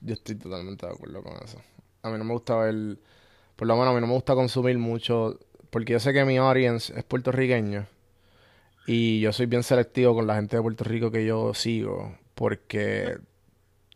Yo 0.00 0.14
estoy 0.14 0.34
totalmente 0.34 0.86
de 0.86 0.92
acuerdo 0.92 1.22
con 1.22 1.34
eso. 1.44 1.58
A 2.02 2.10
mí 2.10 2.18
no 2.18 2.24
me 2.24 2.32
gusta 2.32 2.56
ver, 2.56 2.98
por 3.56 3.68
lo 3.68 3.74
menos 3.76 3.90
a 3.90 3.94
mí 3.94 4.00
no 4.00 4.06
me 4.08 4.14
gusta 4.14 4.34
consumir 4.34 4.78
mucho, 4.78 5.38
porque 5.70 5.92
yo 5.94 6.00
sé 6.00 6.12
que 6.12 6.24
mi 6.24 6.38
audience 6.38 6.92
es 6.96 7.04
puertorriqueño 7.04 7.86
y 8.86 9.20
yo 9.20 9.32
soy 9.32 9.46
bien 9.46 9.62
selectivo 9.62 10.14
con 10.14 10.26
la 10.26 10.36
gente 10.36 10.56
de 10.56 10.62
Puerto 10.62 10.84
Rico 10.84 11.10
que 11.10 11.24
yo 11.26 11.54
sigo, 11.54 12.16
porque 12.34 13.18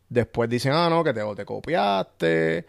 después 0.09 0.51
dicen, 0.51 0.73
ah, 0.75 0.91
no, 0.91 1.05
que 1.05 1.15
te, 1.15 1.23
o 1.23 1.35
te 1.37 1.45
copiaste 1.47 2.67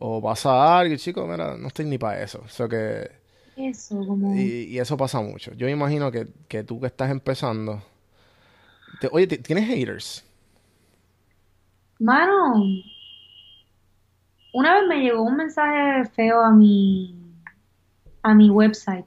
o 0.00 0.22
pasa 0.22 0.78
algo, 0.80 0.94
y 0.94 0.98
chico, 0.98 1.26
mira, 1.26 1.56
no 1.58 1.68
estoy 1.68 1.86
ni 1.86 1.98
para 1.98 2.22
eso. 2.22 2.42
O 2.44 2.48
sea 2.48 2.68
que, 2.68 3.10
Eso, 3.56 4.04
como... 4.06 4.34
y, 4.34 4.64
y 4.64 4.78
eso 4.78 4.96
pasa 4.96 5.20
mucho. 5.20 5.52
Yo 5.54 5.66
me 5.66 5.72
imagino 5.72 6.10
que, 6.10 6.28
que 6.48 6.64
tú 6.64 6.80
que 6.80 6.86
estás 6.86 7.10
empezando, 7.10 7.82
te- 8.98 9.08
oye, 9.12 9.26
¿ti- 9.26 9.38
¿tienes 9.38 9.66
haters? 9.68 10.24
Mano, 12.00 12.66
una 14.52 14.74
vez 14.80 14.88
me 14.88 15.00
llegó 15.02 15.22
un 15.22 15.36
mensaje 15.36 16.04
feo 16.10 16.40
a 16.40 16.50
mi, 16.52 17.14
a 18.22 18.34
mi 18.34 18.50
website. 18.50 19.06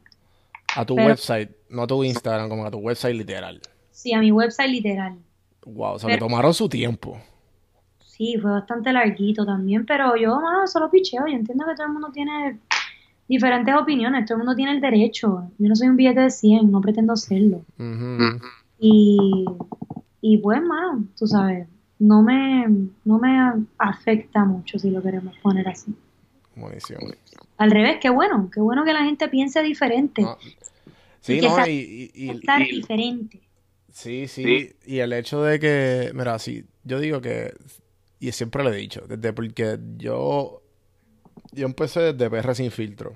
A 0.76 0.86
tu 0.86 0.96
Pero- 0.96 1.08
website, 1.10 1.52
no 1.70 1.84
a 1.84 1.88
tu 1.88 2.04
Instagram, 2.04 2.50
como 2.50 2.66
a 2.66 2.72
tu 2.72 2.78
website 2.80 3.16
literal. 3.16 3.62
Sí, 3.92 4.14
a 4.14 4.20
mi 4.20 4.32
website 4.32 4.70
literal. 4.70 5.18
Wow, 5.66 5.94
o 5.94 6.00
sea, 6.00 6.08
Pero- 6.10 6.26
tomaron 6.28 6.54
su 6.54 6.68
tiempo. 6.68 7.18
Sí, 8.00 8.38
fue 8.42 8.52
bastante 8.52 8.92
larguito 8.94 9.46
también, 9.46 9.86
pero 9.86 10.16
yo, 10.16 10.40
mano, 10.40 10.68
solo 10.68 10.90
picheo. 10.92 11.26
Yo 11.28 11.34
entiendo 11.36 11.66
que 11.66 11.74
todo 11.76 11.88
el 11.88 11.94
mundo 11.94 12.10
tiene 12.14 12.60
diferentes 13.28 13.74
opiniones, 13.76 14.26
todo 14.26 14.36
el 14.36 14.44
mundo 14.44 14.56
tiene 14.56 14.72
el 14.74 14.82
derecho. 14.82 15.50
Yo 15.58 15.68
no 15.70 15.76
soy 15.76 15.88
un 15.88 15.96
billete 15.98 16.20
de 16.22 16.30
100, 16.30 16.72
no 16.72 16.80
pretendo 16.80 17.16
serlo. 17.16 17.66
Ujú. 17.80 18.40
Y, 18.80 19.46
y 20.22 20.38
pues, 20.38 20.62
mano, 20.62 21.06
tú 21.18 21.26
sabes, 21.26 21.68
no 22.04 22.22
me, 22.22 22.68
no 23.06 23.20
me 23.20 23.66
afecta 23.78 24.44
mucho 24.46 24.78
si 24.80 24.90
lo 24.92 25.02
queremos 25.02 25.38
poner 25.40 25.68
así. 25.68 25.94
Buenísimo. 26.56 27.00
Al 27.58 27.72
revés, 27.72 27.98
qué 28.02 28.10
bueno, 28.10 28.50
qué 28.54 28.60
bueno 28.60 28.84
que 28.84 28.94
la 28.94 29.04
gente 29.04 29.28
piense 29.30 29.62
diferente. 29.64 30.22
No. 30.22 30.38
Sí, 31.22 31.38
Y 31.38 31.40
que 31.42 31.48
no, 31.48 31.68
y, 31.68 31.72
y- 31.72 32.12
y- 32.26 32.30
estar 32.32 32.60
diferente. 32.68 33.40
sí, 33.92 34.28
sí, 34.28 34.76
y 34.86 35.00
el 35.00 35.14
hecho 35.14 35.42
de 35.44 35.60
que, 35.60 36.12
mira, 36.14 36.38
sí, 36.40 36.66
yo 36.84 37.00
digo 37.00 37.22
que, 37.22 37.54
y 38.20 38.32
siempre 38.34 38.64
lo 38.64 38.72
he 38.74 38.76
dicho, 38.78 39.02
desde 39.08 39.32
porque 39.34 39.80
yo, 39.98 40.62
yo 41.54 41.66
empecé 41.66 42.14
desde 42.14 42.30
PR 42.30 42.56
Sin 42.56 42.72
Filtro, 42.72 43.14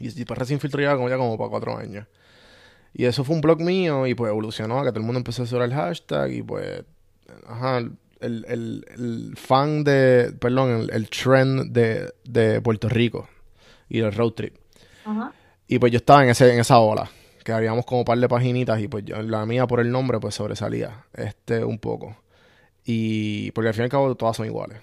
y, 0.00 0.20
y 0.20 0.24
PR 0.24 0.44
Sin 0.46 0.60
Filtro 0.60 0.80
lleva 0.80 0.96
como 0.96 1.08
ya 1.08 1.16
como 1.16 1.38
para 1.38 1.50
cuatro 1.50 1.76
años, 1.78 2.06
y 2.94 3.04
eso 3.06 3.24
fue 3.24 3.36
un 3.36 3.42
blog 3.42 3.60
mío, 3.60 4.06
y 4.06 4.14
pues 4.14 4.30
evolucionó 4.30 4.80
a 4.80 4.84
que 4.84 4.90
todo 4.90 5.00
el 5.00 5.06
mundo 5.06 5.18
empezó 5.20 5.42
a 5.42 5.44
usar 5.46 5.62
el 5.62 5.74
hashtag, 5.74 6.32
y 6.32 6.42
pues, 6.42 6.84
ajá, 7.46 7.78
el, 7.78 7.92
el, 8.20 8.84
el 8.94 9.34
fan 9.36 9.84
de, 9.84 10.32
perdón, 10.38 10.70
el, 10.70 10.90
el 10.92 11.08
trend 11.10 11.72
de, 11.72 12.12
de 12.24 12.60
Puerto 12.60 12.88
Rico, 12.88 13.28
y 13.88 14.00
el 14.00 14.12
road 14.12 14.32
trip. 14.32 14.56
Ajá. 15.04 15.32
Y 15.68 15.78
pues 15.78 15.92
yo 15.92 15.98
estaba 15.98 16.24
en 16.24 16.30
ese, 16.30 16.52
en 16.52 16.60
esa 16.60 16.78
ola, 16.78 17.10
que 17.44 17.52
habíamos 17.52 17.84
como 17.86 18.00
un 18.00 18.04
par 18.04 18.18
de 18.18 18.28
paginitas 18.28 18.80
y 18.80 18.88
pues 18.88 19.04
yo- 19.04 19.20
la 19.22 19.46
mía 19.46 19.66
por 19.66 19.80
el 19.80 19.90
nombre 19.90 20.18
pues 20.18 20.34
sobresalía, 20.34 21.04
este, 21.14 21.64
un 21.64 21.78
poco. 21.78 22.16
Y 22.84 23.50
porque 23.52 23.68
al 23.68 23.74
fin 23.74 23.82
y 23.82 23.84
al 23.84 23.90
cabo 23.90 24.14
todas 24.16 24.36
son 24.36 24.46
iguales. 24.46 24.78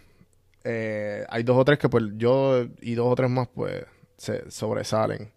Eh, 0.64 1.26
hay 1.30 1.44
dos 1.44 1.58
o 1.58 1.66
tres 1.66 1.78
que 1.80 1.90
pues 1.90 2.04
yo 2.16 2.66
y 2.82 2.94
dos 2.96 3.08
o 3.12 3.16
tres 3.16 3.30
más 3.30 3.50
pues 3.54 3.84
se 4.18 4.50
sobresalen. 4.50 5.33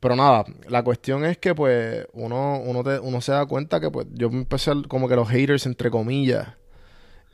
Pero 0.00 0.16
nada, 0.16 0.44
la 0.68 0.82
cuestión 0.82 1.24
es 1.26 1.36
que 1.38 1.54
pues 1.54 2.06
uno, 2.14 2.58
uno, 2.60 2.82
te- 2.82 2.98
uno 3.00 3.20
se 3.20 3.32
da 3.32 3.44
cuenta 3.46 3.80
que 3.80 3.90
pues 3.90 4.06
yo 4.12 4.28
empecé 4.28 4.70
a- 4.70 4.82
como 4.88 5.08
que 5.08 5.16
los 5.16 5.28
haters 5.28 5.66
entre 5.66 5.90
comillas. 5.90 6.48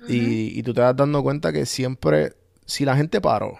y, 0.09 0.59
y 0.59 0.63
tú 0.63 0.75
te 0.75 0.81
das 0.83 0.95
dando 0.97 1.23
cuenta 1.23 1.53
que 1.53 1.65
siempre, 1.67 2.35
si 2.65 2.85
la 2.85 2.97
gente 2.97 3.21
paró 3.21 3.59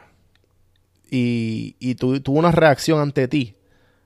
y, 1.11 1.77
y 1.79 1.95
tu- 1.95 2.21
tuvo 2.21 2.39
una 2.39 2.53
reacción 2.53 3.01
ante 3.01 3.27
ti, 3.29 3.57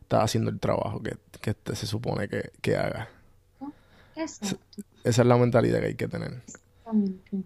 estás 0.03 0.25
haciendo 0.25 0.51
el 0.51 0.61
trabajo 0.61 1.03
que, 1.03 1.17
que 1.41 1.55
te- 1.55 1.75
se 1.75 1.87
supone 1.87 2.29
que, 2.29 2.51
que 2.61 2.77
hagas. 2.77 3.09
Exacto. 4.17 4.59
Esa 5.03 5.23
es 5.23 5.29
la 5.29 5.37
mentalidad 5.39 5.81
que 5.81 5.87
hay 5.87 5.95
que 5.95 6.09
tener. 6.09 6.41
Exactamente. 6.47 7.37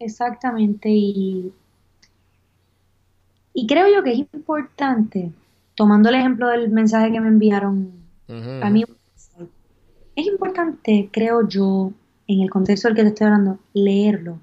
Exactamente. 0.00 0.88
Y, 0.90 1.52
y 3.54 3.66
creo 3.66 3.86
yo 3.92 4.02
que 4.02 4.12
es 4.12 4.18
importante, 4.18 5.30
tomando 5.74 6.08
el 6.08 6.14
ejemplo 6.16 6.48
del 6.48 6.70
mensaje 6.70 7.12
que 7.12 7.20
me 7.20 7.28
enviaron 7.28 7.92
a 8.62 8.70
mí, 8.70 8.84
es 10.16 10.26
importante, 10.26 11.08
creo 11.12 11.46
yo, 11.48 11.92
en 12.26 12.40
el 12.40 12.50
contexto 12.50 12.88
del 12.88 12.96
que 12.96 13.02
te 13.02 13.08
estoy 13.08 13.26
hablando, 13.26 13.58
leerlo. 13.72 14.38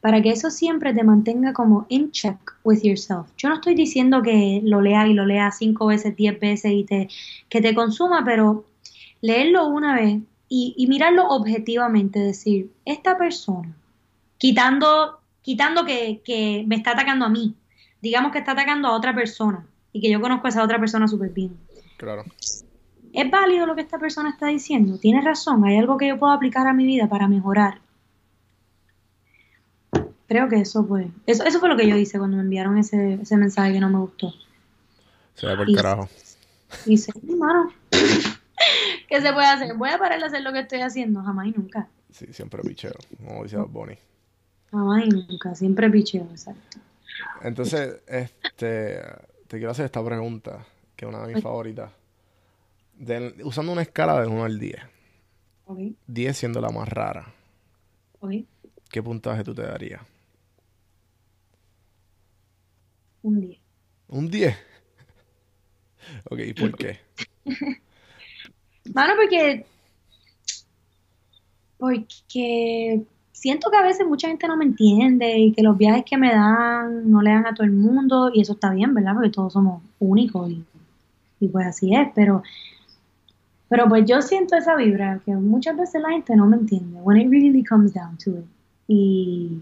Para 0.00 0.20
que 0.20 0.30
eso 0.30 0.50
siempre 0.50 0.92
te 0.92 1.04
mantenga 1.04 1.52
como 1.52 1.86
in 1.88 2.10
check 2.10 2.36
with 2.64 2.82
yourself. 2.82 3.28
Yo 3.36 3.48
no 3.48 3.56
estoy 3.56 3.74
diciendo 3.74 4.20
que 4.22 4.60
lo 4.64 4.80
leas 4.80 5.08
y 5.08 5.14
lo 5.14 5.24
leas 5.24 5.58
cinco 5.58 5.86
veces, 5.86 6.16
diez 6.16 6.38
veces 6.38 6.72
y 6.72 6.84
te, 6.84 7.08
que 7.48 7.60
te 7.60 7.74
consuma, 7.74 8.24
pero 8.24 8.64
leerlo 9.20 9.68
una 9.68 9.94
vez 9.94 10.20
y, 10.48 10.74
y 10.76 10.86
mirarlo 10.88 11.28
objetivamente, 11.28 12.18
decir, 12.18 12.70
esta 12.84 13.16
persona, 13.16 13.74
quitando, 14.38 15.20
quitando 15.40 15.84
que, 15.84 16.20
que 16.24 16.64
me 16.66 16.76
está 16.76 16.90
atacando 16.90 17.24
a 17.24 17.30
mí, 17.30 17.54
digamos 18.02 18.32
que 18.32 18.38
está 18.38 18.52
atacando 18.52 18.88
a 18.88 18.96
otra 18.96 19.14
persona 19.14 19.66
y 19.92 20.00
que 20.00 20.10
yo 20.10 20.20
conozco 20.20 20.46
a 20.46 20.50
esa 20.50 20.62
otra 20.64 20.78
persona 20.78 21.06
súper 21.08 21.30
bien. 21.30 21.56
Claro. 21.96 22.24
¿Es 23.12 23.30
válido 23.30 23.66
lo 23.66 23.74
que 23.74 23.82
esta 23.82 23.98
persona 23.98 24.30
está 24.30 24.46
diciendo? 24.46 24.98
¿Tiene 24.98 25.20
razón? 25.20 25.64
¿Hay 25.64 25.76
algo 25.76 25.98
que 25.98 26.08
yo 26.08 26.18
puedo 26.18 26.32
aplicar 26.32 26.66
a 26.66 26.72
mi 26.72 26.86
vida 26.86 27.08
para 27.08 27.28
mejorar? 27.28 27.78
Creo 30.26 30.48
que 30.48 30.56
eso 30.56 30.84
fue, 30.84 31.08
eso, 31.26 31.44
eso 31.44 31.60
fue 31.60 31.68
lo 31.68 31.76
que 31.76 31.86
yo 31.86 31.96
hice 31.96 32.18
cuando 32.18 32.38
me 32.38 32.42
enviaron 32.42 32.78
ese, 32.78 33.14
ese 33.20 33.36
mensaje 33.36 33.72
que 33.74 33.80
no 33.80 33.90
me 33.90 33.98
gustó. 33.98 34.32
Se 35.34 35.46
va 35.46 35.56
por 35.56 35.68
Y- 35.68 35.74
carajo. 35.74 36.08
Dice, 36.86 37.12
hermano, 37.28 37.70
¿qué 39.08 39.20
se 39.20 39.32
puede 39.32 39.46
hacer? 39.46 39.74
¿Voy 39.76 39.90
a 39.90 39.98
parar 39.98 40.18
de 40.20 40.26
hacer 40.26 40.40
lo 40.40 40.52
que 40.54 40.60
estoy 40.60 40.80
haciendo? 40.80 41.22
Jamás 41.22 41.48
y 41.48 41.50
nunca. 41.50 41.86
Sí, 42.10 42.26
siempre 42.32 42.62
picheo, 42.62 42.92
como 43.18 43.42
Bad 43.42 43.66
Bunny. 43.68 43.98
Jamás 44.70 45.04
y 45.04 45.08
nunca. 45.10 45.54
Siempre 45.54 45.90
picheo, 45.90 46.26
exacto. 46.30 46.78
Entonces, 47.42 48.00
este, 48.06 49.02
te 49.52 49.58
quiero 49.58 49.72
hacer 49.72 49.84
esta 49.84 50.02
pregunta, 50.02 50.64
que 50.96 51.04
es 51.04 51.08
una 51.10 51.26
de 51.26 51.34
mis 51.34 51.42
favoritas. 51.42 51.92
Del- 52.94 53.34
usando 53.44 53.70
una 53.72 53.82
escala 53.82 54.18
de 54.18 54.26
1 54.26 54.44
al 54.44 54.58
10, 54.58 54.80
Ok, 55.66 55.78
10 56.06 56.38
siendo 56.38 56.58
la 56.62 56.70
más 56.70 56.88
rara, 56.88 57.34
ok. 58.20 58.32
¿qué 58.88 59.02
puntaje 59.02 59.44
tú 59.44 59.54
te 59.54 59.60
darías? 59.60 60.00
Un 63.20 63.40
día. 63.42 63.58
¿Un 64.08 64.30
10? 64.30 64.56
ok, 66.30 66.38
¿y 66.38 66.54
por 66.54 66.74
qué? 66.78 66.98
Mano, 68.94 69.12
porque. 69.16 69.66
Porque 71.76 73.02
siento 73.42 73.72
que 73.72 73.76
a 73.76 73.82
veces 73.82 74.06
mucha 74.06 74.28
gente 74.28 74.46
no 74.46 74.56
me 74.56 74.64
entiende 74.64 75.36
y 75.36 75.52
que 75.52 75.64
los 75.64 75.76
viajes 75.76 76.04
que 76.08 76.16
me 76.16 76.32
dan 76.32 77.10
no 77.10 77.20
le 77.22 77.30
dan 77.30 77.44
a 77.44 77.54
todo 77.54 77.64
el 77.64 77.72
mundo 77.72 78.30
y 78.32 78.40
eso 78.40 78.52
está 78.52 78.70
bien, 78.70 78.94
¿verdad? 78.94 79.14
Porque 79.14 79.30
todos 79.30 79.52
somos 79.52 79.82
únicos 79.98 80.48
y, 81.40 81.48
pues 81.48 81.66
así 81.66 81.92
es, 81.92 82.08
pero. 82.14 82.44
Pero 83.68 83.88
pues 83.88 84.04
yo 84.04 84.22
siento 84.22 84.54
esa 84.54 84.76
vibra 84.76 85.20
que 85.24 85.34
muchas 85.34 85.76
veces 85.76 86.00
la 86.02 86.10
gente 86.10 86.36
no 86.36 86.46
me 86.46 86.56
entiende. 86.56 87.00
When 87.00 87.20
it 87.20 87.28
really 87.30 87.64
comes 87.64 87.92
down 87.92 88.16
to 88.18 88.30
it. 88.30 88.44
Y, 88.86 89.60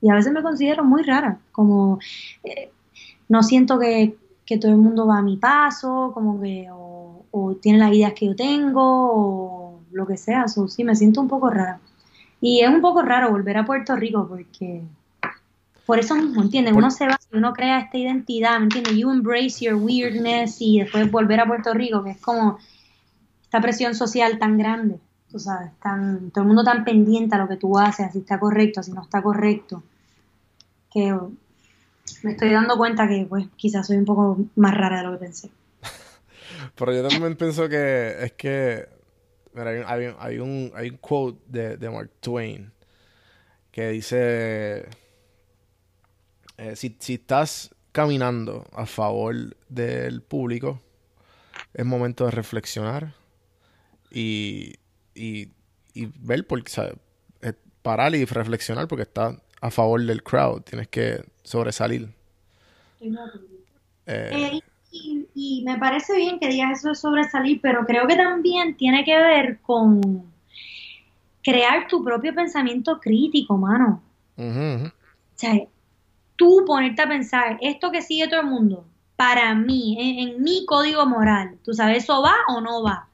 y 0.00 0.08
a 0.08 0.14
veces 0.14 0.32
me 0.32 0.42
considero 0.42 0.84
muy 0.84 1.02
rara. 1.02 1.38
Como 1.50 1.98
eh, 2.44 2.70
no 3.28 3.42
siento 3.42 3.78
que, 3.80 4.16
que 4.44 4.58
todo 4.58 4.70
el 4.70 4.76
mundo 4.78 5.06
va 5.06 5.18
a 5.18 5.22
mi 5.22 5.36
paso, 5.36 6.12
como 6.14 6.40
que 6.40 6.68
o, 6.70 7.24
o 7.32 7.54
tiene 7.56 7.78
las 7.78 7.92
ideas 7.92 8.12
que 8.12 8.26
yo 8.26 8.36
tengo, 8.36 8.82
o 8.84 9.80
lo 9.90 10.06
que 10.06 10.16
sea. 10.16 10.46
So, 10.46 10.68
sí, 10.68 10.84
me 10.84 10.94
siento 10.94 11.20
un 11.20 11.28
poco 11.28 11.50
rara. 11.50 11.80
Y 12.40 12.60
es 12.60 12.68
un 12.68 12.80
poco 12.80 13.02
raro 13.02 13.30
volver 13.30 13.56
a 13.56 13.64
Puerto 13.64 13.96
Rico 13.96 14.26
porque 14.28 14.82
por 15.86 16.00
eso 16.00 16.16
mismo, 16.16 16.42
¿entiendes? 16.42 16.74
Uno 16.74 16.90
se 16.90 17.06
va 17.06 17.18
y 17.32 17.36
uno 17.36 17.52
crea 17.52 17.78
esta 17.78 17.96
identidad, 17.96 18.58
¿me 18.58 18.64
entiendes? 18.64 18.96
You 18.96 19.10
embrace 19.10 19.64
your 19.64 19.76
weirdness 19.76 20.56
y 20.58 20.80
después 20.80 21.10
volver 21.10 21.38
a 21.38 21.46
Puerto 21.46 21.72
Rico, 21.72 22.02
que 22.02 22.10
es 22.10 22.20
como 22.20 22.58
esta 23.44 23.60
presión 23.60 23.94
social 23.94 24.40
tan 24.40 24.58
grande, 24.58 24.98
tú 25.30 25.38
sabes, 25.38 25.70
tan, 25.80 26.32
todo 26.32 26.42
el 26.42 26.48
mundo 26.48 26.64
tan 26.64 26.84
pendiente 26.84 27.36
a 27.36 27.38
lo 27.38 27.48
que 27.48 27.56
tú 27.56 27.78
haces, 27.78 28.12
si 28.12 28.18
está 28.18 28.40
correcto, 28.40 28.82
si 28.82 28.90
no 28.90 29.02
está 29.02 29.22
correcto, 29.22 29.84
que 30.92 31.16
me 32.22 32.32
estoy 32.32 32.50
dando 32.50 32.76
cuenta 32.76 33.06
que 33.06 33.24
pues 33.28 33.46
quizás 33.54 33.86
soy 33.86 33.98
un 33.98 34.04
poco 34.04 34.38
más 34.56 34.76
rara 34.76 34.98
de 34.98 35.04
lo 35.04 35.12
que 35.12 35.18
pensé. 35.18 35.50
Pero 36.74 36.92
yo 36.92 37.06
también 37.06 37.36
pienso 37.36 37.68
que 37.68 38.24
es 38.24 38.32
que 38.32 38.88
mira, 39.56 39.70
hay, 39.70 39.78
un- 39.78 39.84
hay, 39.86 40.14
hay 40.18 40.38
un, 40.38 40.72
hay 40.74 40.90
un 40.90 40.96
quote 40.98 41.38
de, 41.48 41.76
de 41.76 41.90
Mark 41.90 42.10
Twain 42.20 42.70
que 43.72 43.88
dice, 43.90 44.86
eh, 46.58 46.76
si, 46.76 46.96
si 46.98 47.14
estás 47.14 47.74
caminando 47.92 48.66
a 48.72 48.86
favor 48.86 49.56
del 49.68 50.22
público, 50.22 50.80
es 51.74 51.84
momento 51.84 52.24
de 52.24 52.30
reflexionar 52.30 53.14
y, 54.10 54.74
y, 55.14 55.50
y 55.94 56.06
ver, 56.20 56.46
porque, 56.46 56.70
¿sabes? 56.70 56.94
Eh, 57.42 57.52
parar 57.82 58.14
y 58.14 58.24
reflexionar 58.24 58.88
porque 58.88 59.02
estás 59.02 59.36
a 59.60 59.70
favor 59.70 60.02
del 60.04 60.22
crowd, 60.22 60.62
tienes 60.62 60.88
que 60.88 61.24
sobresalir. 61.42 62.14
Eh, 64.06 64.60
y, 64.90 65.26
y 65.34 65.62
me 65.64 65.78
parece 65.78 66.16
bien 66.16 66.38
que 66.38 66.48
digas 66.48 66.78
eso 66.78 66.88
de 66.90 66.94
sobresalir, 66.94 67.60
pero 67.60 67.84
creo 67.86 68.06
que 68.06 68.16
también 68.16 68.76
tiene 68.76 69.04
que 69.04 69.16
ver 69.16 69.58
con 69.60 70.24
crear 71.42 71.86
tu 71.86 72.02
propio 72.02 72.34
pensamiento 72.34 72.98
crítico, 72.98 73.56
mano. 73.56 74.02
O 74.36 75.38
sea, 75.38 75.54
tú 76.36 76.64
ponerte 76.66 77.02
a 77.02 77.08
pensar, 77.08 77.58
esto 77.60 77.90
que 77.90 78.02
sigue 78.02 78.28
todo 78.28 78.40
el 78.40 78.46
mundo, 78.46 78.84
para 79.16 79.54
mí, 79.54 79.96
en, 79.98 80.28
en 80.28 80.42
mi 80.42 80.66
código 80.66 81.06
moral, 81.06 81.56
tú 81.64 81.72
sabes, 81.72 82.04
¿eso 82.04 82.20
va 82.20 82.34
o 82.48 82.60
no 82.60 82.82
va? 82.82 83.05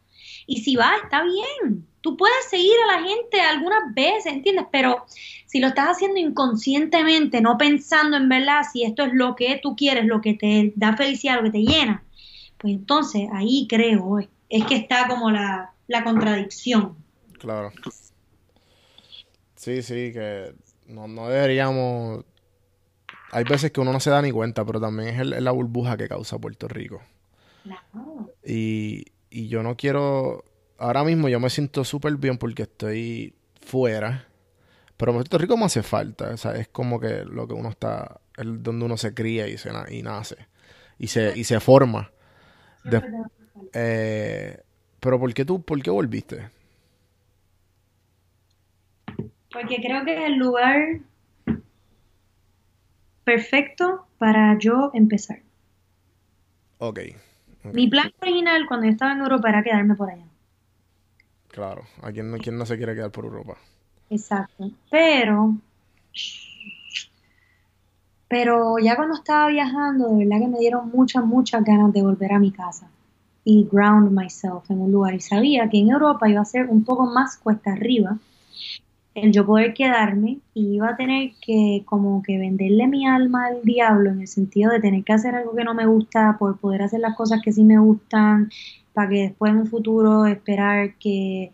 Y 0.46 0.62
si 0.62 0.76
va, 0.76 0.92
está 1.02 1.22
bien. 1.24 1.86
Tú 2.00 2.16
puedes 2.16 2.44
seguir 2.50 2.72
a 2.88 2.96
la 3.00 3.06
gente 3.06 3.40
algunas 3.40 3.94
veces, 3.94 4.32
¿entiendes? 4.32 4.66
Pero 4.72 5.04
si 5.46 5.60
lo 5.60 5.68
estás 5.68 5.88
haciendo 5.90 6.18
inconscientemente, 6.18 7.40
no 7.40 7.56
pensando 7.56 8.16
en 8.16 8.28
verdad 8.28 8.62
si 8.72 8.82
esto 8.82 9.04
es 9.04 9.12
lo 9.14 9.36
que 9.36 9.60
tú 9.62 9.76
quieres, 9.76 10.06
lo 10.06 10.20
que 10.20 10.34
te 10.34 10.72
da 10.74 10.96
felicidad, 10.96 11.36
lo 11.36 11.44
que 11.44 11.50
te 11.58 11.62
llena, 11.64 12.02
pues 12.58 12.74
entonces 12.74 13.28
ahí 13.32 13.66
creo, 13.68 14.18
es, 14.18 14.28
es 14.48 14.64
que 14.66 14.74
está 14.74 15.06
como 15.06 15.30
la, 15.30 15.72
la 15.86 16.02
contradicción. 16.02 16.96
Claro. 17.38 17.70
Sí, 19.54 19.82
sí, 19.82 20.12
que 20.12 20.54
no, 20.88 21.06
no 21.06 21.28
deberíamos... 21.28 22.24
Hay 23.30 23.44
veces 23.44 23.70
que 23.70 23.80
uno 23.80 23.92
no 23.92 24.00
se 24.00 24.10
da 24.10 24.20
ni 24.20 24.30
cuenta, 24.32 24.64
pero 24.64 24.80
también 24.80 25.08
es, 25.14 25.20
el- 25.20 25.32
es 25.34 25.42
la 25.42 25.52
burbuja 25.52 25.96
que 25.96 26.08
causa 26.08 26.38
Puerto 26.38 26.66
Rico. 26.68 27.00
Claro. 27.62 28.28
Y, 28.44 29.04
y 29.32 29.48
yo 29.48 29.62
no 29.62 29.76
quiero... 29.76 30.44
Ahora 30.78 31.04
mismo 31.04 31.28
yo 31.28 31.40
me 31.40 31.50
siento 31.50 31.84
súper 31.84 32.16
bien 32.16 32.38
porque 32.38 32.64
estoy 32.64 33.34
fuera, 33.60 34.28
pero 34.96 35.12
Puerto 35.14 35.38
Rico 35.38 35.56
me 35.56 35.66
hace 35.66 35.82
falta. 35.82 36.30
O 36.30 36.36
sea, 36.36 36.56
es 36.56 36.68
como 36.68 37.00
que 37.00 37.24
lo 37.24 37.48
que 37.48 37.54
uno 37.54 37.70
está... 37.70 38.20
Es 38.36 38.46
donde 38.46 38.86
uno 38.86 38.96
se 38.96 39.14
cría 39.14 39.48
y, 39.48 39.58
se, 39.58 39.70
y 39.90 40.02
nace. 40.02 40.36
Y 40.98 41.08
se, 41.08 41.32
y 41.38 41.44
se 41.44 41.60
forma. 41.60 42.12
De- 42.84 43.02
eh, 43.74 44.62
pero 45.00 45.18
¿por 45.20 45.34
qué 45.34 45.44
tú, 45.44 45.62
por 45.62 45.82
qué 45.82 45.90
volviste? 45.90 46.50
Porque 49.52 49.76
creo 49.76 50.04
que 50.04 50.14
es 50.16 50.24
el 50.24 50.34
lugar 50.36 50.98
perfecto 53.24 54.06
para 54.18 54.56
yo 54.60 54.92
empezar. 54.94 55.40
Ok. 56.78 57.00
Mi 57.64 57.88
plan 57.88 58.12
original 58.20 58.66
cuando 58.66 58.86
yo 58.86 58.92
estaba 58.92 59.12
en 59.12 59.20
Europa 59.20 59.48
era 59.48 59.62
quedarme 59.62 59.94
por 59.94 60.10
allá. 60.10 60.26
Claro, 61.48 61.82
¿a 62.02 62.10
quién 62.10 62.30
no, 62.30 62.38
quién 62.38 62.58
no 62.58 62.66
se 62.66 62.76
quiere 62.76 62.94
quedar 62.94 63.10
por 63.10 63.24
Europa? 63.24 63.56
Exacto. 64.10 64.70
Pero, 64.90 65.54
pero 68.28 68.78
ya 68.78 68.96
cuando 68.96 69.14
estaba 69.14 69.48
viajando, 69.48 70.08
de 70.08 70.24
verdad 70.24 70.40
que 70.40 70.48
me 70.48 70.58
dieron 70.58 70.90
muchas, 70.90 71.24
muchas 71.24 71.62
ganas 71.64 71.92
de 71.92 72.02
volver 72.02 72.32
a 72.32 72.38
mi 72.38 72.50
casa 72.50 72.88
y 73.44 73.68
ground 73.70 74.10
myself 74.10 74.70
en 74.70 74.80
un 74.80 74.92
lugar. 74.92 75.14
Y 75.14 75.20
sabía 75.20 75.68
que 75.68 75.78
en 75.78 75.90
Europa 75.90 76.28
iba 76.28 76.40
a 76.40 76.46
ser 76.46 76.68
un 76.68 76.84
poco 76.84 77.06
más 77.06 77.36
cuesta 77.36 77.72
arriba 77.72 78.18
el 79.14 79.30
yo 79.32 79.44
poder 79.44 79.74
quedarme 79.74 80.38
y 80.54 80.76
iba 80.76 80.88
a 80.90 80.96
tener 80.96 81.32
que 81.44 81.82
como 81.84 82.22
que 82.22 82.38
venderle 82.38 82.86
mi 82.88 83.06
alma 83.06 83.46
al 83.46 83.62
diablo 83.62 84.10
en 84.10 84.20
el 84.22 84.28
sentido 84.28 84.70
de 84.72 84.80
tener 84.80 85.04
que 85.04 85.12
hacer 85.12 85.34
algo 85.34 85.54
que 85.54 85.64
no 85.64 85.74
me 85.74 85.84
gusta 85.86 86.36
por 86.38 86.58
poder 86.58 86.82
hacer 86.82 87.00
las 87.00 87.14
cosas 87.14 87.40
que 87.44 87.52
sí 87.52 87.62
me 87.62 87.78
gustan 87.78 88.50
para 88.94 89.08
que 89.10 89.20
después 89.22 89.52
en 89.52 89.58
un 89.58 89.66
futuro 89.66 90.26
esperar 90.26 90.94
que 90.94 91.52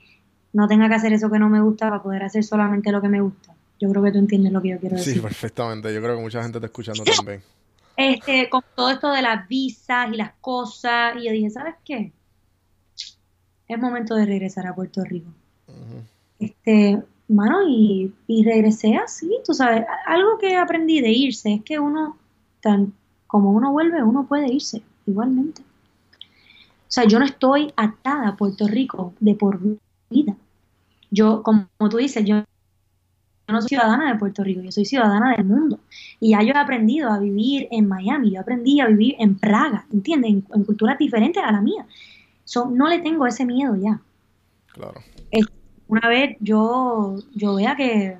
no 0.53 0.69
tenga 0.69 0.89
que 0.89 0.95
hacer 0.95 1.13
eso 1.13 1.31
que 1.31 1.39
no 1.39 1.49
me 1.49 1.61
gusta 1.61 1.89
para 1.89 2.03
poder 2.03 2.23
hacer 2.23 2.45
solamente 2.45 2.93
lo 2.93 3.01
que 3.03 3.09
me 3.09 3.21
gusta. 3.21 3.55
Yo 3.81 3.89
creo 3.91 4.03
que 4.03 4.13
tú 4.13 4.19
entiendes 4.19 4.53
lo 4.53 4.61
que 4.63 4.71
yo 4.71 4.79
quiero 4.79 4.97
Sí, 4.99 5.11
decir. 5.11 5.23
perfectamente. 5.23 5.93
Yo 5.95 6.01
creo 6.01 6.17
que 6.17 6.23
mucha 6.23 6.43
gente 6.43 6.59
está 6.59 6.67
escuchando 6.67 7.05
también. 7.05 7.43
este, 7.97 8.49
con 8.49 8.63
todo 8.75 8.91
esto 8.91 9.11
de 9.13 9.23
las 9.23 9.47
visas 9.49 10.09
y 10.13 10.17
las 10.17 10.33
cosas, 10.41 11.17
y 11.17 11.27
yo 11.27 11.33
dije, 11.33 11.51
¿sabes 11.51 11.75
qué? 11.85 12.13
Es 13.69 13.79
momento 13.79 14.15
de 14.15 14.25
regresar 14.27 14.67
a 14.67 14.75
Puerto 14.75 15.05
Rico. 15.05 15.31
Este, 16.41 17.01
mano, 17.29 17.69
y, 17.69 18.13
y 18.27 18.45
regresé 18.45 18.97
así, 18.97 19.31
tú 19.45 19.55
sabes, 19.55 19.85
algo 20.07 20.39
que 20.39 20.57
aprendí 20.57 21.01
de 21.01 21.11
irse 21.11 21.55
es 21.55 21.63
que 21.63 21.79
uno, 21.79 22.17
tan 22.61 22.93
como 23.27 23.53
uno 23.53 23.71
vuelve, 23.71 24.03
uno 24.03 24.27
puede 24.27 24.53
irse 24.53 24.83
igualmente. 25.07 25.63
O 25.63 26.91
sea, 26.91 27.05
yo 27.05 27.19
no 27.19 27.27
estoy 27.27 27.73
atada 27.77 28.29
a 28.29 28.37
Puerto 28.37 28.67
Rico 28.67 29.13
de 29.21 29.35
por 29.35 29.61
vida. 30.09 30.35
Yo, 31.11 31.43
como 31.43 31.69
tú 31.91 31.99
dices, 31.99 32.25
yo 32.25 32.43
no 33.47 33.61
soy 33.61 33.69
ciudadana 33.69 34.13
de 34.13 34.19
Puerto 34.19 34.43
Rico, 34.43 34.63
yo 34.63 34.73
soy 34.73 34.87
ciudadana 34.87 35.37
del 35.37 35.45
mundo. 35.45 35.79
Y 36.19 36.31
ya 36.31 36.43
yo 36.43 36.55
he 36.55 36.59
aprendido 36.59 37.11
a 37.11 37.19
vivir 37.19 37.69
en 37.71 37.89
Miami, 37.89 38.33
yo 38.33 38.41
aprendí 38.41 38.81
a 38.81 38.87
vivir 38.87 39.17
en 39.19 39.37
Praga, 39.37 39.87
¿entiendes? 39.93 40.31
En, 40.31 40.65
culturas 40.65 40.99
diferentes 40.99 41.43
a 41.43 41.53
la 41.53 41.61
mía. 41.61 41.87
no 42.71 42.89
le 42.89 43.01
tengo 43.01 43.27
ese 43.27 43.45
miedo 43.45 43.77
ya. 43.77 44.01
Claro. 44.73 45.01
Una 45.89 46.09
vez 46.09 46.37
yo, 46.41 47.17
yo 47.35 47.55
vea 47.57 47.77
que 47.77 48.19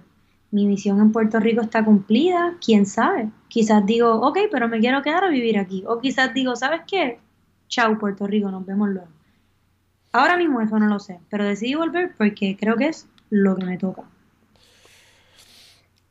mi 0.51 0.67
misión 0.67 1.01
en 1.01 1.13
Puerto 1.13 1.39
Rico 1.39 1.63
está 1.63 1.85
cumplida, 1.85 2.55
quién 2.65 2.87
sabe. 2.87 3.29
Quizás 3.49 3.85
digo, 3.87 4.15
ok, 4.15 4.39
pero 4.51 4.69
me 4.69 4.81
quiero 4.81 5.03
quedar 5.03 5.25
a 5.25 5.29
vivir 5.29 5.59
aquí. 5.59 5.85
O 5.87 6.01
quizás 6.01 6.35
digo, 6.35 6.57
¿sabes 6.57 6.81
qué? 6.87 7.19
Chau, 7.69 7.99
Puerto 7.99 8.27
Rico, 8.27 8.51
nos 8.51 8.65
vemos 8.67 8.89
luego. 8.89 9.09
Ahora 10.13 10.37
mismo 10.37 10.61
eso 10.61 10.79
no 10.79 10.87
lo 10.87 10.99
sé, 10.99 11.21
pero 11.29 11.45
decidí 11.45 11.75
volver 11.75 12.15
porque 12.17 12.57
creo 12.59 12.77
que 12.77 12.89
es 12.89 13.07
lo 13.31 13.57
que 13.57 13.65
me 13.65 13.77
toca 13.79 14.05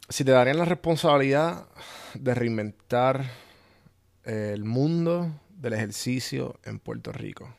si 0.10 0.24
te 0.24 0.32
darían 0.32 0.58
la 0.58 0.66
responsabilidad 0.66 1.68
de 2.14 2.34
reinventar 2.34 3.26
el 4.24 4.64
mundo 4.64 5.32
del 5.50 5.74
ejercicio 5.74 6.60
en 6.64 6.80
Puerto 6.80 7.12
Rico, 7.12 7.54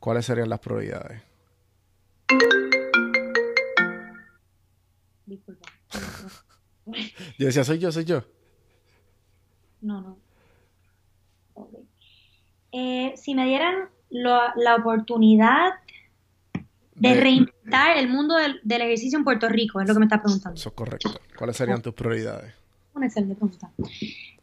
¿cuáles 0.00 0.26
serían 0.26 0.48
las 0.48 0.60
prioridades? 0.60 1.22
Disculpa. 5.26 5.68
yo 7.38 7.46
decía, 7.46 7.64
soy 7.64 7.78
yo, 7.78 7.92
soy 7.92 8.04
yo. 8.04 8.22
No, 9.80 10.00
no. 10.00 10.18
Eh, 12.72 13.14
si 13.16 13.34
me 13.34 13.46
dieran 13.46 13.88
la 14.10 14.76
oportunidad 14.78 15.74
de 16.94 17.14
reinventar 17.14 17.98
el 17.98 18.08
mundo 18.08 18.36
del, 18.36 18.60
ejercicio 18.82 19.18
en 19.18 19.24
Puerto 19.24 19.48
Rico, 19.48 19.80
es 19.80 19.88
lo 19.88 19.94
que 19.94 20.00
me 20.00 20.06
está 20.06 20.22
preguntando. 20.22 20.58
Eso 20.58 20.70
es 20.70 20.74
correcto. 20.74 21.10
¿Cuáles 21.36 21.56
serían 21.56 21.82
tus 21.82 21.94
prioridades? 21.94 22.54
Una 22.94 23.06
excelente 23.06 23.34
pregunta. 23.34 23.70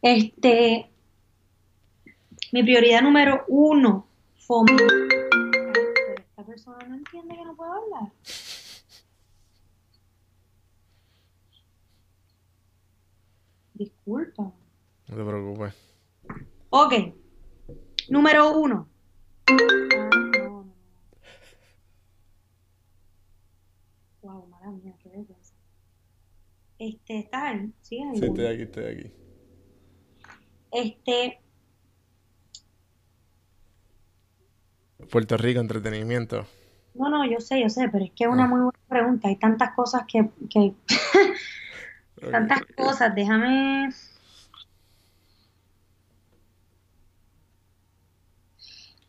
Este, 0.02 0.90
mi 2.52 2.64
prioridad 2.64 3.02
número 3.02 3.44
uno, 3.48 4.08
fomentar. 4.38 4.88
Esta 6.18 6.44
persona 6.44 6.78
no 6.88 6.96
entiende 6.96 7.36
que 7.36 7.46
no 7.46 7.56
puedo 7.56 7.72
hablar. 7.72 8.12
Disculpa. 13.74 14.44
No 15.08 15.16
te 15.16 15.24
preocupes. 15.24 15.76
Ok. 16.70 16.94
Número 18.10 18.58
uno. 18.58 18.90
Este, 26.80 27.20
¿estás 27.20 27.44
ahí? 27.44 27.74
¿Sí, 27.82 28.02
ahí? 28.02 28.18
sí, 28.18 28.26
estoy 28.26 28.46
aquí, 28.46 28.62
estoy 28.64 28.86
aquí. 28.86 29.12
Este. 30.72 31.40
Puerto 35.10 35.38
Rico, 35.38 35.60
entretenimiento. 35.60 36.46
No, 36.96 37.10
no, 37.10 37.26
yo 37.26 37.40
sé, 37.40 37.62
yo 37.62 37.70
sé, 37.70 37.90
pero 37.90 38.06
es 38.06 38.12
que 38.12 38.26
es 38.26 38.30
una 38.30 38.46
ah. 38.46 38.48
muy 38.48 38.60
buena 38.60 38.80
pregunta. 38.88 39.28
Hay 39.28 39.38
tantas 39.38 39.74
cosas 39.76 40.04
que. 40.08 40.30
que... 40.50 40.74
tantas 42.32 42.62
cosas, 42.76 43.14
déjame. 43.16 43.90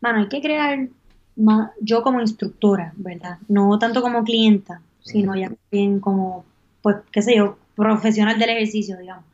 Mano, 0.01 0.19
hay 0.19 0.27
que 0.27 0.41
crear 0.41 0.87
más, 1.35 1.71
yo 1.81 2.03
como 2.03 2.21
instructora, 2.21 2.93
¿verdad? 2.95 3.39
No 3.47 3.77
tanto 3.79 4.01
como 4.01 4.23
clienta, 4.23 4.81
sino 5.01 5.35
ya 5.35 5.51
bien 5.71 5.99
como, 5.99 6.45
pues, 6.81 6.97
qué 7.11 7.21
sé 7.21 7.35
yo, 7.35 7.57
profesional 7.75 8.37
del 8.39 8.51
ejercicio, 8.51 8.97
digamos. 8.97 9.25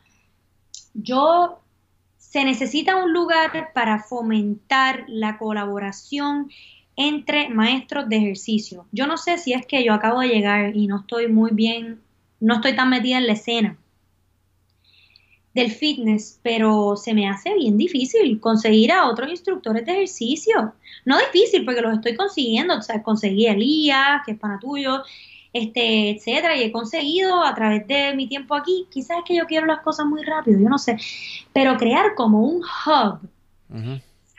Yo, 0.93 1.59
se 2.17 2.45
necesita 2.45 2.95
un 2.95 3.11
lugar 3.11 3.71
para 3.73 3.99
fomentar 3.99 5.03
la 5.07 5.37
colaboración 5.37 6.49
entre 6.95 7.49
maestros 7.49 8.07
de 8.09 8.17
ejercicio. 8.17 8.85
Yo 8.91 9.07
no 9.07 9.17
sé 9.17 9.37
si 9.37 9.53
es 9.53 9.65
que 9.65 9.83
yo 9.83 9.93
acabo 9.93 10.21
de 10.21 10.29
llegar 10.29 10.75
y 10.75 10.87
no 10.87 11.01
estoy 11.01 11.27
muy 11.27 11.51
bien, 11.51 11.99
no 12.41 12.55
estoy 12.55 12.75
tan 12.75 12.89
metida 12.89 13.17
en 13.17 13.27
la 13.27 13.33
escena 13.33 13.77
del 15.53 15.71
fitness, 15.71 16.39
pero 16.41 16.95
se 16.95 17.13
me 17.13 17.27
hace 17.27 17.53
bien 17.55 17.77
difícil 17.77 18.39
conseguir 18.39 18.91
a 18.91 19.09
otros 19.09 19.29
instructores 19.29 19.85
de 19.85 19.91
ejercicio. 19.91 20.73
No 21.05 21.17
difícil 21.17 21.65
porque 21.65 21.81
los 21.81 21.93
estoy 21.93 22.15
consiguiendo, 22.15 22.77
o 22.77 22.81
sea, 22.81 23.03
conseguí 23.03 23.47
a 23.47 23.53
Elías, 23.53 24.21
que 24.25 24.33
es 24.33 24.39
pana 24.39 24.59
tuyo, 24.59 25.03
este, 25.51 26.11
etcétera, 26.11 26.55
y 26.55 26.63
he 26.63 26.71
conseguido 26.71 27.43
a 27.43 27.53
través 27.53 27.85
de 27.87 28.13
mi 28.15 28.27
tiempo 28.27 28.55
aquí, 28.55 28.87
quizás 28.89 29.17
es 29.17 29.23
que 29.25 29.35
yo 29.35 29.45
quiero 29.45 29.65
las 29.65 29.81
cosas 29.81 30.05
muy 30.05 30.23
rápido, 30.23 30.59
yo 30.59 30.69
no 30.69 30.77
sé, 30.77 30.97
pero 31.51 31.75
crear 31.77 32.15
como 32.15 32.41
un 32.41 32.61
hub, 32.61 33.19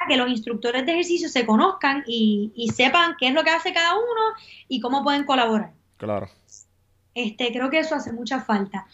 que 0.09 0.17
los 0.17 0.29
instructores 0.29 0.85
de 0.85 0.93
ejercicio 0.93 1.29
se 1.29 1.47
conozcan 1.47 2.03
y, 2.09 2.51
y, 2.57 2.71
sepan 2.71 3.15
qué 3.21 3.29
es 3.29 3.35
lo 3.35 3.45
que 3.45 3.51
hace 3.51 3.73
cada 3.73 3.95
uno 3.95 4.37
y 4.67 4.81
cómo 4.81 5.05
pueden 5.05 5.23
colaborar. 5.23 5.71
Claro. 5.97 6.29
Este, 7.15 7.53
creo 7.53 7.71
que 7.71 7.81
eso 7.81 7.95
hace 7.95 8.13
mucha 8.13 8.41
falta. 8.41 8.87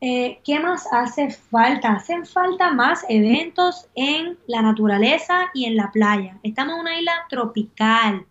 Eh, 0.00 0.40
¿Qué 0.44 0.60
más 0.60 0.86
hace 0.92 1.30
falta? 1.30 1.94
Hacen 1.94 2.24
falta 2.24 2.72
más 2.72 3.04
eventos 3.08 3.88
en 3.94 4.38
la 4.46 4.62
naturaleza 4.62 5.50
y 5.54 5.64
en 5.64 5.76
la 5.76 5.90
playa. 5.90 6.38
Estamos 6.42 6.74
en 6.74 6.80
una 6.80 6.98
isla 6.98 7.12
tropical. 7.28 8.24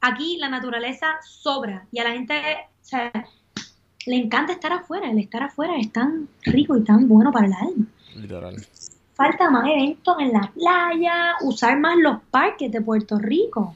Aquí 0.00 0.36
la 0.36 0.50
naturaleza 0.50 1.06
sobra 1.22 1.86
y 1.90 1.98
a 1.98 2.04
la 2.04 2.12
gente 2.12 2.34
o 2.84 2.86
sea, 2.86 3.10
le 4.04 4.16
encanta 4.16 4.52
estar 4.52 4.72
afuera. 4.72 5.10
El 5.10 5.18
estar 5.18 5.42
afuera 5.42 5.78
es 5.78 5.90
tan 5.90 6.28
rico 6.42 6.76
y 6.76 6.84
tan 6.84 7.08
bueno 7.08 7.32
para 7.32 7.46
el 7.46 7.54
alma. 7.54 7.86
Literal. 8.14 8.56
Falta 9.14 9.48
más 9.48 9.66
eventos 9.66 10.16
en 10.20 10.32
la 10.32 10.52
playa, 10.52 11.34
usar 11.40 11.78
más 11.78 11.96
los 11.96 12.20
parques 12.30 12.70
de 12.70 12.82
Puerto 12.82 13.18
Rico. 13.18 13.74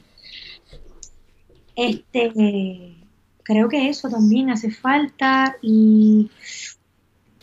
Este, 1.74 2.97
creo 3.48 3.68
que 3.70 3.88
eso 3.88 4.10
también 4.10 4.50
hace 4.50 4.70
falta 4.70 5.56
y 5.62 6.30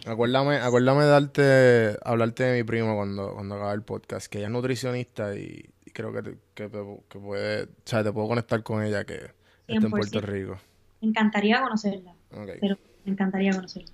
Acuérdame, 0.05 0.57
acuérdame 0.57 1.03
de 1.03 1.09
darte, 1.09 1.97
hablarte 2.03 2.43
de 2.43 2.57
mi 2.57 2.63
primo 2.63 2.95
cuando, 2.95 3.33
cuando 3.33 3.55
acabe 3.55 3.73
el 3.73 3.81
podcast, 3.81 4.27
que 4.27 4.37
ella 4.37 4.47
es 4.47 4.53
nutricionista 4.53 5.35
y, 5.35 5.67
creo 5.93 6.13
que, 6.13 6.37
que, 6.53 6.69
puede, 6.69 7.63
o 7.63 7.67
sea, 7.85 8.03
te 8.03 8.11
puedo 8.11 8.27
conectar 8.27 8.61
con 8.61 8.83
ella 8.83 9.03
que 9.03 9.31
está 9.67 9.87
en 9.87 9.89
Puerto 9.89 10.21
Rico. 10.21 10.59
Me 11.01 11.07
encantaría 11.07 11.59
conocerla. 11.59 12.13
Pero 12.29 12.77
me 13.03 13.13
encantaría 13.13 13.51
conocerla. 13.53 13.89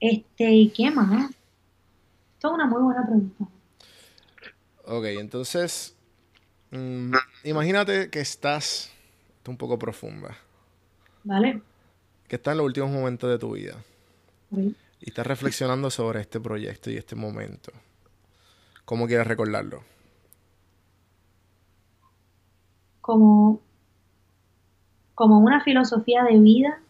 Este, 0.00 0.52
¿y 0.52 0.68
qué 0.68 0.90
más? 0.90 1.30
Esto 2.34 2.48
es 2.48 2.54
una 2.54 2.66
muy 2.66 2.82
buena 2.82 3.06
pregunta. 3.06 3.44
Ok, 4.84 5.04
entonces, 5.18 5.96
mm, 6.72 7.14
imagínate 7.44 8.10
que 8.10 8.20
estás, 8.20 8.92
un 9.48 9.56
poco 9.56 9.78
profunda. 9.78 10.36
Vale. 11.24 11.62
Que 12.28 12.36
estás 12.36 12.52
en 12.52 12.58
los 12.58 12.66
últimos 12.66 12.90
momentos 12.90 13.30
de 13.30 13.38
tu 13.38 13.52
vida. 13.52 13.76
Y 14.52 14.74
estás 15.08 15.26
reflexionando 15.26 15.90
sobre 15.90 16.20
este 16.20 16.40
proyecto 16.40 16.90
y 16.90 16.96
este 16.96 17.16
momento. 17.16 17.72
¿Cómo 18.84 19.06
quieres 19.06 19.26
recordarlo? 19.26 19.82
Como 23.00 23.60
como 25.20 25.38
una 25.38 25.60
filosofía 25.62 26.24
de 26.24 26.38
vida 26.38 26.80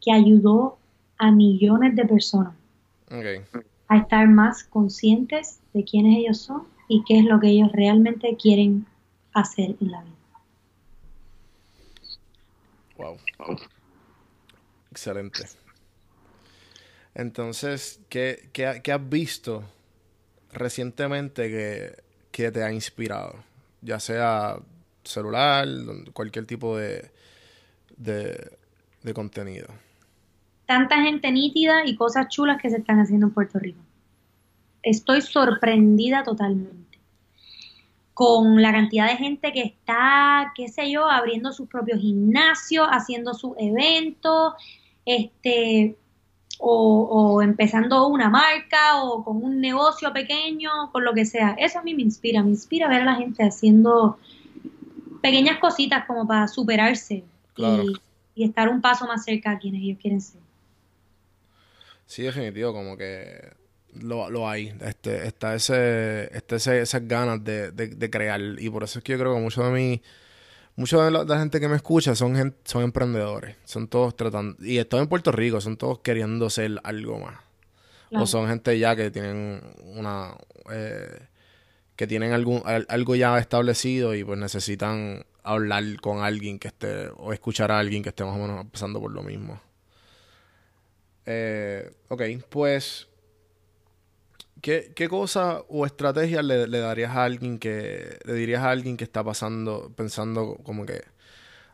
que 0.00 0.12
ayudó 0.12 0.78
a 1.18 1.32
millones 1.32 1.96
de 1.96 2.06
personas 2.06 2.54
a 3.88 3.96
estar 3.96 4.28
más 4.28 4.62
conscientes 4.62 5.58
de 5.72 5.82
quiénes 5.82 6.18
ellos 6.18 6.38
son 6.38 6.62
y 6.86 7.02
qué 7.02 7.18
es 7.18 7.24
lo 7.24 7.40
que 7.40 7.48
ellos 7.48 7.72
realmente 7.72 8.36
quieren 8.36 8.86
hacer 9.32 9.74
en 9.80 9.90
la 9.90 10.00
vida. 10.00 10.19
Wow. 13.00 13.18
Excelente. 14.90 15.44
Entonces, 17.14 18.00
¿qué, 18.08 18.50
has 18.92 19.08
visto 19.08 19.64
recientemente 20.52 21.48
que, 21.48 22.02
que, 22.30 22.50
te 22.50 22.62
ha 22.62 22.72
inspirado? 22.72 23.34
Ya 23.80 23.98
sea 23.98 24.58
celular, 25.02 25.66
cualquier 26.12 26.46
tipo 26.46 26.76
de, 26.76 27.10
de, 27.96 29.14
contenido. 29.14 29.68
Tanta 30.66 31.02
gente 31.02 31.32
nítida 31.32 31.84
y 31.84 31.96
cosas 31.96 32.28
chulas 32.28 32.60
que 32.60 32.70
se 32.70 32.76
están 32.76 33.00
haciendo 33.00 33.26
en 33.26 33.32
Puerto 33.32 33.58
Rico. 33.58 33.80
estoy 34.82 35.20
sorprendida 35.20 36.22
totalmente 36.22 36.89
con 38.20 38.60
la 38.60 38.70
cantidad 38.70 39.08
de 39.08 39.16
gente 39.16 39.50
que 39.50 39.62
está, 39.62 40.52
qué 40.54 40.68
sé 40.68 40.90
yo, 40.90 41.08
abriendo 41.08 41.54
sus 41.54 41.66
propios 41.70 42.00
gimnasios, 42.02 42.86
haciendo 42.90 43.32
sus 43.32 43.52
eventos, 43.56 44.52
este, 45.06 45.96
o, 46.58 47.08
o 47.08 47.40
empezando 47.40 48.06
una 48.08 48.28
marca 48.28 49.02
o 49.04 49.24
con 49.24 49.42
un 49.42 49.58
negocio 49.62 50.12
pequeño, 50.12 50.92
con 50.92 51.02
lo 51.02 51.14
que 51.14 51.24
sea. 51.24 51.56
Eso 51.58 51.78
a 51.78 51.82
mí 51.82 51.94
me 51.94 52.02
inspira, 52.02 52.42
me 52.42 52.50
inspira 52.50 52.88
ver 52.88 53.00
a 53.00 53.04
la 53.06 53.14
gente 53.14 53.42
haciendo 53.42 54.18
pequeñas 55.22 55.58
cositas 55.58 56.04
como 56.04 56.26
para 56.26 56.46
superarse 56.46 57.24
Claro. 57.54 57.84
y, 57.84 57.96
y 58.34 58.44
estar 58.44 58.68
un 58.68 58.82
paso 58.82 59.06
más 59.06 59.24
cerca 59.24 59.52
a 59.52 59.58
quienes 59.58 59.80
ellos 59.80 59.98
quieren 59.98 60.20
ser. 60.20 60.42
Sí, 62.04 62.24
definitivo, 62.24 62.74
como 62.74 62.98
que 62.98 63.59
lo, 64.00 64.30
lo 64.30 64.48
hay. 64.48 64.74
Este, 64.80 65.26
está 65.26 65.54
ese, 65.54 66.34
este, 66.36 66.56
ese- 66.56 66.80
esas 66.82 67.06
ganas 67.08 67.42
de, 67.44 67.70
de, 67.72 67.88
de 67.88 68.10
crear. 68.10 68.40
Y 68.58 68.68
por 68.70 68.84
eso 68.84 68.98
es 68.98 69.04
que 69.04 69.12
yo 69.12 69.18
creo 69.18 69.34
que 69.34 69.40
muchos 69.40 69.64
de 69.64 69.70
mí, 69.72 70.02
mucha 70.76 71.02
de 71.04 71.10
la, 71.10 71.38
gente 71.38 71.60
que 71.60 71.68
me 71.68 71.76
escucha 71.76 72.14
son 72.14 72.54
son 72.64 72.82
emprendedores. 72.82 73.56
Son 73.64 73.88
todos 73.88 74.16
tratando, 74.16 74.56
y 74.64 74.78
estoy 74.78 75.00
en 75.00 75.08
Puerto 75.08 75.32
Rico, 75.32 75.60
son 75.60 75.76
todos 75.76 76.00
queriendo 76.00 76.48
ser 76.50 76.80
algo 76.84 77.18
más. 77.18 77.38
Claro. 78.10 78.24
O 78.24 78.26
son 78.26 78.48
gente 78.48 78.78
ya 78.78 78.96
que 78.96 79.10
tienen 79.10 79.60
una 79.82 80.34
eh, 80.72 81.26
que 81.96 82.06
tienen 82.06 82.32
algún 82.32 82.62
al- 82.64 82.86
algo 82.88 83.14
ya 83.14 83.38
establecido 83.38 84.14
y 84.14 84.24
pues 84.24 84.38
necesitan 84.38 85.24
hablar 85.42 85.84
con 86.00 86.22
alguien 86.22 86.58
que 86.58 86.68
esté 86.68 87.08
o 87.16 87.32
escuchar 87.32 87.70
a 87.70 87.78
alguien 87.78 88.02
que 88.02 88.08
esté 88.10 88.24
más 88.24 88.34
o 88.34 88.38
menos 88.38 88.66
pasando 88.72 89.00
por 89.00 89.12
lo 89.12 89.22
mismo. 89.22 89.60
Eh, 91.26 91.90
ok, 92.08 92.22
pues 92.48 93.08
¿qué, 94.60 94.92
qué 94.94 95.08
cosa 95.08 95.62
o 95.68 95.86
estrategia 95.86 96.42
le, 96.42 96.66
le 96.66 96.78
darías 96.78 97.10
a 97.16 97.24
alguien 97.24 97.58
que 97.58 98.18
le 98.24 98.34
dirías 98.34 98.62
a 98.62 98.70
alguien 98.70 98.96
que 98.96 99.04
está 99.04 99.22
pasando 99.24 99.92
pensando 99.96 100.56
como 100.62 100.86
que 100.86 101.02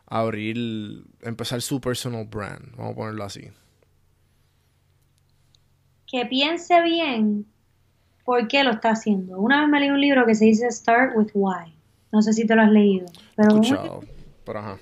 abrir 0.05 1.03
empezar 1.21 1.61
su 1.61 1.81
personal 1.81 2.25
brand, 2.25 2.75
vamos 2.77 2.93
a 2.93 2.95
ponerlo 2.95 3.23
así. 3.23 3.49
que 6.05 6.25
piense 6.25 6.81
bien 6.81 7.45
por 8.23 8.47
qué 8.47 8.63
lo 8.63 8.71
está 8.71 8.91
haciendo. 8.91 9.39
Una 9.39 9.61
vez 9.61 9.69
me 9.69 9.79
leí 9.79 9.89
un 9.89 10.01
libro 10.01 10.25
que 10.25 10.35
se 10.35 10.45
dice 10.45 10.71
Start 10.71 11.15
with 11.15 11.31
Why. 11.33 11.73
No 12.11 12.21
sé 12.21 12.33
si 12.33 12.47
te 12.47 12.55
lo 12.55 12.61
has 12.61 12.71
leído. 12.71 13.05
Pero 13.35 13.49
Escuchado, 13.49 14.01
pero 14.45 14.59
ajá. 14.59 14.77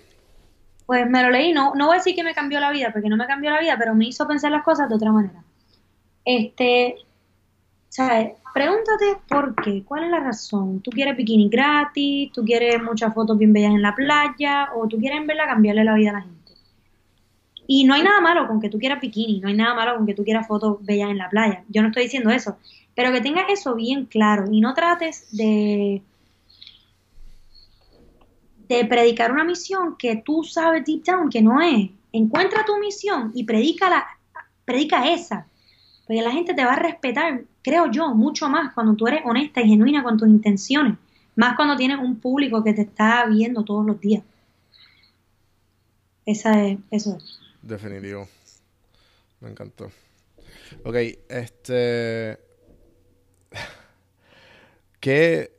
pues 0.86 1.10
me 1.10 1.24
lo 1.24 1.32
leí. 1.32 1.52
No, 1.54 1.74
no 1.76 1.88
voy 1.88 1.96
a 1.96 1.98
decir 1.98 2.16
que 2.16 2.24
me 2.24 2.36
cambió 2.36 2.60
la 2.60 2.72
vida, 2.72 2.92
porque 2.94 3.10
no 3.10 3.18
me 3.18 3.26
cambió 3.28 3.50
la 3.52 3.60
vida, 3.60 3.76
pero 3.78 3.96
me 3.96 4.06
hizo 4.06 4.28
pensar 4.28 4.52
las 4.52 4.64
cosas 4.64 4.88
de 4.90 4.96
otra 4.96 5.12
manera. 5.12 5.44
Este, 6.24 6.96
¿sabes? 7.96 8.34
Pregúntate 8.54 9.18
por 9.30 9.56
qué, 9.56 9.82
cuál 9.86 10.04
es 10.04 10.12
la 10.12 10.20
razón. 10.20 10.82
¿Tú 10.82 10.92
quieres 10.92 11.16
bikini 11.16 11.48
gratis? 11.48 12.30
¿Tú 12.34 12.44
quieres 12.44 12.84
muchas 12.84 13.14
fotos 13.14 13.38
bien 13.38 13.54
bellas 13.54 13.72
en 13.72 13.82
la 13.82 13.96
playa? 13.96 14.68
¿O 14.76 14.86
tú 14.86 14.98
quieres 14.98 15.18
en 15.22 15.28
verdad 15.28 15.46
cambiarle 15.46 15.86
la 15.86 15.94
vida 15.94 16.10
a 16.10 16.14
la 16.14 16.22
gente? 16.22 16.52
Y 17.68 17.86
no 17.86 17.94
hay 17.94 18.04
nada 18.04 18.20
malo 18.20 18.48
con 18.48 18.60
que 18.60 18.70
tú 18.70 18.80
quieras 18.80 19.00
bikini, 19.00 19.40
no 19.40 19.48
hay 19.48 19.54
nada 19.54 19.74
malo 19.74 19.96
con 19.96 20.06
que 20.06 20.14
tú 20.14 20.26
quieras 20.26 20.46
fotos 20.46 20.78
bellas 20.82 21.10
en 21.10 21.18
la 21.18 21.30
playa. 21.30 21.64
Yo 21.70 21.82
no 21.82 21.88
estoy 21.88 22.04
diciendo 22.04 22.32
eso, 22.32 22.58
pero 22.96 23.14
que 23.14 23.22
tengas 23.22 23.46
eso 23.48 23.76
bien 23.76 24.08
claro 24.08 24.52
y 24.52 24.60
no 24.60 24.74
trates 24.74 25.30
de 25.32 26.02
de 28.68 28.84
predicar 28.86 29.32
una 29.32 29.46
misión 29.46 29.96
que 29.98 30.18
tú 30.18 30.44
sabes 30.44 30.84
deep 30.84 31.06
down 31.06 31.30
que 31.30 31.42
no 31.42 31.62
es. 31.62 31.92
Encuentra 32.12 32.66
tu 32.66 32.78
misión 32.78 33.32
y 33.34 33.46
predícala, 33.46 34.06
predica 34.66 35.10
esa. 35.14 35.48
Porque 36.06 36.22
la 36.22 36.32
gente 36.32 36.54
te 36.54 36.64
va 36.64 36.74
a 36.74 36.80
respetar, 36.80 37.44
creo 37.64 37.90
yo, 37.90 38.14
mucho 38.14 38.48
más 38.48 38.74
cuando 38.74 38.96
tú 38.96 39.08
eres 39.08 39.22
honesta 39.26 39.62
y 39.62 39.70
genuina 39.70 40.04
con 40.04 40.18
tus 40.18 40.28
intenciones. 40.28 40.98
Más 41.36 41.56
cuando 41.56 41.76
tienes 41.76 41.98
un 41.98 42.20
público 42.20 42.64
que 42.64 42.74
te 42.74 42.84
está 42.84 43.26
viendo 43.26 43.64
todos 43.64 43.86
los 43.86 44.00
días. 44.00 44.24
Esa 46.26 46.64
es, 46.64 46.78
eso 46.92 47.18
es. 47.18 47.40
Definitivo. 47.62 48.28
Me 49.42 49.50
encantó. 49.50 49.92
Ok, 50.84 50.96
este. 51.30 52.40
¿Qué, 55.00 55.52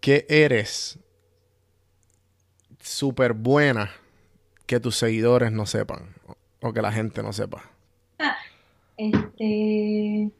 qué 0.00 0.26
eres 0.28 0.98
súper 2.80 3.32
buena 3.32 3.90
que 4.66 4.78
tus 4.78 4.96
seguidores 4.96 5.50
no 5.50 5.66
sepan? 5.66 6.14
O, 6.26 6.68
o 6.68 6.72
que 6.72 6.82
la 6.82 6.92
gente 6.92 7.22
no 7.22 7.32
sepa. 7.32 7.64
Este. 8.96 10.30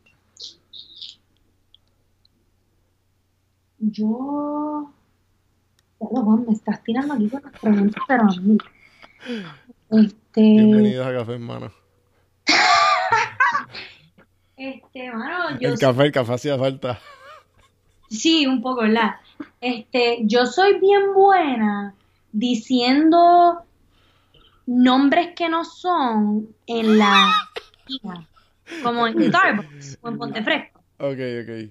Yo. 3.78 4.90
Ya 6.00 6.06
lo 6.10 6.22
Juan, 6.22 6.44
me 6.46 6.52
estás 6.52 6.82
tirando 6.82 7.14
aquí 7.14 7.28
con 7.28 7.42
las 7.42 7.60
preguntas, 7.60 8.02
pero 8.08 8.22
a 8.22 8.40
mí. 8.40 8.58
Este. 9.90 10.40
Bienvenidos 10.40 11.06
a 11.06 11.12
Café, 11.12 11.32
hermano. 11.32 11.72
Este, 14.56 15.12
mano, 15.12 15.58
yo 15.60 15.68
El 15.68 15.78
café, 15.78 16.04
el 16.06 16.12
café 16.12 16.32
hacía 16.32 16.58
falta. 16.58 16.98
Sí, 18.08 18.46
un 18.46 18.62
poco, 18.62 18.82
¿verdad? 18.82 19.16
Este, 19.60 20.20
yo 20.22 20.46
soy 20.46 20.80
bien 20.80 21.12
buena 21.12 21.94
diciendo 22.32 23.62
nombres 24.64 25.34
que 25.36 25.50
no 25.50 25.62
son 25.64 26.48
en 26.66 26.98
la 26.98 27.30
como 28.82 29.06
en 29.06 29.22
Starbucks 29.22 29.98
o 30.02 30.08
en 30.08 30.18
Pontefresco. 30.18 30.80
Ok, 30.98 31.18
ok. 31.42 31.70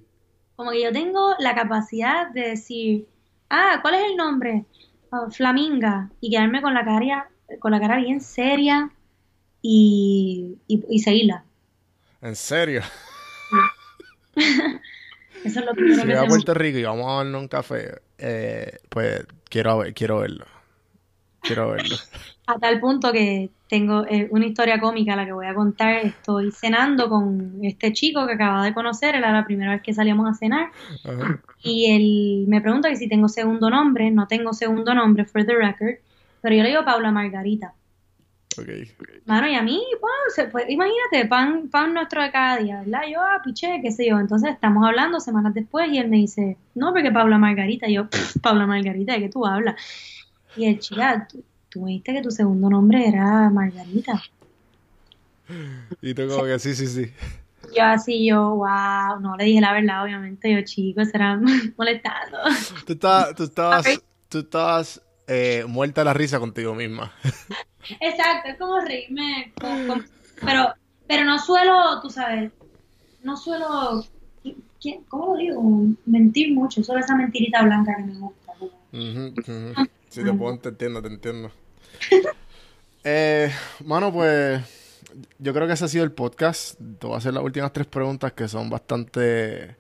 Como 0.56 0.72
que 0.72 0.84
yo 0.84 0.91
tengo 0.91 1.36
la 1.39 1.54
capacidad 1.56 2.30
de 2.32 2.50
decir, 2.50 3.08
ah, 3.50 3.80
¿cuál 3.82 3.96
es 3.96 4.04
el 4.06 4.16
nombre? 4.16 4.66
Ah, 5.12 5.28
Flaminga. 5.30 6.10
Y 6.22 6.32
quedarme 6.32 6.62
con 6.62 6.74
la 6.74 6.86
cara, 6.86 7.30
con 7.60 7.72
la 7.72 7.80
cara 7.80 7.98
bien 7.98 8.22
seria 8.22 8.89
y, 9.62 10.58
y, 10.68 10.84
y 10.89 11.00
seguirla. 11.00 11.43
¿En 12.22 12.36
serio? 12.36 12.82
Eso 15.43 15.60
es 15.60 15.66
lo 15.66 15.74
primero 15.74 16.02
Si 16.02 16.08
voy 16.08 16.16
a 16.16 16.28
Puerto 16.28 16.54
Rico 16.54 16.80
y 16.80 16.84
vamos 16.84 17.06
a 17.08 17.16
darnos 17.18 17.41
un 17.41 17.48
café, 17.48 18.02
eh, 18.18 18.78
pues 18.89 19.26
quiero, 19.50 19.78
ver- 19.78 19.93
quiero 19.93 20.20
verlo. 20.20 20.46
Quiero 21.41 21.72
verlo. 21.72 21.96
A 22.48 22.60
tal 22.60 22.80
punto 22.80 23.12
que 23.12 23.50
tengo 23.68 24.05
eh, 24.07 24.28
una 24.32 24.45
historia 24.45 24.80
cómica 24.80 25.16
la 25.16 25.26
que 25.26 25.32
voy 25.32 25.47
a 25.47 25.55
contar. 25.55 25.95
Estoy 25.95 26.51
cenando 26.51 27.09
con 27.09 27.59
este 27.63 27.93
chico 27.93 28.26
que 28.28 28.34
acababa 28.34 28.63
de 28.66 28.74
conocer, 28.74 29.16
era 29.16 29.32
la 29.32 29.45
primera 29.45 29.72
vez 29.72 29.82
que 29.82 29.93
salíamos 29.93 30.30
a 30.30 30.34
cenar. 30.34 30.70
Ajá. 31.03 31.39
Y 31.63 31.91
él 31.91 32.47
me 32.47 32.61
pregunta 32.61 32.89
que 32.89 32.95
si 32.95 33.07
tengo 33.07 33.28
segundo 33.28 33.70
nombre. 33.70 34.11
No 34.11 34.28
tengo 34.28 34.53
segundo 34.53 34.93
nombre, 34.93 35.26
for 35.26 35.45
the 35.45 35.55
record. 35.55 35.95
Pero 36.41 36.55
yo 36.55 36.63
le 36.63 36.70
digo 36.70 36.86
Paula 36.86 37.11
Margarita. 37.11 37.74
Ok. 38.57 38.70
Mano, 39.26 39.47
y 39.47 39.55
a 39.55 39.61
mí, 39.63 39.82
pues, 39.99 40.47
pues, 40.51 40.66
imagínate, 40.70 41.26
pan, 41.28 41.68
pan 41.70 41.93
nuestro 41.93 42.22
de 42.22 42.32
cada 42.32 42.57
día, 42.57 42.82
¿verdad? 42.82 43.01
Yo, 43.11 43.20
ah, 43.20 43.41
piché, 43.43 43.80
qué 43.82 43.91
sé 43.91 44.07
yo. 44.07 44.20
Entonces 44.20 44.51
estamos 44.51 44.86
hablando 44.88 45.20
semanas 45.20 45.53
después 45.53 45.89
y 45.91 45.97
él 45.97 46.07
me 46.07 46.18
dice, 46.18 46.55
no, 46.76 46.93
porque 46.93 47.11
Paula 47.11 47.38
Margarita. 47.38 47.89
Y 47.89 47.95
yo, 47.95 48.07
"Pff, 48.09 48.39
Paula 48.41 48.66
Margarita, 48.68 49.13
¿de 49.13 49.22
qué 49.22 49.30
tú 49.30 49.45
hablas? 49.45 49.76
Y 50.55 50.66
él, 50.68 50.80
chica, 50.80 51.28
tú, 51.76 51.82
me 51.84 51.92
dijiste 51.92 52.14
que 52.14 52.22
tu 52.24 52.32
segundo 52.32 52.70
nombre 52.70 53.08
era 53.08 53.50
Margarita. 53.50 54.22
Y 56.02 56.14
tú 56.14 56.28
como 56.28 56.46
que 56.46 56.60
sí, 56.60 56.76
sí, 56.76 56.88
sí. 56.88 57.12
Yo 57.76 57.84
así, 57.84 58.26
yo, 58.28 58.56
wow, 58.56 59.20
no 59.22 59.36
le 59.38 59.46
dije 59.46 59.62
la 59.62 59.74
verdad, 59.74 60.04
obviamente. 60.04 60.52
Yo, 60.52 60.62
chico, 60.64 61.04
será 61.06 61.40
molestando. 61.78 62.38
Tú 62.86 62.94
estabas, 62.94 63.36
tú 63.36 63.44
estabas, 63.44 64.02
tú 64.30 64.40
estabas 64.40 65.02
eh, 65.28 65.66
muerta 65.68 66.04
la 66.04 66.14
risa 66.14 66.40
contigo 66.40 66.74
misma. 66.76 67.12
Exacto, 68.00 68.50
es 68.50 68.58
como 68.58 68.80
reírme. 68.80 69.54
pero, 70.46 70.74
pero 71.08 71.26
no 71.26 71.38
suelo, 71.40 72.02
tú 72.02 72.10
sabes, 72.10 72.52
no 73.24 73.38
suelo, 73.38 74.04
¿qué- 74.80 75.02
¿cómo 75.10 75.34
lo 75.34 75.40
digo? 75.40 75.62
Mentir 76.06 76.54
mucho, 76.54 76.84
solo 76.84 77.00
esa 77.00 77.16
mentirita 77.16 77.64
blanca 77.64 77.96
que 77.98 78.04
me 78.04 78.20
gusta. 78.20 78.54
ujú. 78.94 79.76
Sí, 80.10 80.24
te 80.24 80.34
puedo, 80.34 80.58
te 80.60 80.70
entiendo, 80.70 81.02
te 81.02 81.08
entiendo. 81.10 81.52
Eh, 83.08 83.52
mano, 83.86 84.12
pues 84.12 84.64
yo 85.38 85.54
creo 85.54 85.68
que 85.68 85.74
ese 85.74 85.86
ha 85.86 85.88
sido 85.88 86.04
el 86.04 86.12
podcast. 86.12 86.80
Te 86.80 87.06
voy 87.06 87.14
a 87.14 87.18
hacer 87.20 87.36
las 87.36 87.43
últimas 87.43 87.72
tres 87.72 87.86
preguntas 87.86 88.34
que 88.34 88.48
son 88.48 88.68
bastante 88.68 89.78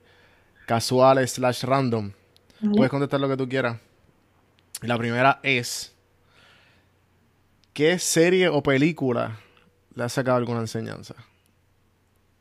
casuales 0.67 1.31
slash 1.31 1.63
random. 1.63 2.11
Puedes 2.75 2.91
contestar 2.91 3.19
lo 3.19 3.27
que 3.27 3.35
tú 3.35 3.49
quieras. 3.49 3.79
La 4.81 4.95
primera 4.97 5.39
es, 5.41 5.95
¿qué 7.73 7.97
serie 7.97 8.49
o 8.49 8.61
película 8.61 9.39
le 9.95 10.03
ha 10.03 10.09
sacado 10.09 10.37
alguna 10.37 10.59
enseñanza? 10.59 11.15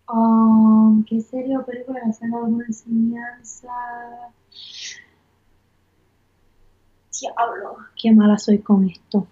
Um, 0.08 1.02
¿Qué 1.04 1.20
serie 1.20 1.56
o 1.56 1.64
película 1.64 2.00
le 2.04 2.10
hacen 2.10 2.34
alguna 2.34 2.66
enseñanza? 2.66 3.68
Diablo, 7.20 7.78
qué 8.00 8.12
mala 8.12 8.38
soy 8.38 8.58
con 8.58 8.88
esto. 8.88 9.26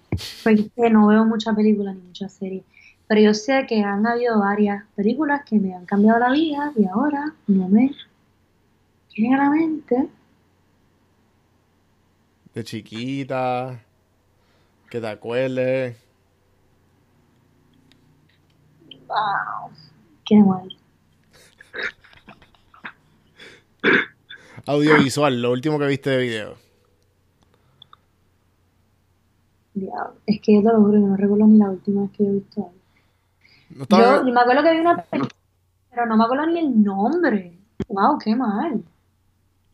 Porque 0.45 0.91
no 0.91 1.09
veo 1.09 1.25
muchas 1.25 1.55
películas 1.55 1.97
ni 1.97 2.03
muchas 2.03 2.33
series. 2.33 2.65
Pero 3.07 3.21
yo 3.21 3.35
sé 3.35 3.67
que 3.67 3.83
han 3.83 4.07
habido 4.07 4.39
varias 4.39 4.85
películas 4.95 5.43
que 5.45 5.59
me 5.59 5.75
han 5.75 5.85
cambiado 5.85 6.19
la 6.19 6.31
vida 6.31 6.73
y 6.77 6.87
ahora 6.87 7.35
no 7.47 7.69
me 7.69 7.91
viene 9.15 9.35
a 9.35 9.39
la 9.39 9.51
mente. 9.51 10.09
De 12.55 12.65
chiquita. 12.65 13.81
Que 14.89 15.01
te 15.01 15.09
acuerdes. 15.09 15.97
Wow. 19.07 19.71
Qué 20.25 20.37
mal. 20.37 20.77
Audiovisual, 24.67 25.43
lo 25.43 25.51
último 25.51 25.79
que 25.79 25.87
viste 25.87 26.11
de 26.11 26.19
video. 26.19 26.72
Diablo. 29.75 30.15
Es 30.27 30.41
que 30.41 30.55
yo 30.55 30.61
te 30.63 30.69
lo 30.73 30.81
juro, 30.81 30.93
yo 30.99 31.07
no 31.07 31.17
recuerdo 31.17 31.47
ni 31.47 31.59
la 31.59 31.71
última 31.71 32.03
vez 32.03 32.11
que 32.13 32.25
yo 32.25 32.31
he 32.31 32.33
visto 32.35 32.61
algo. 32.61 32.73
No 33.77 33.83
estaba- 33.85 34.03
Yo, 34.21 34.27
yo 34.27 34.33
me 34.35 34.41
acuerdo 34.41 34.63
que 34.63 34.73
vi 34.73 34.79
una 34.81 34.97
película, 35.03 35.35
pero 35.91 36.07
no 36.07 36.17
me 36.17 36.25
acuerdo 36.25 36.47
ni 36.47 36.59
el 36.61 36.83
nombre. 36.83 37.59
Wow, 37.89 38.19
qué 38.19 38.37
mal. 38.37 38.83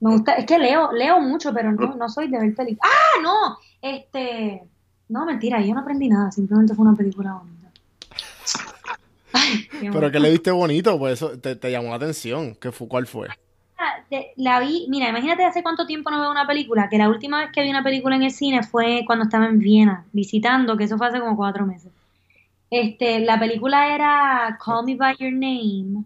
Me 0.00 0.10
gusta, 0.12 0.34
es 0.34 0.46
que 0.46 0.58
leo, 0.58 0.92
leo 0.92 1.20
mucho, 1.20 1.52
pero 1.52 1.72
no, 1.72 1.96
no 1.96 2.08
soy 2.08 2.28
de 2.28 2.38
ver 2.38 2.54
películas. 2.54 2.90
¡Ah, 2.92 3.20
no! 3.22 3.58
Este, 3.82 4.62
no, 5.08 5.26
mentira, 5.26 5.60
yo 5.60 5.74
no 5.74 5.80
aprendí 5.80 6.08
nada, 6.08 6.30
simplemente 6.30 6.74
fue 6.74 6.86
una 6.86 6.96
película 6.96 7.32
bonita. 7.34 7.68
Ay, 9.32 9.68
qué 9.80 9.90
Pero 9.92 10.10
que 10.12 10.20
le 10.20 10.30
viste 10.30 10.50
bonito, 10.52 10.98
pues 10.98 11.14
eso 11.14 11.38
te, 11.38 11.56
te 11.56 11.70
llamó 11.70 11.88
la 11.90 11.96
atención. 11.96 12.54
¿Qué 12.54 12.70
fue, 12.72 12.86
¿Cuál 12.88 13.06
fue? 13.06 13.28
La 14.36 14.60
vi, 14.60 14.86
mira, 14.88 15.08
imagínate 15.08 15.44
hace 15.44 15.62
cuánto 15.62 15.86
tiempo 15.86 16.10
no 16.10 16.20
veo 16.20 16.30
una 16.30 16.46
película, 16.46 16.88
que 16.88 16.98
la 16.98 17.08
última 17.08 17.40
vez 17.40 17.50
que 17.52 17.62
vi 17.62 17.70
una 17.70 17.82
película 17.82 18.16
en 18.16 18.22
el 18.22 18.30
cine 18.30 18.62
fue 18.62 19.04
cuando 19.06 19.24
estaba 19.24 19.46
en 19.46 19.58
Viena, 19.58 20.06
visitando, 20.12 20.76
que 20.76 20.84
eso 20.84 20.96
fue 20.96 21.08
hace 21.08 21.20
como 21.20 21.36
cuatro 21.36 21.66
meses. 21.66 21.92
Este, 22.70 23.20
la 23.20 23.38
película 23.38 23.94
era 23.94 24.58
Call 24.64 24.84
Me 24.84 24.94
By 24.96 25.16
Your 25.18 25.32
Name, 25.32 26.04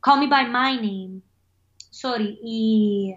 Call 0.00 0.20
Me 0.20 0.26
By 0.26 0.46
My 0.46 0.76
Name, 0.76 1.20
sorry, 1.90 2.38
y 2.42 3.14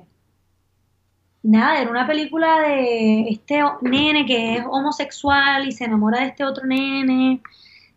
nada, 1.43 1.81
era 1.81 1.89
una 1.89 2.07
película 2.07 2.59
de 2.61 3.29
este 3.29 3.61
nene 3.81 4.25
que 4.25 4.57
es 4.57 4.63
homosexual 4.69 5.67
y 5.67 5.71
se 5.71 5.85
enamora 5.85 6.19
de 6.19 6.27
este 6.27 6.43
otro 6.43 6.65
nene. 6.65 7.41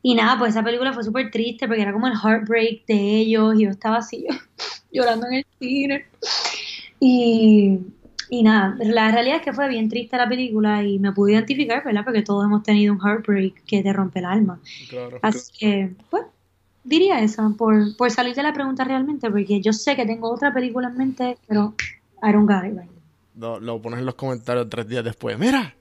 Y 0.07 0.15
nada, 0.15 0.39
pues 0.39 0.51
esa 0.51 0.63
película 0.63 0.93
fue 0.93 1.03
súper 1.03 1.31
triste 1.31 1.67
porque 1.67 1.81
era 1.81 1.93
como 1.93 2.07
el 2.07 2.13
heartbreak 2.13 2.85
de 2.87 3.17
ellos 3.17 3.55
y 3.57 3.65
yo 3.65 3.71
estaba 3.71 3.97
así 3.97 4.27
llorando 4.93 5.27
en 5.29 5.35
el 5.35 5.47
cine. 5.59 6.07
Y, 7.01 7.81
y 8.29 8.43
nada, 8.43 8.77
la 8.81 9.11
realidad 9.11 9.39
es 9.39 9.43
que 9.43 9.55
fue 9.55 9.67
bien 9.69 9.89
triste 9.89 10.17
la 10.17 10.29
película 10.29 10.83
y 10.83 10.99
me 10.99 11.13
pude 11.13 11.33
identificar, 11.33 11.83
¿verdad? 11.83 12.05
Porque 12.05 12.23
todos 12.23 12.45
hemos 12.45 12.63
tenido 12.63 12.93
un 12.93 13.01
heartbreak 13.01 13.65
que 13.65 13.83
te 13.83 13.93
rompe 13.93 14.19
el 14.19 14.27
alma. 14.27 14.61
Claro. 14.91 15.19
Así 15.23 15.51
que, 15.59 15.95
pues, 16.11 16.25
diría 16.85 17.21
esa, 17.21 17.49
por, 17.57 17.97
por 17.97 18.11
salir 18.11 18.35
de 18.35 18.43
la 18.43 18.53
pregunta 18.53 18.85
realmente, 18.85 19.31
porque 19.31 19.63
yo 19.63 19.73
sé 19.73 19.97
que 19.97 20.05
tengo 20.05 20.31
otra 20.31 20.53
película 20.53 20.89
en 20.89 20.99
mente, 20.99 21.39
pero 21.49 21.75
I 22.23 22.31
don't 22.31 22.47
got 22.47 22.67
it 22.67 22.79
right 22.79 22.95
lo 23.37 23.83
pones 23.83 24.01
en 24.01 24.07
los 24.07 24.15
comentarios 24.15 24.69
tres 24.69 24.89
días 24.89 25.05
después. 25.05 25.39
¡Mira! 25.39 25.75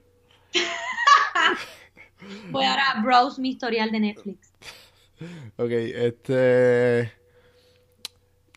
Voy 2.54 2.64
ahora 2.64 2.82
a 2.94 3.02
browse 3.02 3.40
mi 3.40 3.50
historial 3.50 3.90
de 3.90 4.00
Netflix. 4.00 4.52
Ok, 5.56 5.70
este. 5.70 7.12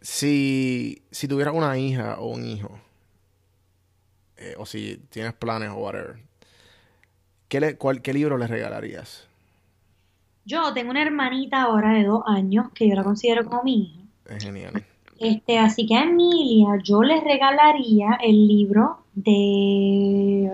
Si, 0.02 1.02
si 1.12 1.28
tuvieras 1.28 1.54
una 1.54 1.78
hija 1.78 2.20
o 2.20 2.28
un 2.34 2.46
hijo, 2.46 2.80
eh, 4.38 4.56
o 4.58 4.66
si 4.66 4.98
tienes 5.10 5.34
planes 5.34 5.70
o 5.70 5.76
whatever, 5.76 6.18
¿qué, 7.48 7.60
le- 7.60 7.78
cuál- 7.78 8.02
qué 8.02 8.14
libro 8.14 8.38
le 8.38 8.48
regalarías? 8.48 9.28
Yo 10.46 10.74
tengo 10.74 10.92
una 10.92 11.02
hermanita 11.04 11.62
ahora 11.64 11.94
de 11.94 12.04
dos 12.06 12.24
años 12.26 12.72
que 12.74 12.88
yo 12.90 12.96
la 12.96 13.04
considero 13.04 13.46
como 13.46 13.64
mi 13.64 13.84
hija. 13.84 14.02
Es 14.36 14.44
genial. 14.44 14.84
Este, 15.20 15.60
así 15.60 15.86
que 15.86 15.96
a 15.96 16.04
Emilia 16.04 16.80
yo 16.84 17.02
le 17.04 17.22
regalaría 17.22 18.18
el 18.24 18.48
libro 18.48 19.04
de 19.14 20.50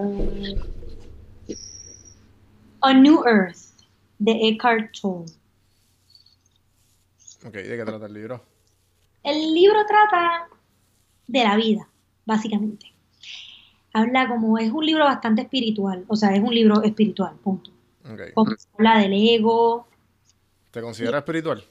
A 2.83 2.93
New 2.93 3.23
Earth 3.25 3.57
de 4.19 4.31
Eckhart 4.49 4.91
Tolle. 5.01 5.33
Ok, 7.45 7.53
¿de 7.53 7.77
qué 7.77 7.83
trata 7.85 8.05
el 8.05 8.13
libro? 8.13 8.41
El 9.23 9.53
libro 9.53 9.85
trata 9.85 10.47
de 11.27 11.43
la 11.43 11.55
vida, 11.55 11.87
básicamente. 12.25 12.93
Habla 13.93 14.27
como, 14.27 14.57
es 14.57 14.71
un 14.71 14.85
libro 14.85 15.05
bastante 15.05 15.43
espiritual, 15.43 16.03
o 16.07 16.15
sea, 16.15 16.33
es 16.35 16.41
un 16.41 16.53
libro 16.53 16.83
espiritual, 16.83 17.35
punto. 17.43 17.71
Como 18.33 18.51
habla 18.77 18.99
del 18.99 19.13
ego, 19.13 19.87
¿Te 20.73 20.81
consideras 20.81 21.19
espiritual? 21.19 21.63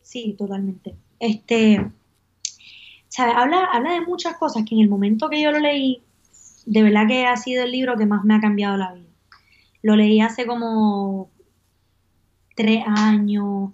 Sí, 0.00 0.34
totalmente. 0.38 0.96
Este, 1.20 1.86
¿sabe? 3.08 3.32
Habla, 3.32 3.68
habla 3.72 3.92
de 3.92 4.00
muchas 4.00 4.38
cosas 4.38 4.64
que 4.66 4.74
en 4.74 4.80
el 4.80 4.88
momento 4.88 5.28
que 5.28 5.42
yo 5.42 5.52
lo 5.52 5.58
leí, 5.58 6.02
de 6.64 6.82
verdad 6.82 7.06
que 7.06 7.26
ha 7.26 7.36
sido 7.36 7.64
el 7.64 7.72
libro 7.72 7.98
que 7.98 8.06
más 8.06 8.24
me 8.24 8.34
ha 8.34 8.40
cambiado 8.40 8.78
la 8.78 8.94
vida. 8.94 9.07
Lo 9.88 9.96
leí 9.96 10.20
hace 10.20 10.44
como 10.44 11.30
tres 12.54 12.84
años 12.86 13.70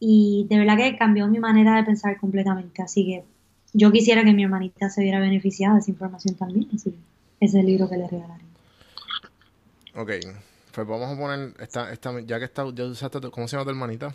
y 0.00 0.46
de 0.48 0.56
verdad 0.56 0.78
que 0.78 0.96
cambió 0.96 1.26
mi 1.26 1.38
manera 1.38 1.76
de 1.76 1.84
pensar 1.84 2.18
completamente. 2.18 2.80
Así 2.80 3.04
que 3.04 3.24
yo 3.74 3.92
quisiera 3.92 4.24
que 4.24 4.32
mi 4.32 4.44
hermanita 4.44 4.88
se 4.88 5.02
viera 5.02 5.20
beneficiada 5.20 5.74
de 5.74 5.80
esa 5.80 5.90
información 5.90 6.34
también. 6.36 6.70
Así 6.74 6.92
que 6.92 6.96
ese 7.40 7.58
es 7.58 7.60
el 7.62 7.66
libro 7.66 7.90
que 7.90 7.98
le 7.98 8.08
regalaría. 8.08 8.46
Ok, 9.94 10.12
pues 10.74 10.86
vamos 10.86 11.14
a 11.14 11.20
poner, 11.20 11.52
esta, 11.60 11.92
esta, 11.92 12.18
ya 12.20 12.38
que 12.38 12.46
está, 12.46 12.64
ya 12.74 12.86
usaste, 12.86 13.20
¿cómo 13.30 13.46
se 13.46 13.56
llama 13.56 13.64
tu 13.64 13.70
hermanita? 13.70 14.14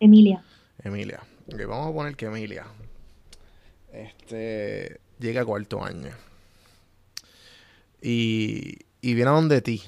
Emilia. 0.00 0.42
Emilia. 0.82 1.20
Ok, 1.52 1.60
vamos 1.68 1.90
a 1.90 1.92
poner 1.92 2.16
que 2.16 2.24
Emilia 2.24 2.64
este, 3.92 5.00
llega 5.18 5.42
a 5.42 5.44
cuarto 5.44 5.84
año. 5.84 6.12
Y, 8.00 8.78
y 9.02 9.12
viene 9.12 9.28
a 9.28 9.34
donde 9.34 9.60
ti. 9.60 9.82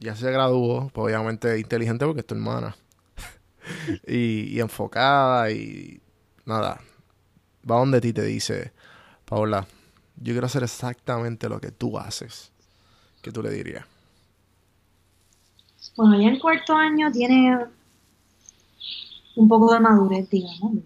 Ya 0.00 0.14
se 0.14 0.30
graduó, 0.30 0.90
pues 0.92 1.04
obviamente 1.06 1.58
inteligente 1.58 2.04
porque 2.04 2.20
es 2.20 2.26
tu 2.26 2.34
hermana. 2.34 2.76
y, 4.06 4.54
y 4.56 4.60
enfocada 4.60 5.50
y 5.50 6.00
nada. 6.44 6.80
Va 7.70 7.78
donde 7.78 8.00
ti 8.00 8.12
te 8.12 8.22
dice, 8.22 8.72
Paola, 9.26 9.66
yo 10.16 10.34
quiero 10.34 10.46
hacer 10.46 10.64
exactamente 10.64 11.48
lo 11.48 11.60
que 11.60 11.72
tú 11.72 11.98
haces. 11.98 12.52
¿Qué 13.22 13.32
tú 13.32 13.42
le 13.42 13.50
dirías? 13.50 13.86
Bueno, 15.96 16.20
ya 16.20 16.28
en 16.28 16.38
cuarto 16.38 16.74
año 16.76 17.10
tiene 17.10 17.58
un 19.36 19.46
poco 19.48 19.72
de 19.72 19.80
madurez, 19.80 20.28
digamos. 20.30 20.82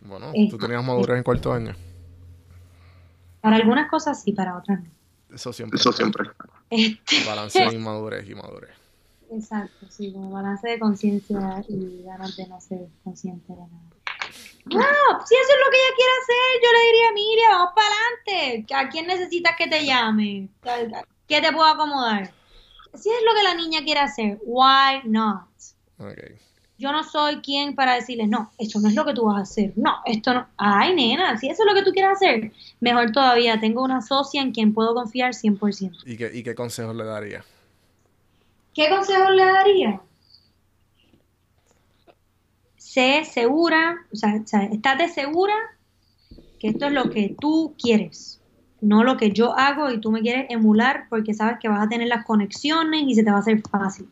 Bueno, 0.00 0.34
Eh, 0.34 0.48
tú 0.48 0.58
tenías 0.58 0.84
madurez 0.84 1.16
en 1.18 1.22
cuarto 1.22 1.52
año. 1.52 1.76
Para 3.40 3.56
algunas 3.56 3.90
cosas 3.90 4.22
sí, 4.22 4.32
para 4.32 4.56
otras 4.56 4.80
no. 4.84 4.90
Eso 5.32 5.52
siempre. 5.52 5.78
Eso 5.78 5.92
siempre. 5.92 6.30
Este, 6.70 7.24
Balance 7.26 7.58
de 7.58 7.74
inmadurez 7.74 8.28
y 8.28 8.34
madurez. 8.34 8.70
exacto, 9.30 9.86
sí, 9.88 10.12
como 10.12 10.30
balance 10.30 10.68
de 10.68 10.78
conciencia 10.78 11.64
y 11.68 12.02
ganas 12.02 12.36
de 12.36 12.46
no 12.46 12.60
ser 12.60 12.88
consciente 13.04 13.52
de 13.52 13.58
nada. 13.58 13.88
No, 14.66 15.26
si 15.26 15.34
eso 15.34 15.52
es 15.52 15.60
lo 15.64 15.70
que 15.70 15.78
ella 15.78 15.94
quiere 15.96 16.12
hacer, 16.20 16.62
yo 16.62 16.72
le 16.72 16.86
diría, 16.86 17.12
Miriam, 17.14 17.52
vamos 17.52 17.72
para 17.74 17.88
adelante. 17.88 18.74
¿A 18.74 18.88
quién 18.90 19.06
necesitas 19.06 19.56
que 19.56 19.66
te 19.66 19.84
llame? 19.86 20.48
¿Qué 21.26 21.40
te 21.40 21.52
puedo 21.52 21.64
acomodar? 21.64 22.30
Si 22.94 23.08
es 23.08 23.22
lo 23.24 23.34
que 23.34 23.42
la 23.42 23.54
niña 23.54 23.82
quiere 23.82 24.00
hacer, 24.00 24.38
why 24.42 25.00
not? 25.04 25.48
Ok. 25.98 26.18
Yo 26.78 26.92
no 26.92 27.02
soy 27.02 27.40
quien 27.40 27.74
para 27.74 27.94
decirles, 27.94 28.28
no, 28.28 28.52
esto 28.56 28.78
no 28.78 28.88
es 28.88 28.94
lo 28.94 29.04
que 29.04 29.12
tú 29.12 29.24
vas 29.24 29.38
a 29.38 29.42
hacer. 29.42 29.72
No, 29.74 29.96
esto 30.06 30.32
no. 30.32 30.46
Ay, 30.56 30.94
nena, 30.94 31.36
si 31.36 31.48
eso 31.48 31.64
es 31.64 31.68
lo 31.68 31.74
que 31.74 31.84
tú 31.84 31.90
quieres 31.90 32.12
hacer, 32.12 32.52
mejor 32.80 33.10
todavía, 33.10 33.58
tengo 33.58 33.82
una 33.82 34.00
socia 34.00 34.40
en 34.40 34.52
quien 34.52 34.72
puedo 34.72 34.94
confiar 34.94 35.34
100%. 35.34 36.02
¿Y 36.06 36.16
qué, 36.16 36.30
y 36.32 36.44
qué 36.44 36.54
consejos 36.54 36.94
le 36.94 37.04
daría? 37.04 37.44
¿Qué 38.74 38.88
consejos 38.88 39.30
le 39.34 39.44
daría? 39.44 40.00
Sé 42.76 43.24
segura, 43.24 43.96
o 44.12 44.16
sea, 44.16 44.36
estate 44.36 45.08
segura 45.08 45.54
que 46.60 46.68
esto 46.68 46.86
es 46.86 46.92
lo 46.92 47.10
que 47.10 47.34
tú 47.40 47.74
quieres, 47.76 48.40
no 48.80 49.02
lo 49.02 49.16
que 49.16 49.32
yo 49.32 49.52
hago 49.58 49.90
y 49.90 50.00
tú 50.00 50.12
me 50.12 50.20
quieres 50.20 50.46
emular 50.48 51.06
porque 51.10 51.34
sabes 51.34 51.58
que 51.60 51.68
vas 51.68 51.84
a 51.84 51.88
tener 51.88 52.06
las 52.06 52.24
conexiones 52.24 53.02
y 53.06 53.16
se 53.16 53.24
te 53.24 53.30
va 53.32 53.38
a 53.38 53.40
hacer 53.40 53.60
fácil. 53.68 54.08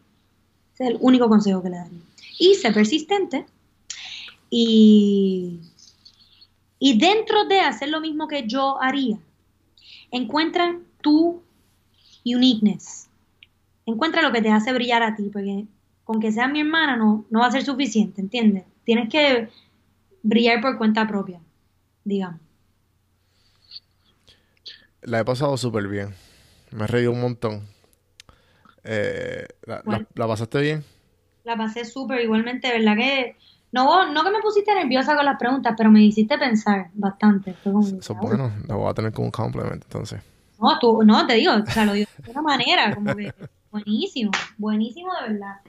Ese 0.74 0.84
es 0.84 0.90
el 0.90 0.98
único 1.00 1.28
consejo 1.28 1.62
que 1.62 1.70
le 1.70 1.76
daría. 1.76 2.00
Y 2.38 2.54
sé 2.54 2.72
persistente 2.72 3.46
y, 4.50 5.60
y 6.78 6.98
dentro 6.98 7.44
de 7.46 7.60
hacer 7.60 7.88
lo 7.88 8.00
mismo 8.00 8.28
que 8.28 8.46
yo 8.46 8.80
haría, 8.82 9.18
encuentra 10.10 10.78
tu 11.00 11.42
uniqueness. 12.24 13.08
Encuentra 13.86 14.22
lo 14.22 14.32
que 14.32 14.42
te 14.42 14.50
hace 14.50 14.72
brillar 14.72 15.02
a 15.02 15.14
ti, 15.16 15.30
porque 15.32 15.66
con 16.04 16.20
que 16.20 16.32
seas 16.32 16.50
mi 16.50 16.60
hermana 16.60 16.96
no, 16.96 17.26
no 17.30 17.40
va 17.40 17.46
a 17.46 17.52
ser 17.52 17.64
suficiente, 17.64 18.20
¿entiendes? 18.20 18.64
Tienes 18.84 19.08
que 19.08 19.48
brillar 20.22 20.60
por 20.60 20.78
cuenta 20.78 21.06
propia, 21.06 21.40
digamos. 22.04 22.40
La 25.02 25.20
he 25.20 25.24
pasado 25.24 25.56
súper 25.56 25.88
bien. 25.88 26.14
Me 26.72 26.84
he 26.84 26.86
reído 26.86 27.12
un 27.12 27.20
montón. 27.20 27.66
Eh, 28.84 29.46
la, 29.66 29.76
la- 29.76 29.82
Bueno. 29.84 30.06
la 30.14 30.26
pasaste 30.28 30.60
bien? 30.60 30.84
La 31.46 31.56
pasé 31.56 31.84
súper 31.84 32.22
igualmente, 32.22 32.68
¿verdad? 32.72 32.96
Que 32.96 33.36
No, 33.70 34.12
no 34.12 34.24
que 34.24 34.30
me 34.32 34.40
pusiste 34.40 34.74
nerviosa 34.74 35.14
con 35.14 35.24
las 35.24 35.38
preguntas, 35.38 35.74
pero 35.78 35.92
me 35.92 36.02
hiciste 36.02 36.36
pensar 36.36 36.90
bastante. 36.94 37.52
Eso 37.52 37.80
es 37.80 38.08
bueno. 38.20 38.50
Lo 38.66 38.78
voy 38.78 38.90
a 38.90 38.94
tener 38.94 39.12
como 39.12 39.26
un 39.26 39.30
compliment 39.30 39.80
entonces. 39.80 40.20
No, 40.60 40.76
tú, 40.80 41.04
no, 41.04 41.24
te 41.24 41.34
digo, 41.34 41.52
o 41.52 41.70
sea, 41.70 41.84
lo 41.84 41.92
digo 41.92 42.10
de 42.18 42.30
una 42.32 42.42
manera, 42.42 42.92
como 42.92 43.14
que 43.14 43.32
buenísimo, 43.70 44.32
buenísimo 44.58 45.12
de 45.14 45.34
verdad. 45.34 45.60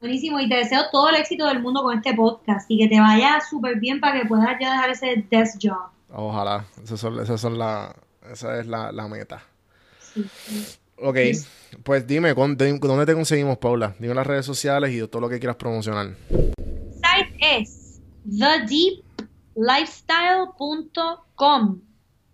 Buenísimo, 0.00 0.38
y 0.38 0.48
te 0.48 0.54
deseo 0.54 0.82
todo 0.92 1.08
el 1.08 1.16
éxito 1.16 1.46
del 1.46 1.60
mundo 1.60 1.82
con 1.82 1.96
este 1.96 2.14
podcast 2.14 2.70
y 2.70 2.78
que 2.78 2.88
te 2.88 3.00
vaya 3.00 3.40
súper 3.40 3.80
bien 3.80 3.98
para 3.98 4.20
que 4.20 4.28
puedas 4.28 4.56
ya 4.60 4.70
dejar 4.70 4.90
ese 4.90 5.26
desk 5.28 5.58
job. 5.60 5.90
Ojalá. 6.12 6.64
Esas 6.80 7.00
son, 7.00 7.18
esas 7.20 7.40
son 7.40 7.58
la, 7.58 7.92
esa 8.30 8.60
es 8.60 8.68
la, 8.68 8.92
la 8.92 9.08
meta. 9.08 9.42
Sí, 9.98 10.24
sí. 10.46 10.78
Ok, 11.02 11.16
pues 11.82 12.06
dime, 12.06 12.34
¿con- 12.34 12.56
de- 12.56 12.78
¿dónde 12.78 13.06
te 13.06 13.14
conseguimos, 13.14 13.58
Paula? 13.58 13.94
Dime 13.98 14.14
las 14.14 14.26
redes 14.26 14.46
sociales 14.46 14.92
y 14.92 14.98
todo 15.08 15.20
lo 15.20 15.28
que 15.28 15.38
quieras 15.38 15.56
promocionar. 15.56 16.14
site 16.28 17.36
es 17.40 18.00
thedeeplifestyle.com. 20.52 21.80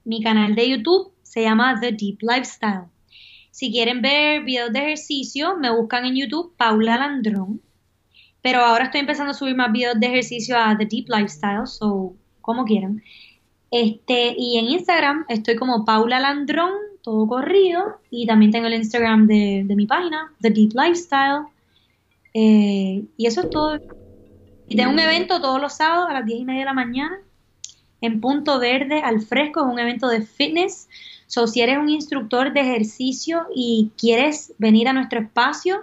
Mi 0.04 0.22
canal 0.22 0.54
de 0.54 0.70
YouTube 0.70 1.12
se 1.22 1.42
llama 1.42 1.78
The 1.80 1.92
Deep 1.92 2.18
Lifestyle. 2.22 2.84
Si 3.50 3.70
quieren 3.72 4.00
ver 4.02 4.44
videos 4.44 4.72
de 4.72 4.78
ejercicio, 4.80 5.56
me 5.56 5.70
buscan 5.74 6.04
en 6.04 6.16
YouTube 6.16 6.54
Paula 6.56 6.96
Landrón. 6.98 7.60
Pero 8.40 8.60
ahora 8.60 8.84
estoy 8.84 9.00
empezando 9.00 9.32
a 9.32 9.34
subir 9.34 9.56
más 9.56 9.72
videos 9.72 9.98
de 9.98 10.06
ejercicio 10.06 10.56
a 10.56 10.76
The 10.78 10.86
Deep 10.86 11.06
Lifestyle, 11.08 11.66
so 11.66 12.14
como 12.40 12.64
quieran. 12.64 13.02
Este, 13.70 14.34
y 14.38 14.58
en 14.58 14.66
Instagram 14.66 15.24
estoy 15.28 15.56
como 15.56 15.84
Paula 15.84 16.20
Landrón, 16.20 16.70
todo 17.02 17.26
corrido. 17.26 18.00
Y 18.10 18.26
también 18.26 18.50
tengo 18.50 18.66
el 18.66 18.74
Instagram 18.74 19.26
de, 19.26 19.62
de 19.66 19.76
mi 19.76 19.86
página, 19.86 20.32
The 20.40 20.50
Deep 20.50 20.72
Lifestyle. 20.74 21.46
Eh, 22.34 23.04
y 23.16 23.26
eso 23.26 23.42
es 23.42 23.50
todo. 23.50 23.78
Y 24.68 24.76
tengo 24.76 24.92
un 24.92 25.00
evento 25.00 25.40
todos 25.40 25.60
los 25.60 25.74
sábados 25.74 26.08
a 26.10 26.12
las 26.12 26.26
10 26.26 26.40
y 26.40 26.44
media 26.44 26.60
de 26.60 26.66
la 26.66 26.74
mañana 26.74 27.18
en 28.00 28.20
Punto 28.20 28.58
Verde 28.58 29.00
al 29.00 29.20
Fresco, 29.20 29.60
es 29.60 29.72
un 29.72 29.78
evento 29.78 30.08
de 30.08 30.22
fitness. 30.22 30.88
So, 31.26 31.46
si 31.46 31.60
eres 31.60 31.78
un 31.78 31.88
instructor 31.88 32.52
de 32.52 32.60
ejercicio 32.60 33.46
y 33.54 33.90
quieres 33.98 34.54
venir 34.58 34.88
a 34.88 34.92
nuestro 34.92 35.20
espacio, 35.20 35.80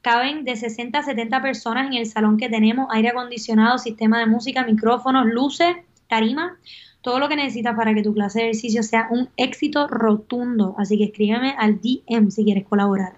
caben 0.00 0.44
de 0.44 0.56
60 0.56 0.98
a 0.98 1.02
70 1.02 1.42
personas 1.42 1.86
en 1.86 1.94
el 1.94 2.06
salón 2.06 2.36
que 2.36 2.48
tenemos, 2.48 2.88
aire 2.90 3.10
acondicionado, 3.10 3.78
sistema 3.78 4.18
de 4.18 4.26
música, 4.26 4.64
micrófonos, 4.64 5.26
luces, 5.26 5.76
tarima, 6.08 6.56
todo 7.02 7.18
lo 7.18 7.28
que 7.28 7.36
necesitas 7.36 7.76
para 7.76 7.94
que 7.94 8.02
tu 8.02 8.12
clase 8.12 8.40
de 8.40 8.44
ejercicio 8.46 8.82
sea 8.82 9.08
un 9.10 9.28
éxito 9.36 9.86
rotundo. 9.88 10.74
Así 10.78 10.98
que 10.98 11.04
escríbeme 11.04 11.54
al 11.58 11.80
DM 11.80 12.30
si 12.30 12.44
quieres 12.44 12.66
colaborar. 12.66 13.14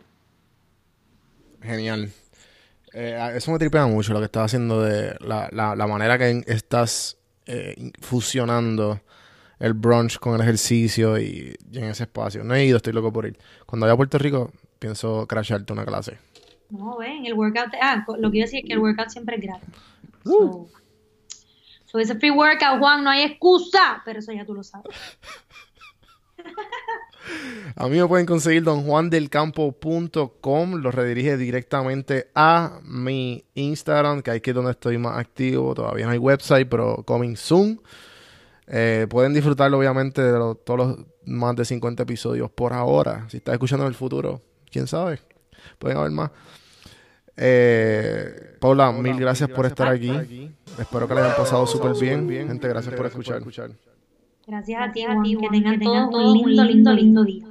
Genial. 1.63 2.11
Eh, 2.93 3.33
eso 3.35 3.53
me 3.53 3.59
tripea 3.59 3.87
mucho 3.87 4.13
lo 4.13 4.19
que 4.19 4.27
estás 4.27 4.47
haciendo 4.47 4.83
de 4.83 5.15
la, 5.21 5.49
la, 5.53 5.77
la 5.77 5.87
manera 5.87 6.19
que 6.19 6.43
estás 6.47 7.17
eh, 7.47 7.91
fusionando 8.01 9.01
el 9.59 9.75
brunch 9.75 10.19
con 10.19 10.35
el 10.35 10.41
ejercicio 10.41 11.19
y, 11.19 11.55
y 11.71 11.79
en 11.79 11.85
ese 11.85 12.05
espacio. 12.05 12.43
No 12.43 12.55
he 12.55 12.65
ido, 12.65 12.79
estoy 12.79 12.93
loco 12.93 13.13
por 13.13 13.27
ir. 13.27 13.39
Cuando 13.67 13.85
vaya 13.87 13.95
a 13.95 13.97
Puerto 13.97 14.19
Rico, 14.19 14.51
pienso 14.79 15.27
crasharte 15.27 15.73
una 15.73 15.85
clase. 15.85 16.19
No, 16.71 16.97
ven, 16.99 17.27
el 17.27 17.35
workout. 17.35 17.73
Ah, 17.81 18.05
lo 18.19 18.31
que 18.31 18.39
iba 18.39 18.45
a 18.45 18.47
decir 18.47 18.61
es 18.61 18.67
que 18.67 18.73
el 18.73 18.79
workout 18.79 19.09
siempre 19.09 19.37
es 19.37 19.43
gratis. 19.43 19.69
So 20.25 20.69
it's 21.99 22.11
a 22.11 22.15
free 22.15 22.31
workout, 22.31 22.79
Juan, 22.79 23.05
no 23.05 23.11
hay 23.11 23.23
excusa. 23.23 24.03
Pero 24.05 24.21
eso 24.21 24.33
ya 24.33 24.45
tú 24.45 24.55
lo 24.55 24.63
sabes. 24.63 24.95
A 27.77 27.89
mí 27.89 27.99
me 27.99 28.07
pueden 28.07 28.27
conseguir 28.27 28.63
donjuandelcampo.com, 28.63 30.75
lo 30.75 30.91
redirige 30.91 31.37
directamente 31.37 32.31
a 32.35 32.81
mi 32.83 33.45
Instagram, 33.55 34.23
que 34.23 34.33
ahí 34.33 34.41
que 34.41 34.51
es 34.51 34.57
donde 34.57 34.73
estoy 34.73 34.99
más 34.99 35.17
activo. 35.19 35.75
Todavía 35.75 36.07
no 36.07 36.13
hay 36.13 36.19
website, 36.19 36.69
pero 36.69 37.05
coming 37.05 37.37
soon. 37.37 37.81
Eh, 38.67 39.07
pueden 39.09 39.33
disfrutarlo, 39.35 39.79
obviamente, 39.79 40.23
de 40.23 40.33
todos 40.65 40.79
los 40.79 40.99
más 41.25 41.57
de 41.57 41.65
50 41.65 42.03
episodios 42.03 42.51
por 42.51 42.73
ahora. 42.73 43.27
Si 43.29 43.37
estás 43.39 43.55
escuchando 43.55 43.85
en 43.85 43.89
el 43.89 43.95
futuro, 43.95 44.43
quién 44.71 44.87
sabe. 44.87 45.21
Pueden 45.79 45.99
haber 45.99 46.13
más. 46.13 46.31
Eh, 47.37 48.57
Paula, 48.61 48.93
mil 48.93 49.19
gracias, 49.19 49.49
por 49.49 49.67
estar 49.67 49.89
aquí. 49.89 50.51
Espero 50.79 51.09
que 51.09 51.15
le 51.15 51.21
hayan 51.21 51.37
pasado 51.37 51.67
súper 51.67 51.93
bien. 51.95 52.29
Gente, 52.29 52.69
gracias 52.69 52.95
por 52.95 53.07
escuchar. 53.07 53.43
Gracias 54.47 54.83
a 54.83 54.93
ti, 54.93 55.05
Juan. 55.05 55.23
Que 55.23 55.49
tengan 55.49 55.81
todos 56.11 56.13
un 56.13 56.33
lindo, 56.35 56.65
lindo, 56.65 56.93
lindo 56.93 57.25
día. 57.25 57.47